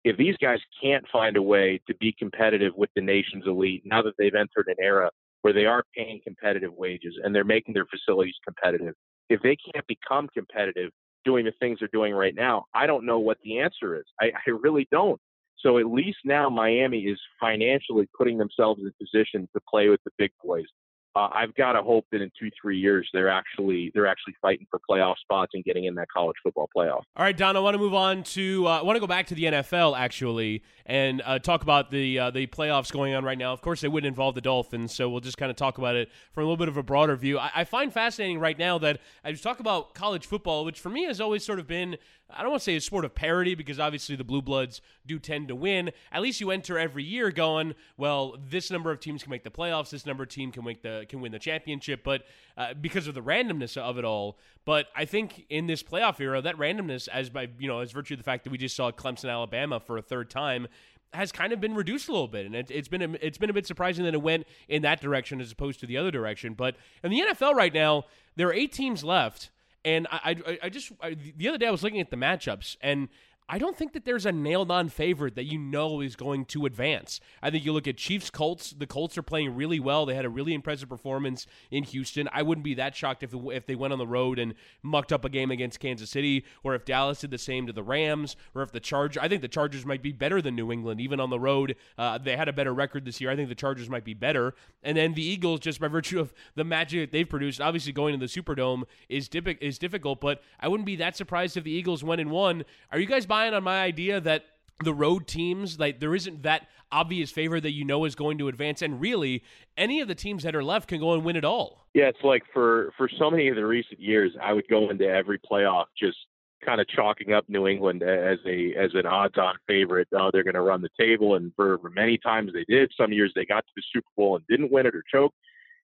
If 0.05 0.17
these 0.17 0.37
guys 0.37 0.59
can't 0.83 1.05
find 1.13 1.37
a 1.37 1.43
way 1.43 1.81
to 1.89 1.95
be 1.97 2.15
competitive 2.19 2.73
with 2.77 2.91
the 2.95 3.03
nation's 3.03 3.47
elite 3.47 3.83
now 3.85 4.03
that 4.03 4.15
they've 4.19 4.35
entered 4.35 4.67
an 4.69 4.77
era 4.81 5.11
where 5.43 5.53
they 5.53 5.67
are 5.67 5.85
paying 5.97 6.21
competitive 6.25 6.73
wages 6.73 7.15
and 7.23 7.35
they're 7.35 7.45
making 7.45 7.75
their 7.75 7.87
facilities 7.87 8.35
competitive, 8.45 8.95
if 9.29 9.41
they 9.43 9.57
can't 9.73 9.87
become 9.87 10.29
competitive 10.35 10.91
doing 11.25 11.45
the 11.45 11.53
things 11.61 11.79
they're 11.79 11.89
doing 11.93 12.15
right 12.15 12.35
now, 12.35 12.65
I 12.75 12.87
don't 12.87 13.05
know 13.05 13.19
what 13.19 13.39
the 13.45 13.59
answer 13.61 13.97
is. 13.97 14.05
I, 14.21 14.27
I 14.47 14.51
really 14.51 14.89
don't. 14.91 15.21
So 15.59 15.79
at 15.79 15.87
least 15.87 16.19
now 16.25 16.49
Miami 16.51 17.03
is 17.03 17.21
financially 17.41 18.09
putting 18.17 18.39
themselves 18.39 18.81
in 18.81 18.93
position 19.01 19.49
to 19.55 19.61
play 19.71 19.89
with 19.89 20.01
the 20.05 20.11
big 20.19 20.33
boys 20.45 20.67
uh, 21.15 21.29
I've 21.33 21.55
got 21.55 21.73
to 21.73 21.83
hope 21.83 22.07
that 22.13 22.23
in 22.23 22.31
two 22.39 22.51
three 22.61 22.79
years 22.79 23.09
they're 23.13 23.29
actually 23.29 23.91
they're 23.95 24.07
actually 24.07 24.35
fighting 24.41 24.67
for 24.71 24.81
playoff 24.89 25.17
spots 25.19 25.53
and 25.55 25.63
getting 25.65 25.85
in 25.85 25.95
that 25.97 26.09
college 26.15 26.37
football 26.43 26.69
playoff. 26.75 27.03
All 27.17 27.25
right, 27.25 27.37
Don, 27.37 27.57
I 27.57 27.61
want 27.61 27.75
to 27.75 27.79
move 27.79 27.95
on 27.95 28.23
to 28.25 28.67
uh, 28.67 28.81
I 28.81 28.83
want 28.83 28.97
to 28.97 29.01
go 29.01 29.07
back 29.07 29.27
to 29.27 29.35
the 29.35 29.45
NFL 29.45 29.99
actually 29.99 30.63
and 30.87 31.23
uh, 31.25 31.39
talk 31.39 31.63
about 31.63 31.91
the 31.91 32.19
uh, 32.19 32.31
the 32.31 32.47
playoffs 32.47 32.91
going 32.91 33.15
on 33.15 33.25
right 33.25 33.37
now. 33.37 33.53
Of 33.53 33.61
course, 33.61 33.83
they 33.83 33.89
wouldn't 33.89 34.09
involve 34.09 34.35
the 34.35 34.41
Dolphins, 34.41 34.95
so 34.95 35.09
we'll 35.11 35.21
just 35.21 35.37
kind 35.37 35.51
of 35.51 35.57
talk 35.57 35.79
about 35.79 35.97
it 35.97 36.11
from 36.33 36.45
a 36.45 36.47
little 36.47 36.57
bit 36.57 36.69
of 36.69 36.77
a 36.77 36.83
broader 36.83 37.17
view. 37.17 37.39
I, 37.39 37.51
I 37.57 37.65
find 37.65 37.93
fascinating 37.93 38.39
right 38.39 38.59
now 38.59 38.79
that 38.79 39.01
I 39.23 39.33
just 39.33 39.45
talk 39.45 39.61
about 39.61 39.95
college 39.95 40.27
football, 40.27 40.65
which 40.65 40.81
for 40.81 40.89
me 40.89 41.05
has 41.05 41.21
always 41.21 41.45
sort 41.45 41.59
of 41.59 41.67
been 41.67 41.99
I 42.37 42.43
don't 42.43 42.51
want 42.51 42.61
to 42.61 42.65
say 42.65 42.77
a 42.77 42.81
sport 42.81 43.05
of 43.05 43.15
parity 43.15 43.55
because 43.55 43.79
obviously 43.79 44.17
the 44.17 44.25
Blue 44.25 44.43
Bloods 44.43 44.81
do 45.07 45.19
tend 45.19 45.49
to 45.49 45.55
win. 45.55 45.91
At 46.11 46.23
least 46.23 46.41
you 46.41 46.51
enter 46.51 46.79
every 46.79 47.05
year 47.05 47.31
going, 47.31 47.75
well, 47.97 48.37
this 48.49 48.71
number 48.71 48.91
of 48.91 49.01
teams 49.01 49.23
can 49.23 49.31
make 49.31 49.45
the 49.45 49.51
playoffs, 49.51 49.91
this 49.91 50.07
number 50.07 50.23
of 50.23 50.29
team 50.29 50.53
can 50.53 50.65
make 50.65 50.83
the 50.83 51.07
can 51.09 51.21
win 51.21 51.33
the 51.33 51.39
championship, 51.39 52.03
but 52.05 52.25
uh, 52.57 52.75
because 52.75 53.07
of 53.07 53.15
the 53.15 53.23
randomness 53.23 53.77
of 53.77 53.99
it 53.99 54.05
all. 54.05 54.39
But 54.65 54.87
I 54.95 55.05
think 55.05 55.47
in 55.49 55.67
this 55.67 55.83
playoff 55.83 56.21
era, 56.21 56.41
that 56.41 56.57
randomness, 56.57 57.09
as 57.09 57.31
by 57.31 57.49
you 57.59 57.69
know, 57.69 57.81
as 57.81 57.93
virtue 57.93 58.15
of 58.15 58.19
the 58.19 58.25
fact 58.25 58.45
that 58.45 58.51
we 58.51 58.59
just 58.59 58.77
saw 58.77 58.91
Clemson, 58.91 59.31
Alabama 59.31 59.81
for 59.81 59.99
a 59.99 60.03
third 60.03 60.31
time, 60.31 60.69
has 61.13 61.31
kind 61.31 61.53
of 61.53 61.61
been 61.61 61.75
reduced 61.75 62.09
a 62.09 62.13
little 62.13 62.29
bit, 62.29 62.47
and 62.47 62.55
it, 62.55 62.71
has 62.71 62.89
been 62.89 63.03
a, 63.03 63.13
it's 63.21 63.39
been 63.39 63.51
a 63.51 63.53
bit 63.55 63.67
surprising 63.67 64.05
that 64.05 64.15
it 64.15 64.23
went 64.23 64.47
in 64.69 64.83
that 64.83 65.01
direction 65.01 65.41
as 65.41 65.53
opposed 65.53 65.81
to 65.81 65.87
the 65.87 65.97
other 65.97 66.11
direction. 66.11 66.55
But 66.55 66.77
in 67.03 67.11
the 67.11 67.21
NFL 67.21 67.55
right 67.55 67.73
now, 67.73 68.05
there 68.37 68.49
are 68.49 68.55
eight 68.55 68.73
teams 68.73 69.05
left 69.05 69.51
and 69.85 70.07
I, 70.11 70.37
I, 70.47 70.59
I 70.65 70.69
just 70.69 70.93
I, 71.01 71.17
the 71.37 71.49
other 71.49 71.59
day 71.59 71.67
I 71.67 71.71
was 71.71 71.83
looking 71.83 72.01
at 72.01 72.11
the 72.11 72.17
matchups, 72.17 72.77
and 72.81 73.09
I 73.49 73.59
don't 73.59 73.77
think 73.77 73.93
that 73.93 74.05
there's 74.05 74.25
a 74.25 74.33
nailed 74.33 74.71
on 74.71 74.89
favorite 74.89 75.35
that 75.35 75.45
you 75.45 75.59
know 75.59 76.01
is 76.01 76.17
going 76.17 76.47
to 76.47 76.65
advance. 76.65 77.21
I 77.43 77.51
think 77.51 77.65
you 77.65 77.73
look 77.73 77.87
at 77.87 77.97
Chiefs 77.97 78.31
Colts. 78.31 78.71
The 78.71 78.87
Colts 78.87 79.19
are 79.19 79.23
playing 79.23 79.55
really 79.55 79.81
well. 79.81 80.07
They 80.07 80.15
had 80.15 80.25
a 80.25 80.31
really 80.31 80.55
impressive 80.55 80.89
performance 80.89 81.47
in 81.71 81.85
Houston. 81.85 82.29
I 82.33 82.43
wouldn't 82.43 82.65
be 82.65 82.75
that 82.75 82.97
shocked 82.97 83.23
if 83.23 83.35
if 83.35 83.67
they 83.67 83.75
went 83.75 83.93
on 83.93 83.99
the 83.99 84.07
road 84.07 84.39
and 84.39 84.55
mucked 84.83 85.13
up 85.13 85.25
a 85.25 85.29
game 85.29 85.51
against 85.51 85.81
Kansas 85.81 86.09
City, 86.09 86.45
or 86.63 86.75
if 86.75 86.85
Dallas 86.85 87.21
did 87.21 87.31
the 87.31 87.39
same 87.39 87.67
to 87.67 87.73
the 87.73 87.83
Rams, 87.83 88.37
or 88.55 88.63
if 88.63 88.73
the 88.73 88.81
Chargers. 88.81 89.23
I 89.23 89.29
think 89.29 89.43
the 89.43 89.49
Chargers 89.49 89.85
might 89.85 90.03
be 90.03 90.13
better 90.13 90.41
than 90.41 90.57
New 90.57 90.73
England 90.73 91.01
even 91.01 91.21
on 91.21 91.31
the 91.31 91.41
road. 91.41 91.77
Uh, 91.99 92.19
they 92.19 92.37
had 92.37 92.49
a 92.49 92.53
better 92.53 92.73
record 92.73 93.05
this 93.05 93.21
year. 93.21 93.31
I 93.31 93.37
think 93.37 93.49
the 93.49 93.55
Chargers 93.55 93.91
might 93.91 94.05
be 94.05 94.15
better. 94.15 94.55
And 94.83 94.97
then 94.97 95.15
the 95.15 95.25
Eagles, 95.25 95.61
just 95.61 95.81
by 95.81 95.89
virtue 95.89 96.21
of 96.21 96.33
the 96.55 96.65
magic 96.65 97.01
that 97.01 97.13
they've 97.13 97.29
produced, 97.29 97.61
obviously 97.61 97.93
going 97.93 98.19
to 98.19 98.27
the 98.27 98.33
Superdome 98.33 98.85
is 99.09 99.29
is 99.61 99.79
difficult. 99.79 100.21
But 100.21 100.43
I 100.61 100.69
wouldn't 100.69 100.87
be 100.87 100.97
that 100.97 101.17
surprised 101.17 101.57
if 101.57 101.65
the 101.65 101.71
Eagles 101.71 102.03
went 102.03 102.21
and 102.21 102.31
won. 102.31 102.65
Are 102.91 102.99
you 102.99 103.07
guys 103.07 103.27
buying? 103.33 103.55
on 103.55 103.65
my 103.65 103.83
idea 103.83 104.21
that 104.21 104.45
the 104.85 104.93
road 104.93 105.27
teams 105.27 105.79
like 105.79 106.01
there 106.01 106.15
isn't 106.15 106.43
that 106.43 106.69
obvious 106.91 107.31
favor 107.31 107.61
that 107.61 107.71
you 107.71 107.85
know 107.85 108.05
is 108.05 108.15
going 108.15 108.37
to 108.37 108.49
advance 108.49 108.83
and 108.83 109.01
really 109.01 109.43
any 109.77 110.01
of 110.01 110.09
the 110.09 110.15
teams 110.15 110.43
that 110.43 110.55
are 110.55 110.63
left 110.63 110.89
can 110.89 111.01
go 111.01 111.15
and 111.15 111.25
win 111.25 111.37
it 111.37 111.45
all. 111.45 111.87
Yeah 111.95 112.09
it's 112.09 112.23
like 112.23 112.43
for 112.53 112.93
for 112.97 113.09
so 113.19 113.31
many 113.31 113.49
of 113.49 113.57
the 113.57 113.65
recent 113.65 114.01
years 114.01 114.33
i 114.43 114.53
would 114.53 114.69
go 114.69 114.91
into 114.91 115.07
every 115.07 115.39
playoff 115.39 115.87
just 115.99 116.19
kind 116.65 116.81
of 116.81 116.87
chalking 116.89 117.33
up 117.33 117.49
new 117.49 117.67
england 117.67 118.03
as 118.03 118.39
a 118.47 118.75
as 118.75 118.91
an 118.95 119.07
odds 119.07 119.39
on 119.39 119.55
favorite. 119.67 120.09
Oh 120.15 120.31
they're 120.33 120.45
going 120.45 120.55
to 120.55 120.61
run 120.61 120.83
the 120.83 120.91
table 120.99 121.37
and 121.37 121.53
for, 121.57 121.79
many 121.95 122.19
times 122.19 122.53
they 122.53 122.65
did. 122.69 122.93
Some 123.01 123.13
years 123.13 123.33
they 123.35 123.47
got 123.47 123.65
to 123.67 123.73
the 123.75 123.83
super 123.93 124.09
bowl 124.17 124.37
and 124.37 124.47
didn't 124.47 124.71
win 124.71 124.87
it 124.87 124.95
or 124.95 125.05
choke 125.11 125.35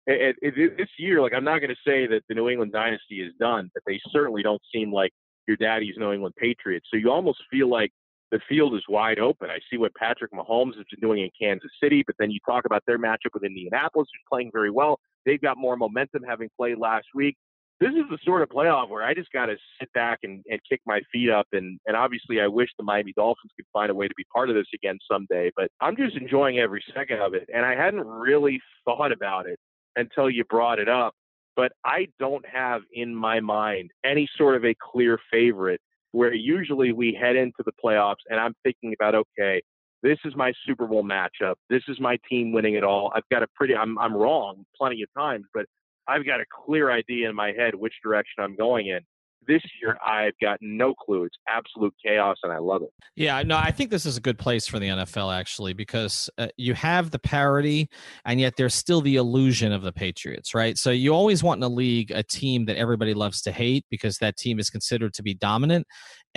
it, 0.06 0.36
this 0.78 0.88
year 0.98 1.20
like 1.20 1.32
i'm 1.34 1.44
not 1.44 1.58
going 1.58 1.68
to 1.68 1.76
say 1.86 2.06
that 2.06 2.22
the 2.28 2.34
new 2.34 2.48
england 2.48 2.72
dynasty 2.72 3.20
is 3.20 3.32
done 3.38 3.70
but 3.74 3.82
they 3.86 4.00
certainly 4.10 4.42
don't 4.42 4.62
seem 4.72 4.90
like 4.90 5.12
your 5.48 5.56
daddy's 5.56 5.94
New 5.96 6.12
England 6.12 6.36
Patriots. 6.36 6.86
So 6.92 6.96
you 6.96 7.10
almost 7.10 7.38
feel 7.50 7.68
like 7.68 7.90
the 8.30 8.40
field 8.48 8.74
is 8.74 8.82
wide 8.88 9.18
open. 9.18 9.48
I 9.50 9.58
see 9.70 9.78
what 9.78 9.94
Patrick 9.94 10.32
Mahomes 10.32 10.76
has 10.76 10.84
been 10.90 11.00
doing 11.00 11.22
in 11.22 11.30
Kansas 11.40 11.70
City, 11.82 12.04
but 12.06 12.14
then 12.18 12.30
you 12.30 12.38
talk 12.46 12.66
about 12.66 12.82
their 12.86 12.98
matchup 12.98 13.32
with 13.32 13.42
Indianapolis, 13.42 14.08
who's 14.12 14.28
playing 14.30 14.50
very 14.52 14.70
well. 14.70 15.00
They've 15.24 15.40
got 15.40 15.56
more 15.56 15.76
momentum 15.76 16.22
having 16.22 16.50
played 16.56 16.78
last 16.78 17.06
week. 17.14 17.36
This 17.80 17.90
is 17.90 18.04
the 18.10 18.18
sort 18.24 18.42
of 18.42 18.48
playoff 18.48 18.90
where 18.90 19.04
I 19.04 19.14
just 19.14 19.30
got 19.32 19.46
to 19.46 19.56
sit 19.80 19.90
back 19.92 20.18
and, 20.24 20.44
and 20.50 20.60
kick 20.68 20.80
my 20.84 21.00
feet 21.12 21.30
up. 21.30 21.46
And, 21.52 21.78
and 21.86 21.96
obviously, 21.96 22.40
I 22.40 22.48
wish 22.48 22.68
the 22.76 22.84
Miami 22.84 23.12
Dolphins 23.12 23.52
could 23.56 23.66
find 23.72 23.88
a 23.88 23.94
way 23.94 24.08
to 24.08 24.14
be 24.16 24.24
part 24.34 24.50
of 24.50 24.56
this 24.56 24.66
again 24.74 24.98
someday. 25.10 25.52
But 25.56 25.70
I'm 25.80 25.96
just 25.96 26.16
enjoying 26.16 26.58
every 26.58 26.82
second 26.94 27.20
of 27.20 27.34
it. 27.34 27.48
And 27.54 27.64
I 27.64 27.76
hadn't 27.76 28.04
really 28.04 28.60
thought 28.84 29.12
about 29.12 29.46
it 29.46 29.60
until 29.94 30.28
you 30.28 30.44
brought 30.44 30.80
it 30.80 30.88
up 30.88 31.14
but 31.58 31.72
I 31.84 32.06
don't 32.20 32.46
have 32.46 32.82
in 32.92 33.12
my 33.12 33.40
mind 33.40 33.90
any 34.04 34.28
sort 34.38 34.54
of 34.54 34.64
a 34.64 34.76
clear 34.80 35.18
favorite 35.28 35.80
where 36.12 36.32
usually 36.32 36.92
we 36.92 37.18
head 37.20 37.34
into 37.34 37.64
the 37.66 37.72
playoffs 37.84 38.22
and 38.30 38.38
I'm 38.38 38.54
thinking 38.62 38.94
about, 38.98 39.16
okay, 39.16 39.60
this 40.04 40.18
is 40.24 40.36
my 40.36 40.52
Super 40.64 40.86
Bowl 40.86 41.02
matchup. 41.02 41.54
This 41.68 41.82
is 41.88 41.98
my 41.98 42.16
team 42.30 42.52
winning 42.52 42.74
it 42.74 42.84
all. 42.84 43.10
I've 43.12 43.28
got 43.28 43.42
a 43.42 43.48
pretty, 43.56 43.74
I'm, 43.74 43.98
I'm 43.98 44.14
wrong 44.14 44.64
plenty 44.76 45.02
of 45.02 45.08
times, 45.18 45.46
but 45.52 45.66
I've 46.06 46.24
got 46.24 46.38
a 46.40 46.44
clear 46.64 46.92
idea 46.92 47.28
in 47.28 47.34
my 47.34 47.50
head 47.50 47.74
which 47.74 47.94
direction 48.04 48.44
I'm 48.44 48.54
going 48.54 48.86
in 48.86 49.00
this 49.46 49.62
year 49.80 49.96
I've 50.06 50.38
got 50.40 50.58
no 50.60 50.94
clue. 50.94 51.24
It's 51.24 51.36
absolute 51.48 51.94
chaos, 52.04 52.36
and 52.42 52.52
I 52.52 52.58
love 52.58 52.82
it. 52.82 52.92
Yeah, 53.16 53.42
no, 53.42 53.56
I 53.56 53.70
think 53.70 53.90
this 53.90 54.06
is 54.06 54.16
a 54.16 54.20
good 54.20 54.38
place 54.38 54.66
for 54.66 54.78
the 54.78 54.88
NFL 54.88 55.34
actually 55.34 55.72
because 55.72 56.28
uh, 56.38 56.48
you 56.56 56.74
have 56.74 57.10
the 57.10 57.18
parity, 57.18 57.88
and 58.24 58.40
yet 58.40 58.56
there's 58.56 58.74
still 58.74 59.00
the 59.00 59.16
illusion 59.16 59.72
of 59.72 59.82
the 59.82 59.92
Patriots, 59.92 60.54
right? 60.54 60.76
So 60.76 60.90
you 60.90 61.14
always 61.14 61.42
want 61.42 61.58
in 61.58 61.62
a 61.64 61.68
league 61.68 62.10
a 62.10 62.22
team 62.22 62.66
that 62.66 62.76
everybody 62.76 63.14
loves 63.14 63.40
to 63.42 63.52
hate 63.52 63.84
because 63.90 64.18
that 64.18 64.36
team 64.36 64.58
is 64.58 64.70
considered 64.70 65.14
to 65.14 65.22
be 65.22 65.34
dominant, 65.34 65.86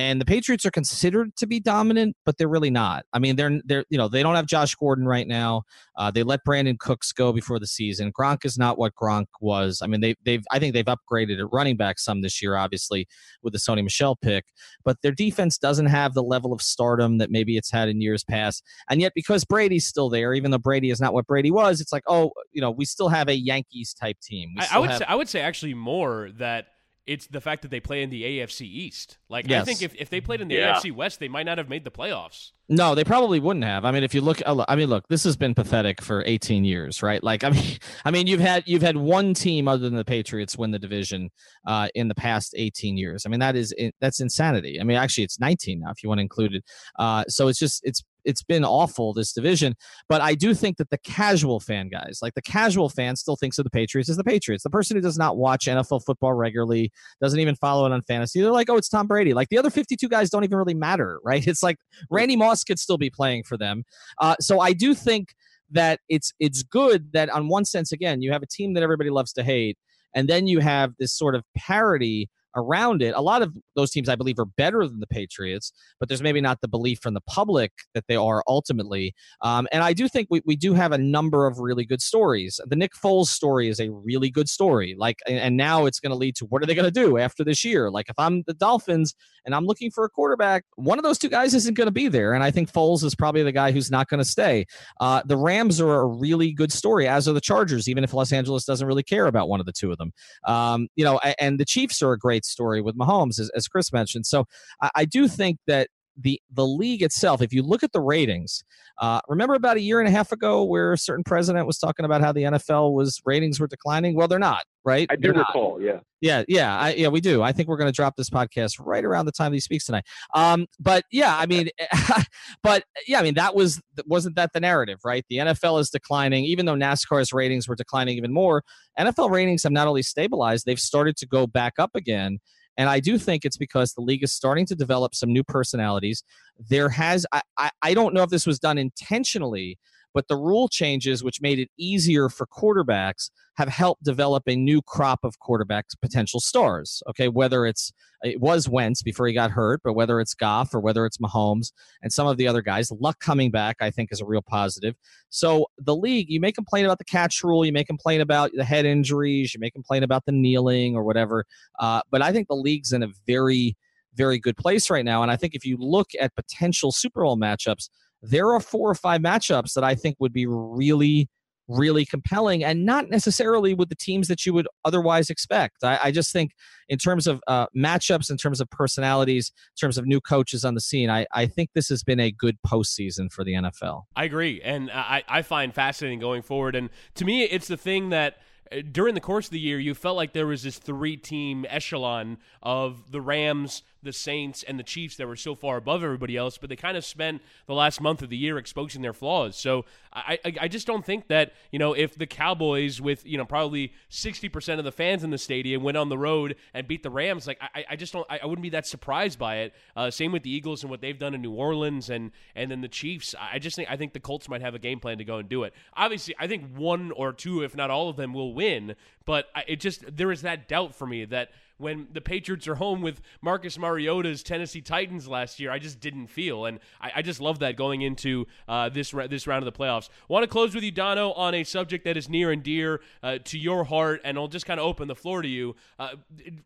and 0.01 0.19
the 0.19 0.25
Patriots 0.25 0.65
are 0.65 0.71
considered 0.71 1.35
to 1.35 1.45
be 1.45 1.59
dominant, 1.59 2.15
but 2.25 2.35
they're 2.39 2.47
really 2.47 2.71
not. 2.71 3.05
I 3.13 3.19
mean, 3.19 3.35
they're 3.35 3.61
they're 3.65 3.85
you 3.89 3.99
know 3.99 4.07
they 4.07 4.23
don't 4.23 4.33
have 4.33 4.47
Josh 4.47 4.73
Gordon 4.73 5.05
right 5.05 5.27
now. 5.27 5.61
Uh, 5.95 6.09
they 6.09 6.23
let 6.23 6.39
Brandin 6.43 6.79
Cooks 6.79 7.11
go 7.11 7.31
before 7.31 7.59
the 7.59 7.67
season. 7.67 8.11
Gronk 8.11 8.43
is 8.43 8.57
not 8.57 8.79
what 8.79 8.95
Gronk 8.95 9.27
was. 9.41 9.79
I 9.83 9.87
mean, 9.87 10.01
they 10.01 10.15
they've 10.25 10.43
I 10.51 10.57
think 10.57 10.73
they've 10.73 10.85
upgraded 10.85 11.39
at 11.39 11.45
running 11.53 11.77
back 11.77 11.99
some 11.99 12.21
this 12.21 12.41
year, 12.41 12.55
obviously 12.55 13.07
with 13.43 13.53
the 13.53 13.59
Sony 13.59 13.83
Michel 13.83 14.15
pick, 14.15 14.45
but 14.83 14.97
their 15.03 15.11
defense 15.11 15.59
doesn't 15.59 15.85
have 15.85 16.15
the 16.15 16.23
level 16.23 16.51
of 16.51 16.63
stardom 16.63 17.19
that 17.19 17.29
maybe 17.29 17.55
it's 17.55 17.69
had 17.69 17.87
in 17.87 18.01
years 18.01 18.23
past. 18.23 18.63
And 18.89 19.01
yet, 19.01 19.11
because 19.13 19.45
Brady's 19.45 19.85
still 19.85 20.09
there, 20.09 20.33
even 20.33 20.49
though 20.49 20.57
Brady 20.57 20.89
is 20.89 20.99
not 20.99 21.13
what 21.13 21.27
Brady 21.27 21.51
was, 21.51 21.79
it's 21.79 21.93
like 21.93 22.03
oh, 22.07 22.31
you 22.51 22.61
know, 22.61 22.71
we 22.71 22.85
still 22.85 23.09
have 23.09 23.29
a 23.29 23.35
Yankees 23.35 23.93
type 23.93 24.17
team. 24.23 24.55
I, 24.57 24.67
I, 24.71 24.79
would 24.79 24.89
have, 24.89 24.99
say, 24.99 25.05
I 25.07 25.13
would 25.13 25.29
say 25.29 25.41
actually 25.41 25.75
more 25.75 26.31
that 26.39 26.65
it's 27.07 27.27
the 27.27 27.41
fact 27.41 27.63
that 27.63 27.71
they 27.71 27.79
play 27.79 28.03
in 28.03 28.09
the 28.09 28.23
AFC 28.23 28.61
East. 28.61 29.17
Like 29.29 29.47
yes. 29.47 29.61
I 29.61 29.65
think 29.65 29.81
if, 29.81 29.95
if 29.95 30.09
they 30.09 30.21
played 30.21 30.41
in 30.41 30.47
the 30.47 30.55
yeah. 30.55 30.75
AFC 30.75 30.91
West, 30.91 31.19
they 31.19 31.27
might 31.27 31.45
not 31.45 31.57
have 31.57 31.67
made 31.67 31.83
the 31.83 31.91
playoffs. 31.91 32.51
No, 32.69 32.95
they 32.95 33.03
probably 33.03 33.39
wouldn't 33.39 33.65
have. 33.65 33.83
I 33.83 33.91
mean, 33.91 34.03
if 34.03 34.13
you 34.13 34.21
look, 34.21 34.41
I 34.45 34.75
mean, 34.75 34.87
look, 34.87 35.07
this 35.09 35.25
has 35.25 35.35
been 35.35 35.53
pathetic 35.53 36.01
for 36.01 36.23
18 36.25 36.63
years, 36.63 37.03
right? 37.03 37.21
Like, 37.21 37.43
I 37.43 37.49
mean, 37.49 37.77
I 38.05 38.11
mean, 38.11 38.27
you've 38.27 38.39
had 38.39 38.63
you've 38.65 38.81
had 38.81 38.95
one 38.95 39.33
team 39.33 39.67
other 39.67 39.83
than 39.83 39.95
the 39.95 40.05
Patriots 40.05 40.57
win 40.57 40.71
the 40.71 40.79
division 40.79 41.29
uh, 41.67 41.89
in 41.95 42.07
the 42.07 42.15
past 42.15 42.53
18 42.55 42.97
years. 42.97 43.25
I 43.25 43.29
mean, 43.29 43.41
that 43.41 43.55
is 43.55 43.73
that's 43.99 44.21
insanity. 44.21 44.79
I 44.79 44.83
mean, 44.83 44.97
actually, 44.97 45.25
it's 45.25 45.39
19 45.39 45.81
now 45.81 45.91
if 45.91 46.01
you 46.03 46.09
want 46.09 46.19
to 46.19 46.23
include 46.23 46.55
it. 46.55 46.63
Uh, 46.97 47.25
so 47.27 47.47
it's 47.47 47.59
just 47.59 47.81
it's 47.83 48.03
it's 48.25 48.43
been 48.43 48.63
awful 48.63 49.13
this 49.13 49.33
division. 49.33 49.75
But 50.09 50.21
I 50.21 50.35
do 50.35 50.53
think 50.53 50.77
that 50.77 50.89
the 50.89 50.97
casual 50.99 51.59
fan 51.59 51.89
guys, 51.89 52.19
like 52.21 52.33
the 52.33 52.41
casual 52.41 52.89
fan, 52.89 53.15
still 53.15 53.35
thinks 53.35 53.57
of 53.57 53.63
the 53.63 53.69
Patriots 53.69 54.09
as 54.09 54.17
the 54.17 54.23
Patriots. 54.23 54.63
The 54.63 54.69
person 54.69 54.95
who 54.95 55.01
does 55.01 55.17
not 55.17 55.37
watch 55.37 55.65
NFL 55.65 56.05
football 56.05 56.33
regularly, 56.33 56.91
doesn't 57.21 57.39
even 57.39 57.55
follow 57.55 57.85
it 57.85 57.91
on 57.91 58.01
fantasy, 58.01 58.41
they're 58.41 58.51
like, 58.51 58.69
oh, 58.69 58.77
it's 58.77 58.89
Tom 58.89 59.07
Brady. 59.07 59.33
Like 59.33 59.49
the 59.49 59.57
other 59.57 59.69
52 59.69 60.07
guys 60.09 60.29
don't 60.29 60.43
even 60.43 60.57
really 60.57 60.73
matter, 60.73 61.19
right? 61.23 61.45
It's 61.45 61.63
like 61.63 61.77
Randy 62.09 62.35
Moss 62.35 62.63
could 62.63 62.79
still 62.79 62.97
be 62.97 63.09
playing 63.09 63.43
for 63.43 63.57
them. 63.57 63.83
Uh, 64.19 64.35
so 64.39 64.59
I 64.59 64.73
do 64.73 64.93
think 64.93 65.33
that 65.71 66.01
it's 66.09 66.33
it's 66.39 66.63
good 66.63 67.13
that 67.13 67.29
on 67.29 67.47
one 67.47 67.65
sense, 67.65 67.91
again, 67.91 68.21
you 68.21 68.31
have 68.31 68.43
a 68.43 68.47
team 68.47 68.73
that 68.73 68.83
everybody 68.83 69.09
loves 69.09 69.33
to 69.33 69.43
hate, 69.43 69.77
and 70.13 70.27
then 70.27 70.47
you 70.47 70.59
have 70.59 70.93
this 70.99 71.13
sort 71.13 71.35
of 71.35 71.43
parity 71.55 72.29
around 72.55 73.01
it. 73.01 73.13
A 73.15 73.21
lot 73.21 73.41
of 73.41 73.55
those 73.75 73.91
teams, 73.91 74.09
I 74.09 74.15
believe, 74.15 74.39
are 74.39 74.45
better 74.45 74.87
than 74.87 74.99
the 74.99 75.07
Patriots, 75.07 75.71
but 75.99 76.09
there's 76.09 76.21
maybe 76.21 76.41
not 76.41 76.61
the 76.61 76.67
belief 76.67 76.99
from 77.01 77.13
the 77.13 77.21
public 77.21 77.71
that 77.93 78.05
they 78.07 78.15
are 78.15 78.43
ultimately. 78.47 79.13
Um, 79.41 79.67
and 79.71 79.83
I 79.83 79.93
do 79.93 80.07
think 80.07 80.27
we, 80.29 80.41
we 80.45 80.55
do 80.55 80.73
have 80.73 80.91
a 80.91 80.97
number 80.97 81.47
of 81.47 81.59
really 81.59 81.85
good 81.85 82.01
stories. 82.01 82.59
The 82.65 82.75
Nick 82.75 82.93
Foles 82.93 83.27
story 83.27 83.67
is 83.67 83.79
a 83.79 83.89
really 83.89 84.29
good 84.29 84.49
story. 84.49 84.95
Like, 84.97 85.19
and 85.27 85.57
now 85.57 85.85
it's 85.85 85.99
going 85.99 86.11
to 86.11 86.17
lead 86.17 86.35
to 86.37 86.45
what 86.45 86.61
are 86.61 86.65
they 86.65 86.75
going 86.75 86.85
to 86.85 86.91
do 86.91 87.17
after 87.17 87.43
this 87.43 87.63
year? 87.63 87.89
Like, 87.89 88.09
if 88.09 88.15
I'm 88.17 88.43
the 88.47 88.53
Dolphins 88.53 89.15
and 89.45 89.55
I'm 89.55 89.65
looking 89.65 89.91
for 89.91 90.03
a 90.03 90.09
quarterback, 90.09 90.63
one 90.75 90.99
of 90.99 91.03
those 91.03 91.17
two 91.17 91.29
guys 91.29 91.53
isn't 91.53 91.75
going 91.75 91.87
to 91.87 91.91
be 91.91 92.07
there. 92.07 92.33
And 92.33 92.43
I 92.43 92.51
think 92.51 92.71
Foles 92.71 93.03
is 93.03 93.15
probably 93.15 93.43
the 93.43 93.51
guy 93.51 93.71
who's 93.71 93.89
not 93.89 94.07
going 94.07 94.19
to 94.19 94.25
stay. 94.25 94.65
Uh, 94.99 95.21
the 95.25 95.37
Rams 95.37 95.81
are 95.81 96.01
a 96.01 96.05
really 96.05 96.51
good 96.51 96.71
story, 96.71 97.07
as 97.07 97.27
are 97.27 97.33
the 97.33 97.41
Chargers, 97.41 97.87
even 97.87 98.03
if 98.03 98.13
Los 98.13 98.31
Angeles 98.31 98.65
doesn't 98.65 98.87
really 98.87 99.03
care 99.03 99.27
about 99.27 99.49
one 99.49 99.59
of 99.59 99.65
the 99.65 99.71
two 99.71 99.91
of 99.91 99.97
them. 99.97 100.11
Um, 100.47 100.87
you 100.95 101.03
know, 101.03 101.19
and 101.39 101.59
the 101.59 101.65
Chiefs 101.65 102.01
are 102.01 102.13
a 102.13 102.19
great 102.19 102.40
story 102.45 102.81
with 102.81 102.97
Mahomes, 102.97 103.39
as, 103.39 103.49
as 103.55 103.67
Chris 103.67 103.91
mentioned. 103.91 104.25
So 104.25 104.45
I, 104.81 104.89
I 104.95 105.05
do 105.05 105.27
think 105.27 105.57
that 105.67 105.89
the 106.17 106.41
the 106.51 106.65
league 106.65 107.01
itself, 107.01 107.41
if 107.41 107.53
you 107.53 107.63
look 107.63 107.83
at 107.83 107.91
the 107.91 108.01
ratings, 108.01 108.63
uh, 108.99 109.21
remember 109.27 109.53
about 109.53 109.77
a 109.77 109.81
year 109.81 109.99
and 109.99 110.07
a 110.07 110.11
half 110.11 110.31
ago 110.31 110.63
where 110.63 110.93
a 110.93 110.97
certain 110.97 111.23
president 111.23 111.65
was 111.65 111.77
talking 111.77 112.05
about 112.05 112.21
how 112.21 112.31
the 112.31 112.43
NFL 112.43 112.93
was 112.93 113.21
ratings 113.25 113.59
were 113.59 113.67
declining. 113.67 114.15
Well, 114.15 114.27
they're 114.27 114.39
not, 114.39 114.63
right? 114.83 115.07
I 115.09 115.15
do 115.15 115.33
recall, 115.33 115.81
yeah, 115.81 115.99
yeah, 116.19 116.43
yeah, 116.47 116.77
I, 116.77 116.93
yeah. 116.93 117.07
We 117.07 117.21
do. 117.21 117.41
I 117.41 117.51
think 117.51 117.67
we're 117.67 117.77
going 117.77 117.91
to 117.91 117.95
drop 117.95 118.15
this 118.15 118.29
podcast 118.29 118.75
right 118.79 119.03
around 119.03 119.25
the 119.25 119.31
time 119.31 119.53
he 119.53 119.59
speaks 119.59 119.85
tonight. 119.85 120.05
Um, 120.33 120.67
but 120.79 121.03
yeah, 121.11 121.37
I 121.37 121.45
mean, 121.45 121.69
but 122.63 122.83
yeah, 123.07 123.19
I 123.19 123.23
mean 123.23 123.35
that 123.35 123.55
was 123.55 123.81
wasn't 124.05 124.35
that 124.35 124.53
the 124.53 124.59
narrative, 124.59 124.99
right? 125.03 125.25
The 125.29 125.37
NFL 125.37 125.79
is 125.79 125.89
declining, 125.89 126.45
even 126.45 126.65
though 126.65 126.75
NASCAR's 126.75 127.33
ratings 127.33 127.67
were 127.67 127.75
declining 127.75 128.17
even 128.17 128.33
more. 128.33 128.63
NFL 128.99 129.31
ratings 129.31 129.63
have 129.63 129.71
not 129.71 129.87
only 129.87 130.03
stabilized; 130.03 130.65
they've 130.65 130.79
started 130.79 131.17
to 131.17 131.25
go 131.25 131.47
back 131.47 131.73
up 131.79 131.91
again. 131.95 132.39
And 132.77 132.89
I 132.89 132.99
do 132.99 133.17
think 133.17 133.45
it's 133.45 133.57
because 133.57 133.93
the 133.93 134.01
league 134.01 134.23
is 134.23 134.31
starting 134.31 134.65
to 134.67 134.75
develop 134.75 135.13
some 135.13 135.31
new 135.31 135.43
personalities. 135.43 136.23
There 136.69 136.89
has, 136.89 137.25
I, 137.31 137.41
I, 137.57 137.69
I 137.81 137.93
don't 137.93 138.13
know 138.13 138.23
if 138.23 138.29
this 138.29 138.47
was 138.47 138.59
done 138.59 138.77
intentionally, 138.77 139.77
but 140.13 140.27
the 140.27 140.35
rule 140.35 140.67
changes, 140.67 141.23
which 141.23 141.41
made 141.41 141.59
it 141.59 141.69
easier 141.77 142.29
for 142.29 142.45
quarterbacks, 142.47 143.29
have 143.57 143.69
helped 143.69 144.03
develop 144.03 144.43
a 144.47 144.55
new 144.55 144.81
crop 144.81 145.19
of 145.23 145.35
quarterbacks, 145.39 145.99
potential 146.01 146.39
stars. 146.39 147.03
Okay, 147.09 147.27
whether 147.27 147.65
it's 147.65 147.91
it 148.23 148.39
was 148.39 148.69
Wentz 148.69 149.01
before 149.01 149.27
he 149.27 149.33
got 149.33 149.51
hurt, 149.51 149.81
but 149.83 149.93
whether 149.93 150.19
it's 150.19 150.33
Goff 150.33 150.73
or 150.73 150.79
whether 150.79 151.05
it's 151.05 151.17
Mahomes 151.17 151.71
and 152.01 152.13
some 152.13 152.27
of 152.27 152.37
the 152.37 152.47
other 152.47 152.61
guys, 152.61 152.91
Luck 152.91 153.19
coming 153.19 153.49
back, 153.51 153.77
I 153.81 153.89
think, 153.89 154.09
is 154.11 154.21
a 154.21 154.25
real 154.25 154.43
positive. 154.43 154.95
So 155.29 155.65
the 155.79 155.95
league, 155.95 156.29
you 156.29 156.39
may 156.39 156.51
complain 156.51 156.85
about 156.85 156.99
the 156.99 157.05
catch 157.05 157.43
rule, 157.43 157.65
you 157.65 157.73
may 157.73 157.83
complain 157.83 158.21
about 158.21 158.51
the 158.53 158.63
head 158.63 158.85
injuries, 158.85 159.53
you 159.53 159.59
may 159.59 159.71
complain 159.71 160.03
about 160.03 160.25
the 160.25 160.31
kneeling 160.31 160.95
or 160.95 161.03
whatever, 161.03 161.45
uh, 161.79 162.01
but 162.11 162.21
I 162.21 162.31
think 162.31 162.47
the 162.47 162.55
league's 162.55 162.93
in 162.93 163.03
a 163.03 163.09
very 163.27 163.75
very 164.15 164.39
good 164.39 164.57
place 164.57 164.89
right 164.89 165.05
now. 165.05 165.21
And 165.21 165.31
I 165.31 165.37
think 165.37 165.55
if 165.55 165.65
you 165.65 165.77
look 165.79 166.09
at 166.19 166.35
potential 166.35 166.91
Super 166.91 167.23
Bowl 167.23 167.37
matchups, 167.37 167.89
there 168.21 168.51
are 168.51 168.59
four 168.59 168.89
or 168.89 168.95
five 168.95 169.21
matchups 169.21 169.73
that 169.73 169.83
I 169.83 169.95
think 169.95 170.17
would 170.19 170.33
be 170.33 170.45
really, 170.47 171.29
really 171.67 172.05
compelling 172.05 172.63
and 172.63 172.85
not 172.85 173.09
necessarily 173.09 173.73
with 173.73 173.89
the 173.89 173.95
teams 173.95 174.27
that 174.27 174.45
you 174.45 174.53
would 174.53 174.67
otherwise 174.85 175.29
expect. 175.29 175.83
I, 175.83 175.99
I 176.03 176.11
just 176.11 176.31
think, 176.31 176.51
in 176.89 176.97
terms 176.97 177.27
of 177.27 177.41
uh, 177.47 177.67
matchups, 177.75 178.29
in 178.29 178.37
terms 178.37 178.61
of 178.61 178.69
personalities, 178.69 179.51
in 179.55 179.87
terms 179.87 179.97
of 179.97 180.05
new 180.05 180.21
coaches 180.21 180.65
on 180.65 180.75
the 180.75 180.81
scene, 180.81 181.09
I, 181.09 181.25
I 181.31 181.47
think 181.47 181.69
this 181.73 181.89
has 181.89 182.03
been 182.03 182.19
a 182.19 182.31
good 182.31 182.57
postseason 182.65 183.31
for 183.31 183.43
the 183.43 183.53
NFL. 183.53 184.03
I 184.15 184.25
agree. 184.25 184.61
And 184.61 184.91
I, 184.91 185.23
I 185.27 185.41
find 185.41 185.73
fascinating 185.73 186.19
going 186.19 186.41
forward. 186.41 186.75
And 186.75 186.89
to 187.15 187.25
me, 187.25 187.43
it's 187.43 187.67
the 187.67 187.77
thing 187.77 188.09
that 188.09 188.37
uh, 188.71 188.81
during 188.91 189.15
the 189.15 189.21
course 189.21 189.47
of 189.47 189.51
the 189.51 189.59
year, 189.59 189.79
you 189.79 189.93
felt 189.93 190.17
like 190.17 190.33
there 190.33 190.47
was 190.47 190.63
this 190.63 190.77
three 190.77 191.17
team 191.17 191.65
echelon 191.69 192.37
of 192.61 193.11
the 193.11 193.21
Rams, 193.21 193.83
the 194.03 194.13
Saints 194.13 194.63
and 194.63 194.79
the 194.79 194.83
Chiefs 194.83 195.15
that 195.17 195.27
were 195.27 195.35
so 195.35 195.55
far 195.55 195.77
above 195.77 196.03
everybody 196.03 196.37
else, 196.37 196.57
but 196.57 196.69
they 196.69 196.75
kind 196.75 196.97
of 196.97 197.05
spent 197.05 197.41
the 197.67 197.73
last 197.73 198.01
month 198.01 198.21
of 198.21 198.29
the 198.29 198.37
year 198.37 198.57
exposing 198.57 199.01
their 199.01 199.13
flaws. 199.13 199.55
So 199.55 199.85
I, 200.13 200.39
I, 200.43 200.53
I 200.61 200.67
just 200.67 200.87
don't 200.87 201.05
think 201.05 201.27
that 201.27 201.53
you 201.71 201.79
know 201.79 201.93
if 201.93 202.15
the 202.15 202.27
Cowboys 202.27 202.99
with 202.99 203.25
you 203.25 203.37
know 203.37 203.45
probably 203.45 203.93
sixty 204.09 204.49
percent 204.49 204.79
of 204.79 204.85
the 204.85 204.91
fans 204.91 205.23
in 205.23 205.29
the 205.29 205.37
stadium 205.37 205.83
went 205.83 205.97
on 205.97 206.09
the 206.09 206.17
road 206.17 206.55
and 206.73 206.87
beat 206.87 207.03
the 207.03 207.09
Rams, 207.09 207.47
like 207.47 207.59
I, 207.61 207.85
I 207.91 207.95
just 207.95 208.13
don't 208.13 208.25
I, 208.29 208.39
I 208.43 208.45
wouldn't 208.45 208.63
be 208.63 208.69
that 208.69 208.87
surprised 208.87 209.39
by 209.39 209.57
it. 209.57 209.73
Uh, 209.95 210.09
same 210.11 210.31
with 210.31 210.43
the 210.43 210.51
Eagles 210.51 210.83
and 210.83 210.89
what 210.89 211.01
they've 211.01 211.17
done 211.17 211.33
in 211.33 211.41
New 211.41 211.53
Orleans 211.53 212.09
and 212.09 212.31
and 212.55 212.71
then 212.71 212.81
the 212.81 212.87
Chiefs. 212.87 213.35
I 213.39 213.59
just 213.59 213.75
think 213.75 213.89
I 213.89 213.97
think 213.97 214.13
the 214.13 214.19
Colts 214.19 214.49
might 214.49 214.61
have 214.61 214.75
a 214.75 214.79
game 214.79 214.99
plan 214.99 215.17
to 215.17 215.23
go 215.23 215.37
and 215.37 215.47
do 215.47 215.63
it. 215.63 215.73
Obviously, 215.95 216.35
I 216.39 216.47
think 216.47 216.75
one 216.75 217.11
or 217.11 217.33
two, 217.33 217.63
if 217.63 217.75
not 217.75 217.89
all 217.89 218.09
of 218.09 218.17
them, 218.17 218.33
will 218.33 218.53
win. 218.53 218.95
But 219.25 219.47
it 219.67 219.79
just 219.79 220.17
there 220.17 220.31
is 220.31 220.41
that 220.41 220.67
doubt 220.67 220.95
for 220.95 221.05
me 221.05 221.25
that 221.25 221.49
when 221.81 222.07
the 222.13 222.21
Patriots 222.21 222.67
are 222.67 222.75
home 222.75 223.01
with 223.01 223.21
Marcus 223.41 223.77
Mariota's 223.77 224.43
Tennessee 224.43 224.81
Titans 224.81 225.27
last 225.27 225.59
year. 225.59 225.71
I 225.71 225.79
just 225.79 225.99
didn't 225.99 226.27
feel, 226.27 226.65
and 226.65 226.79
I, 227.01 227.11
I 227.17 227.21
just 227.21 227.41
love 227.41 227.59
that 227.59 227.75
going 227.75 228.01
into 228.01 228.47
uh, 228.67 228.89
this 228.89 229.11
this 229.11 229.47
round 229.47 229.65
of 229.65 229.73
the 229.73 229.77
playoffs. 229.77 230.09
Want 230.27 230.43
to 230.43 230.47
close 230.47 230.73
with 230.73 230.83
you, 230.83 230.91
Dono, 230.91 231.31
on 231.33 231.53
a 231.53 231.63
subject 231.63 232.05
that 232.05 232.15
is 232.15 232.29
near 232.29 232.51
and 232.51 232.63
dear 232.63 233.01
uh, 233.23 233.39
to 233.45 233.57
your 233.57 233.83
heart, 233.83 234.21
and 234.23 234.37
I'll 234.37 234.47
just 234.47 234.65
kind 234.65 234.79
of 234.79 234.85
open 234.85 235.07
the 235.07 235.15
floor 235.15 235.41
to 235.41 235.47
you. 235.47 235.75
Uh, 235.99 236.15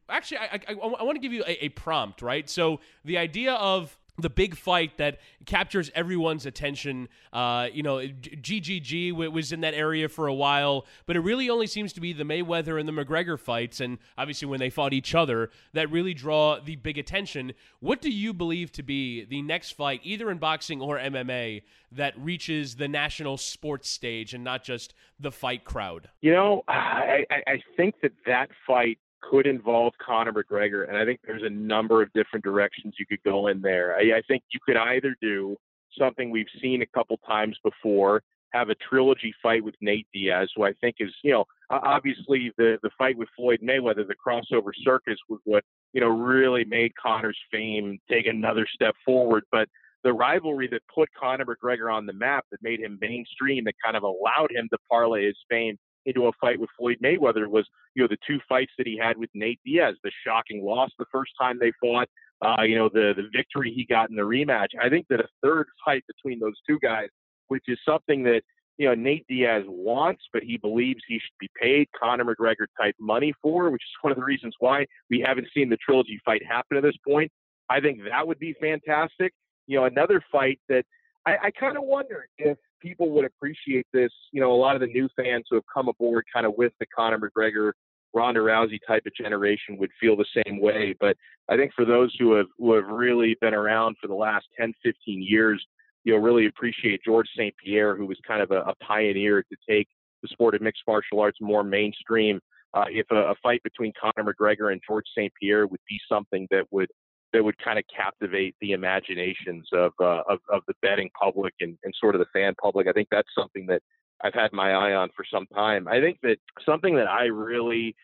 actually, 0.09 0.38
I, 0.38 0.59
I, 0.68 0.74
I 0.74 1.03
want 1.03 1.16
to 1.16 1.22
give 1.22 1.34
you 1.34 1.43
a, 1.47 1.66
a 1.66 1.70
prompt, 1.70 2.22
right? 2.22 2.49
So 2.49 2.80
the 3.03 3.18
idea 3.18 3.53
of 3.53 3.97
the 4.18 4.30
big 4.30 4.55
fight 4.55 4.97
that 4.97 5.20
captures 5.45 5.91
everyone's 5.93 6.45
attention. 6.45 7.09
Uh, 7.34 7.68
you 7.72 7.84
know, 7.84 7.97
GGG 7.97 9.13
was 9.32 9.51
in 9.51 9.61
that 9.61 9.74
area 9.74 10.07
for 10.07 10.28
a 10.28 10.34
while, 10.34 10.86
but 11.05 11.16
it 11.16 11.20
really 11.20 11.49
only 11.49 11.68
seems 11.68 11.91
to 11.93 12.01
be 12.01 12.13
the 12.13 12.24
Mayweather 12.24 12.80
and 12.80 12.88
the 12.88 12.93
McGregor 12.93 13.39
fights, 13.39 13.82
and 13.82 13.97
obviously 14.18 14.47
when 14.47 14.59
they 14.59 14.70
fought 14.70 14.93
each 14.93 15.13
other, 15.13 15.49
that 15.74 15.91
really 15.91 16.13
draw 16.13 16.59
the 16.59 16.76
big 16.78 16.97
attention. 16.97 17.53
What 17.80 18.01
do 18.01 18.09
you 18.09 18.34
believe 18.34 18.72
to 18.74 18.84
be 18.84 19.26
the 19.26 19.41
next 19.41 19.72
fight, 19.72 20.01
either 20.03 20.32
in 20.32 20.38
boxing 20.38 20.82
or 20.82 20.97
MMA, 20.97 21.63
that 21.91 22.13
reaches 22.18 22.76
the 22.76 22.88
national 22.88 23.38
sports 23.38 23.89
stage 23.89 24.34
and 24.34 24.43
not 24.43 24.63
just 24.63 24.93
the 25.20 25.32
fight 25.32 25.63
crowd? 25.63 26.09
You 26.22 26.32
know, 26.32 26.63
I, 26.68 27.26
I 27.47 27.61
think 27.76 27.95
that 28.01 28.11
that 28.26 28.49
fight 28.66 28.97
could 29.22 29.47
involve 29.47 29.93
Conor 30.05 30.34
McGregor, 30.34 30.88
and 30.88 30.97
I 30.97 31.05
think 31.05 31.20
there's 31.26 31.43
a 31.43 31.49
number 31.49 32.01
of 32.01 32.11
different 32.13 32.43
directions 32.43 32.95
you 32.99 33.05
could 33.05 33.24
go 33.24 33.47
in 33.47 33.61
there. 33.61 33.95
I, 33.95 34.18
I 34.18 34.22
think 34.28 34.43
you 34.51 34.59
could 34.66 34.78
either 34.78 35.16
do 35.22 35.55
something 35.97 36.30
we've 36.30 36.45
seen 36.61 36.82
a 36.82 36.86
couple 36.88 37.18
times 37.26 37.57
before, 37.63 38.22
have 38.51 38.70
a 38.70 38.76
trilogy 38.76 39.34
fight 39.41 39.63
with 39.63 39.76
Nate 39.82 40.07
Diaz, 40.13 40.49
who 40.55 40.63
I 40.63 40.74
think 40.80 40.97
is, 40.99 41.11
you 41.24 41.32
know, 41.32 41.45
obviously 41.70 42.51
the 42.57 42.78
the 42.84 42.89
fight 42.97 43.18
with 43.18 43.30
Floyd 43.36 43.59
Mayweather, 43.63 44.07
the 44.07 44.16
crossover 44.16 44.72
circus 44.84 45.18
was 45.28 45.39
what 45.43 45.63
you 45.93 46.01
know 46.01 46.07
really 46.07 46.63
made 46.66 46.91
Conor's 47.01 47.38
fame 47.51 47.99
take 48.09 48.28
another 48.28 48.66
step 48.74 48.95
forward, 49.05 49.43
but 49.51 49.68
the 50.03 50.13
rivalry 50.13 50.68
that 50.68 50.82
put 50.93 51.09
Conor 51.20 51.45
McGregor 51.45 51.91
on 51.91 52.05
the 52.05 52.13
map, 52.13 52.45
that 52.51 52.61
made 52.61 52.80
him 52.80 52.99
mainstream, 53.01 53.63
that 53.66 53.74
kind 53.84 53.97
of 53.97 54.03
allowed 54.03 54.51
him 54.51 54.70
to 54.72 54.78
parlay 54.89 55.26
his 55.26 55.38
fame 55.49 55.78
into 56.05 56.27
a 56.27 56.31
fight 56.39 56.59
with 56.59 56.69
Floyd 56.77 56.97
Mayweather 57.03 57.47
was, 57.47 57.67
you 57.95 58.03
know, 58.03 58.07
the 58.07 58.17
two 58.27 58.39
fights 58.47 58.71
that 58.77 58.87
he 58.87 58.97
had 58.97 59.17
with 59.17 59.29
Nate 59.33 59.59
Diaz, 59.65 59.95
the 60.03 60.11
shocking 60.25 60.63
loss 60.63 60.89
the 60.97 61.05
first 61.11 61.31
time 61.39 61.57
they 61.59 61.71
fought, 61.81 62.07
uh, 62.41 62.63
you 62.63 62.75
know, 62.75 62.89
the 62.89 63.13
the 63.15 63.27
victory 63.35 63.73
he 63.73 63.85
got 63.85 64.09
in 64.09 64.15
the 64.15 64.21
rematch. 64.21 64.69
I 64.81 64.89
think 64.89 65.07
that 65.09 65.19
a 65.19 65.27
third 65.43 65.67
fight 65.83 66.03
between 66.07 66.39
those 66.39 66.55
two 66.67 66.79
guys, 66.81 67.07
which 67.47 67.63
is 67.67 67.77
something 67.87 68.23
that 68.23 68.41
you 68.77 68.87
know 68.87 68.93
Nate 68.93 69.25
Diaz 69.27 69.63
wants, 69.67 70.23
but 70.33 70.43
he 70.43 70.57
believes 70.57 71.01
he 71.07 71.15
should 71.15 71.37
be 71.39 71.49
paid 71.59 71.87
Conor 71.97 72.25
McGregor 72.25 72.65
type 72.79 72.95
money 72.99 73.33
for, 73.41 73.69
which 73.69 73.81
is 73.81 73.97
one 74.01 74.11
of 74.11 74.17
the 74.17 74.23
reasons 74.23 74.53
why 74.59 74.85
we 75.09 75.23
haven't 75.25 75.47
seen 75.53 75.69
the 75.69 75.77
trilogy 75.77 76.19
fight 76.25 76.41
happen 76.45 76.77
at 76.77 76.83
this 76.83 76.97
point. 77.07 77.31
I 77.69 77.79
think 77.79 77.99
that 78.09 78.27
would 78.27 78.39
be 78.39 78.53
fantastic. 78.59 79.33
You 79.67 79.79
know, 79.79 79.85
another 79.85 80.21
fight 80.31 80.59
that 80.69 80.85
I, 81.25 81.37
I 81.45 81.51
kind 81.51 81.77
of 81.77 81.83
wonder 81.83 82.27
if 82.37 82.57
people 82.82 83.09
would 83.11 83.26
appreciate 83.26 83.88
this. 83.93 84.11
You 84.32 84.41
know, 84.41 84.51
a 84.51 84.55
lot 84.55 84.76
of 84.76 84.82
the 84.82 84.88
new 84.88 85.09
fans 85.15 85.45
who 85.49 85.55
have 85.55 85.65
come 85.71 85.88
aboard 85.88 86.26
kind 86.34 86.45
of 86.45 86.53
with 86.57 86.73
the 86.80 86.86
Conor 86.88 87.19
McGregor, 87.19 87.71
Ronda 88.13 88.39
Rousey 88.39 88.80
type 88.88 89.03
of 89.05 89.13
generation 89.13 89.78
would 89.78 89.91
feel 89.99 90.15
the 90.15 90.43
same 90.45 90.61
way. 90.61 90.95
But 90.99 91.17
I 91.49 91.57
think 91.57 91.73
for 91.76 91.86
those 91.86 92.15
who 92.17 92.34
have 92.34 92.47
who 92.57 92.73
have 92.73 92.88
really 92.88 93.36
been 93.41 93.53
around 93.53 93.97
for 94.01 94.07
the 94.07 94.15
last 94.15 94.45
10, 94.57 94.73
15 94.84 95.21
years, 95.21 95.63
you'll 96.03 96.19
really 96.19 96.47
appreciate 96.47 97.01
George 97.03 97.28
St. 97.36 97.53
Pierre, 97.63 97.95
who 97.95 98.05
was 98.05 98.17
kind 98.26 98.41
of 98.41 98.51
a, 98.51 98.61
a 98.61 98.76
pioneer 98.76 99.43
to 99.43 99.57
take 99.69 99.88
the 100.21 100.28
sport 100.30 100.55
of 100.55 100.61
mixed 100.61 100.84
martial 100.88 101.19
arts 101.19 101.38
more 101.41 101.63
mainstream. 101.63 102.39
Uh, 102.73 102.86
if 102.89 103.05
a, 103.11 103.15
a 103.15 103.36
fight 103.41 103.61
between 103.63 103.91
Conor 103.99 104.34
McGregor 104.34 104.71
and 104.71 104.82
George 104.88 105.05
St. 105.17 105.32
Pierre 105.39 105.67
would 105.67 105.80
be 105.88 105.99
something 106.09 106.47
that 106.51 106.65
would 106.71 106.89
that 107.36 107.43
would 107.43 107.57
kind 107.59 107.77
of 107.77 107.83
captivate 107.93 108.55
the 108.61 108.71
imaginations 108.71 109.67
of, 109.73 109.91
uh, 109.99 110.21
of, 110.29 110.39
of 110.49 110.61
the 110.67 110.73
betting 110.81 111.09
public 111.21 111.53
and, 111.59 111.77
and 111.83 111.93
sort 111.99 112.15
of 112.15 112.19
the 112.19 112.25
fan 112.31 112.55
public. 112.61 112.88
I 112.88 112.93
think 112.93 113.09
that's 113.11 113.27
something 113.38 113.65
that 113.67 113.81
I've 114.23 114.33
had 114.33 114.53
my 114.53 114.71
eye 114.71 114.93
on 114.93 115.09
for 115.15 115.25
some 115.29 115.45
time. 115.47 115.86
I 115.89 115.99
think 115.99 116.19
that 116.23 116.38
something 116.65 116.95
that 116.95 117.07
I 117.07 117.25
really 117.25 117.95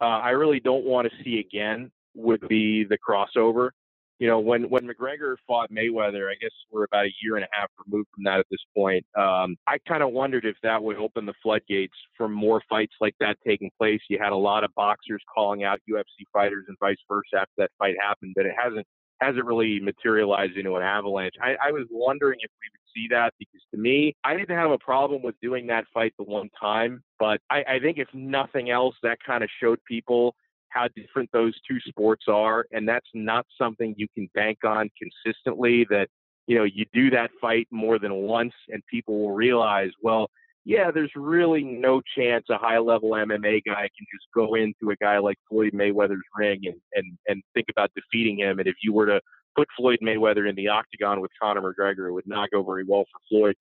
uh, 0.00 0.18
I 0.18 0.30
really 0.30 0.58
don't 0.58 0.84
want 0.84 1.08
to 1.08 1.22
see 1.22 1.38
again 1.38 1.92
would 2.14 2.48
be 2.48 2.84
the 2.84 2.98
crossover. 2.98 3.70
You 4.18 4.28
know, 4.28 4.38
when 4.38 4.68
when 4.70 4.86
McGregor 4.86 5.36
fought 5.46 5.70
Mayweather, 5.70 6.30
I 6.30 6.34
guess 6.40 6.52
we're 6.70 6.84
about 6.84 7.06
a 7.06 7.12
year 7.22 7.36
and 7.36 7.44
a 7.44 7.48
half 7.52 7.68
removed 7.86 8.08
from 8.14 8.24
that 8.24 8.38
at 8.38 8.46
this 8.50 8.60
point. 8.76 9.04
Um, 9.16 9.56
I 9.66 9.78
kind 9.88 10.02
of 10.02 10.12
wondered 10.12 10.44
if 10.44 10.56
that 10.62 10.82
would 10.82 10.96
open 10.96 11.26
the 11.26 11.34
floodgates 11.42 11.94
for 12.16 12.28
more 12.28 12.62
fights 12.68 12.94
like 13.00 13.14
that 13.20 13.36
taking 13.46 13.70
place. 13.78 14.00
You 14.08 14.18
had 14.22 14.32
a 14.32 14.36
lot 14.36 14.64
of 14.64 14.74
boxers 14.74 15.22
calling 15.32 15.64
out 15.64 15.80
UFC 15.90 16.24
fighters 16.32 16.66
and 16.68 16.76
vice 16.78 16.98
versa 17.08 17.40
after 17.40 17.52
that 17.58 17.70
fight 17.78 17.96
happened, 18.00 18.34
but 18.36 18.46
it 18.46 18.54
hasn't 18.56 18.86
hasn't 19.20 19.44
really 19.44 19.78
materialized 19.80 20.56
into 20.56 20.74
an 20.76 20.82
avalanche. 20.82 21.34
I, 21.40 21.54
I 21.68 21.70
was 21.70 21.86
wondering 21.90 22.38
if 22.42 22.50
we 22.60 22.68
would 22.72 22.82
see 22.94 23.14
that 23.14 23.32
because 23.38 23.60
to 23.72 23.80
me, 23.80 24.14
I 24.24 24.36
didn't 24.36 24.56
have 24.56 24.70
a 24.70 24.78
problem 24.78 25.22
with 25.22 25.36
doing 25.40 25.68
that 25.68 25.84
fight 25.94 26.12
the 26.18 26.24
one 26.24 26.50
time, 26.60 27.02
but 27.18 27.40
I, 27.48 27.64
I 27.68 27.78
think 27.80 27.98
if 27.98 28.08
nothing 28.12 28.70
else, 28.70 28.96
that 29.02 29.18
kind 29.24 29.44
of 29.44 29.50
showed 29.60 29.78
people 29.86 30.34
how 30.72 30.88
different 30.96 31.30
those 31.32 31.54
two 31.68 31.78
sports 31.80 32.24
are, 32.28 32.66
and 32.72 32.88
that's 32.88 33.08
not 33.14 33.46
something 33.60 33.94
you 33.96 34.06
can 34.14 34.28
bank 34.34 34.58
on 34.64 34.90
consistently. 34.98 35.86
That 35.90 36.08
you 36.46 36.56
know 36.56 36.64
you 36.64 36.84
do 36.92 37.10
that 37.10 37.30
fight 37.40 37.68
more 37.70 37.98
than 37.98 38.14
once, 38.14 38.54
and 38.68 38.82
people 38.90 39.20
will 39.20 39.32
realize, 39.32 39.90
well, 40.02 40.30
yeah, 40.64 40.90
there's 40.90 41.10
really 41.16 41.64
no 41.64 42.00
chance 42.16 42.46
a 42.50 42.58
high 42.58 42.78
level 42.78 43.10
MMA 43.10 43.62
guy 43.66 43.88
can 43.96 44.06
just 44.12 44.26
go 44.34 44.54
into 44.54 44.90
a 44.90 44.96
guy 44.96 45.18
like 45.18 45.36
Floyd 45.48 45.72
Mayweather's 45.72 46.22
ring 46.36 46.60
and 46.64 46.80
and 46.94 47.18
and 47.28 47.42
think 47.54 47.66
about 47.70 47.90
defeating 47.94 48.38
him. 48.38 48.58
And 48.58 48.68
if 48.68 48.76
you 48.82 48.92
were 48.92 49.06
to 49.06 49.20
put 49.56 49.68
Floyd 49.76 49.98
Mayweather 50.02 50.48
in 50.48 50.54
the 50.54 50.68
octagon 50.68 51.20
with 51.20 51.30
Conor 51.40 51.60
McGregor, 51.60 52.08
it 52.08 52.12
would 52.12 52.26
not 52.26 52.50
go 52.50 52.62
very 52.62 52.84
well 52.86 53.04
for 53.12 53.20
Floyd. 53.28 53.56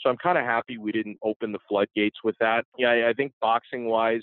So 0.00 0.10
I'm 0.10 0.16
kind 0.16 0.38
of 0.38 0.44
happy 0.44 0.78
we 0.78 0.92
didn't 0.92 1.18
open 1.22 1.52
the 1.52 1.58
floodgates 1.68 2.18
with 2.24 2.36
that. 2.40 2.64
Yeah, 2.78 2.90
I, 2.90 3.10
I 3.10 3.12
think 3.12 3.32
boxing 3.40 3.86
wise, 3.86 4.22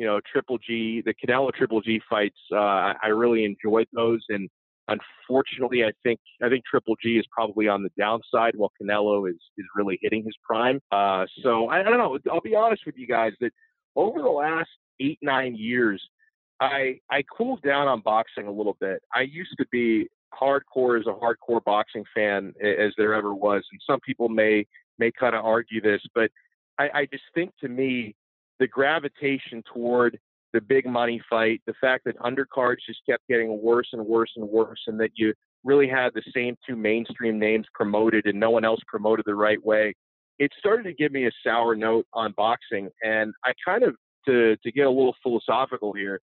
you 0.00 0.06
know, 0.06 0.18
Triple 0.32 0.56
G, 0.56 1.02
the 1.04 1.12
Canelo 1.12 1.52
Triple 1.52 1.82
G 1.82 2.00
fights, 2.08 2.38
uh, 2.54 2.94
I 3.02 3.08
really 3.08 3.44
enjoyed 3.44 3.86
those. 3.92 4.24
And 4.30 4.48
unfortunately, 4.88 5.84
I 5.84 5.92
think 6.02 6.18
I 6.42 6.48
think 6.48 6.64
Triple 6.64 6.96
G 7.02 7.18
is 7.18 7.26
probably 7.30 7.68
on 7.68 7.82
the 7.82 7.90
downside, 7.98 8.54
while 8.56 8.72
Canelo 8.80 9.28
is 9.28 9.36
is 9.58 9.66
really 9.76 9.98
hitting 10.00 10.24
his 10.24 10.34
prime. 10.42 10.80
Uh, 10.90 11.26
so 11.42 11.68
I, 11.68 11.80
I 11.80 11.82
don't 11.82 11.98
know. 11.98 12.18
I'll 12.32 12.40
be 12.40 12.56
honest 12.56 12.84
with 12.86 12.94
you 12.96 13.06
guys 13.06 13.32
that 13.42 13.52
over 13.94 14.22
the 14.22 14.30
last 14.30 14.70
eight 15.00 15.18
nine 15.20 15.54
years, 15.54 16.02
I 16.60 16.98
I 17.10 17.22
cooled 17.36 17.60
down 17.60 17.86
on 17.86 18.00
boxing 18.00 18.46
a 18.46 18.52
little 18.52 18.78
bit. 18.80 19.02
I 19.14 19.20
used 19.20 19.54
to 19.58 19.66
be 19.70 20.08
hardcore 20.32 20.98
as 20.98 21.06
a 21.08 21.12
hardcore 21.12 21.62
boxing 21.62 22.04
fan 22.14 22.54
as 22.64 22.94
there 22.96 23.12
ever 23.12 23.34
was, 23.34 23.62
and 23.70 23.80
some 23.86 24.00
people 24.00 24.30
may 24.30 24.66
may 24.98 25.12
kind 25.12 25.34
of 25.34 25.44
argue 25.44 25.82
this, 25.82 26.00
but 26.14 26.30
I, 26.78 26.88
I 26.94 27.06
just 27.12 27.24
think 27.34 27.50
to 27.60 27.68
me 27.68 28.14
the 28.60 28.68
gravitation 28.68 29.64
toward 29.72 30.18
the 30.52 30.60
big 30.60 30.86
money 30.86 31.20
fight, 31.28 31.60
the 31.66 31.74
fact 31.80 32.04
that 32.04 32.16
undercards 32.18 32.78
just 32.86 33.00
kept 33.08 33.26
getting 33.28 33.60
worse 33.60 33.88
and 33.92 34.04
worse 34.04 34.30
and 34.36 34.48
worse, 34.48 34.80
and 34.86 35.00
that 35.00 35.10
you 35.16 35.32
really 35.64 35.88
had 35.88 36.10
the 36.14 36.22
same 36.34 36.56
two 36.66 36.76
mainstream 36.76 37.38
names 37.38 37.66
promoted 37.74 38.26
and 38.26 38.38
no 38.38 38.50
one 38.50 38.64
else 38.64 38.80
promoted 38.86 39.24
the 39.26 39.34
right 39.34 39.64
way, 39.64 39.94
it 40.38 40.50
started 40.58 40.84
to 40.84 40.92
give 40.92 41.12
me 41.12 41.26
a 41.26 41.30
sour 41.44 41.74
note 41.74 42.06
on 42.12 42.32
boxing. 42.36 42.88
And 43.02 43.32
I 43.44 43.52
kind 43.64 43.82
of, 43.82 43.94
to, 44.26 44.56
to 44.56 44.72
get 44.72 44.86
a 44.86 44.90
little 44.90 45.14
philosophical 45.22 45.92
here, 45.92 46.20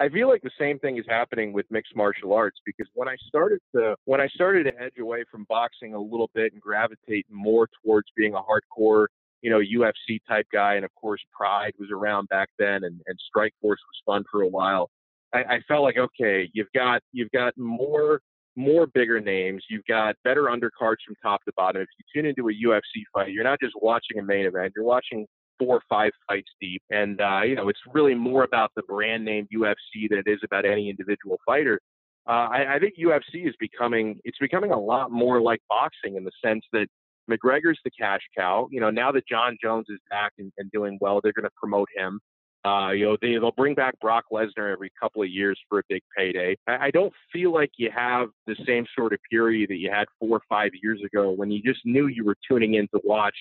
I 0.00 0.08
feel 0.08 0.28
like 0.28 0.42
the 0.42 0.50
same 0.58 0.78
thing 0.78 0.96
is 0.96 1.04
happening 1.08 1.52
with 1.52 1.66
mixed 1.70 1.96
martial 1.96 2.32
arts 2.32 2.58
because 2.64 2.86
when 2.94 3.08
I 3.08 3.16
started 3.26 3.58
to 3.74 3.96
when 4.04 4.20
I 4.20 4.28
started 4.28 4.64
to 4.64 4.80
edge 4.80 4.98
away 5.00 5.24
from 5.30 5.44
boxing 5.48 5.94
a 5.94 6.00
little 6.00 6.30
bit 6.34 6.52
and 6.52 6.62
gravitate 6.62 7.26
more 7.28 7.68
towards 7.82 8.06
being 8.16 8.34
a 8.34 8.40
hardcore 8.40 9.06
you 9.42 9.50
know, 9.50 9.58
UFC 9.60 10.18
type 10.28 10.46
guy. 10.52 10.74
And 10.74 10.84
of 10.84 10.94
course, 10.94 11.20
Pride 11.36 11.72
was 11.78 11.90
around 11.92 12.28
back 12.28 12.48
then 12.58 12.84
and, 12.84 13.00
and 13.06 13.18
Strikeforce 13.34 13.52
was 13.62 14.02
fun 14.04 14.24
for 14.30 14.42
a 14.42 14.48
while. 14.48 14.90
I, 15.34 15.38
I 15.38 15.60
felt 15.68 15.82
like, 15.82 15.98
okay, 15.98 16.48
you've 16.52 16.72
got, 16.74 17.02
you've 17.12 17.30
got 17.30 17.52
more, 17.56 18.20
more 18.56 18.86
bigger 18.86 19.20
names. 19.20 19.62
You've 19.70 19.84
got 19.86 20.16
better 20.24 20.44
undercards 20.44 20.96
from 21.06 21.14
top 21.22 21.44
to 21.44 21.52
bottom. 21.56 21.82
If 21.82 21.88
you 21.98 22.22
tune 22.22 22.28
into 22.28 22.48
a 22.48 22.52
UFC 22.52 23.02
fight, 23.14 23.32
you're 23.32 23.44
not 23.44 23.60
just 23.60 23.74
watching 23.80 24.18
a 24.18 24.22
main 24.22 24.46
event, 24.46 24.72
you're 24.74 24.84
watching 24.84 25.26
four 25.58 25.76
or 25.76 25.82
five 25.88 26.12
fights 26.26 26.50
deep. 26.60 26.82
And, 26.90 27.20
uh, 27.20 27.42
you 27.42 27.56
know, 27.56 27.68
it's 27.68 27.80
really 27.92 28.14
more 28.14 28.44
about 28.44 28.70
the 28.76 28.82
brand 28.82 29.24
name 29.24 29.46
UFC 29.54 30.08
than 30.08 30.18
it 30.18 30.28
is 30.28 30.38
about 30.44 30.64
any 30.64 30.88
individual 30.88 31.38
fighter. 31.44 31.80
Uh, 32.28 32.48
I, 32.50 32.74
I 32.74 32.78
think 32.78 32.94
UFC 32.98 33.48
is 33.48 33.54
becoming, 33.58 34.20
it's 34.24 34.38
becoming 34.38 34.70
a 34.70 34.78
lot 34.78 35.10
more 35.10 35.40
like 35.40 35.60
boxing 35.68 36.16
in 36.16 36.24
the 36.24 36.30
sense 36.44 36.62
that 36.72 36.86
McGregor's 37.30 37.78
the 37.84 37.90
cash 37.90 38.20
cow. 38.36 38.68
You 38.70 38.80
know, 38.80 38.90
now 38.90 39.12
that 39.12 39.26
Jon 39.26 39.56
Jones 39.62 39.86
is 39.88 39.98
back 40.10 40.32
and, 40.38 40.52
and 40.58 40.70
doing 40.70 40.98
well, 41.00 41.20
they're 41.22 41.32
going 41.32 41.44
to 41.44 41.50
promote 41.56 41.88
him. 41.96 42.20
Uh, 42.64 42.90
you 42.90 43.04
know, 43.04 43.16
they, 43.22 43.32
they'll 43.34 43.52
bring 43.52 43.74
back 43.74 43.98
Brock 44.00 44.24
Lesnar 44.32 44.72
every 44.72 44.90
couple 45.00 45.22
of 45.22 45.28
years 45.28 45.58
for 45.68 45.78
a 45.78 45.82
big 45.88 46.02
payday. 46.16 46.56
I, 46.66 46.86
I 46.86 46.90
don't 46.90 47.12
feel 47.32 47.52
like 47.52 47.70
you 47.76 47.90
have 47.94 48.28
the 48.46 48.56
same 48.66 48.84
sort 48.96 49.12
of 49.12 49.20
purity 49.30 49.64
that 49.66 49.76
you 49.76 49.90
had 49.90 50.06
four 50.18 50.38
or 50.38 50.42
five 50.48 50.72
years 50.82 51.00
ago 51.04 51.30
when 51.30 51.50
you 51.50 51.62
just 51.62 51.80
knew 51.84 52.08
you 52.08 52.24
were 52.24 52.36
tuning 52.50 52.74
in 52.74 52.88
to 52.88 53.00
watch 53.04 53.34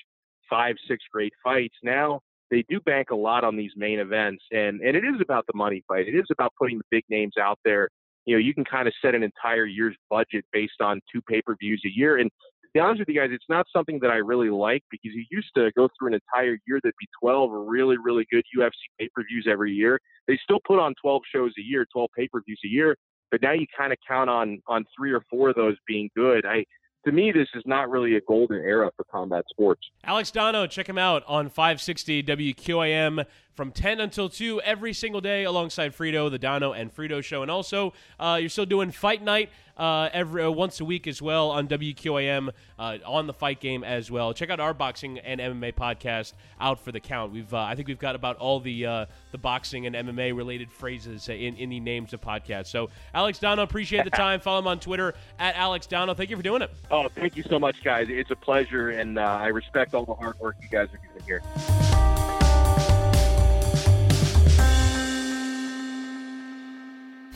five, 0.49 0.75
six 0.87 1.03
great 1.11 1.33
fights. 1.43 1.75
Now 1.83 2.21
they 2.51 2.63
do 2.69 2.79
bank 2.79 3.09
a 3.09 3.15
lot 3.15 3.43
on 3.43 3.57
these 3.57 3.71
main 3.75 3.99
events, 3.99 4.43
and 4.51 4.81
and 4.81 4.95
it 4.95 5.03
is 5.03 5.19
about 5.21 5.45
the 5.47 5.57
money 5.57 5.83
fight. 5.87 6.07
It 6.07 6.15
is 6.15 6.27
about 6.31 6.53
putting 6.57 6.77
the 6.77 6.85
big 6.89 7.03
names 7.09 7.33
out 7.39 7.59
there. 7.65 7.89
You 8.25 8.35
know, 8.35 8.39
you 8.39 8.53
can 8.53 8.65
kind 8.65 8.87
of 8.87 8.93
set 9.01 9.15
an 9.15 9.23
entire 9.23 9.65
year's 9.65 9.95
budget 10.09 10.45
based 10.51 10.81
on 10.81 11.01
two 11.11 11.21
pay 11.21 11.41
per 11.41 11.55
views 11.59 11.81
a 11.85 11.89
year, 11.89 12.17
and 12.17 12.29
be 12.73 12.79
honest 12.79 12.99
with 12.99 13.09
you 13.09 13.15
guys, 13.15 13.29
it's 13.31 13.45
not 13.49 13.65
something 13.71 13.99
that 14.01 14.11
I 14.11 14.15
really 14.15 14.49
like 14.49 14.83
because 14.89 15.11
you 15.13 15.25
used 15.31 15.49
to 15.55 15.71
go 15.75 15.89
through 15.97 16.09
an 16.09 16.13
entire 16.13 16.57
year 16.67 16.79
that'd 16.81 16.93
be 16.99 17.07
12 17.21 17.51
really, 17.51 17.97
really 17.97 18.25
good 18.31 18.43
UFC 18.57 18.71
pay 18.99 19.09
per 19.13 19.23
views 19.23 19.47
every 19.49 19.73
year. 19.73 19.99
They 20.27 20.39
still 20.43 20.59
put 20.65 20.79
on 20.79 20.93
12 21.01 21.21
shows 21.33 21.51
a 21.57 21.61
year, 21.61 21.85
12 21.91 22.09
pay 22.15 22.27
per 22.27 22.41
views 22.45 22.59
a 22.65 22.67
year, 22.67 22.97
but 23.31 23.41
now 23.41 23.53
you 23.53 23.65
kind 23.77 23.91
of 23.91 23.99
count 24.07 24.29
on 24.29 24.59
on 24.67 24.85
three 24.97 25.11
or 25.11 25.21
four 25.29 25.49
of 25.49 25.55
those 25.55 25.75
being 25.87 26.09
good. 26.15 26.45
I 26.45 26.65
to 27.05 27.11
me, 27.13 27.31
this 27.31 27.47
is 27.55 27.63
not 27.65 27.89
really 27.89 28.15
a 28.15 28.21
golden 28.21 28.57
era 28.57 28.91
for 28.97 29.05
combat 29.09 29.45
sports. 29.49 29.81
Alex 30.03 30.29
Dono, 30.29 30.67
check 30.67 30.89
him 30.89 30.97
out 30.97 31.23
on 31.25 31.47
560 31.49 32.23
WQAM 32.23 33.25
from 33.57 33.71
10 33.71 33.99
until 33.99 34.29
2 34.29 34.61
every 34.61 34.93
single 34.93 35.19
day 35.19 35.43
alongside 35.43 35.97
Frito, 35.97 36.29
the 36.29 36.37
Dono 36.37 36.73
and 36.73 36.95
Frito 36.95 37.23
show. 37.23 37.41
And 37.41 37.49
also, 37.49 37.91
uh, 38.19 38.37
you're 38.39 38.49
still 38.49 38.67
doing 38.67 38.91
Fight 38.91 39.23
Night 39.23 39.49
uh, 39.77 40.09
every 40.13 40.43
uh, 40.43 40.51
once 40.51 40.79
a 40.79 40.85
week 40.85 41.07
as 41.07 41.21
well 41.21 41.49
on 41.49 41.67
WQAM 41.67 42.49
uh, 42.77 42.97
on 43.03 43.25
the 43.25 43.33
Fight 43.33 43.59
Game 43.59 43.83
as 43.83 44.11
well. 44.11 44.33
Check 44.33 44.51
out 44.51 44.59
our 44.59 44.75
boxing 44.75 45.19
and 45.19 45.39
MMA 45.39 45.73
podcast, 45.73 46.33
Out 46.61 46.79
for 46.79 46.91
the 46.91 46.99
Count. 46.99 47.31
We've 47.31 47.51
uh, 47.51 47.59
I 47.59 47.75
think 47.75 47.87
we've 47.87 47.99
got 47.99 48.15
about 48.15 48.37
all 48.37 48.59
the 48.59 48.85
uh, 48.85 49.05
the 49.31 49.37
boxing 49.37 49.87
and 49.87 49.95
MMA 49.95 50.35
related 50.35 50.71
phrases 50.71 51.27
in, 51.27 51.55
in 51.55 51.69
the 51.69 51.79
names 51.79 52.13
of 52.13 52.21
podcasts. 52.21 52.67
So 52.67 52.89
Alex 53.13 53.39
Dono, 53.39 53.63
appreciate 53.63 54.03
the 54.03 54.11
time. 54.11 54.39
Follow 54.39 54.59
him 54.59 54.67
on 54.67 54.79
Twitter 54.79 55.15
at 55.39 55.55
Alex 55.55 55.87
Dono. 55.87 56.13
Thank 56.13 56.29
you 56.29 56.37
for 56.37 56.43
doing 56.43 56.61
it. 56.61 56.71
Oh, 56.91 57.07
thank 57.09 57.35
you 57.35 57.43
so 57.43 57.57
much, 57.59 57.83
guys. 57.83 58.07
It's 58.09 58.31
a 58.31 58.35
pleasure, 58.35 58.91
and 58.91 59.19
I 59.19 59.47
respect 59.47 59.95
all 59.95 60.05
the 60.05 60.13
hard 60.13 60.39
work 60.39 60.57
you 60.61 60.69
guys 60.69 60.89
are 60.93 60.99
doing 61.07 61.25
here. 61.25 62.36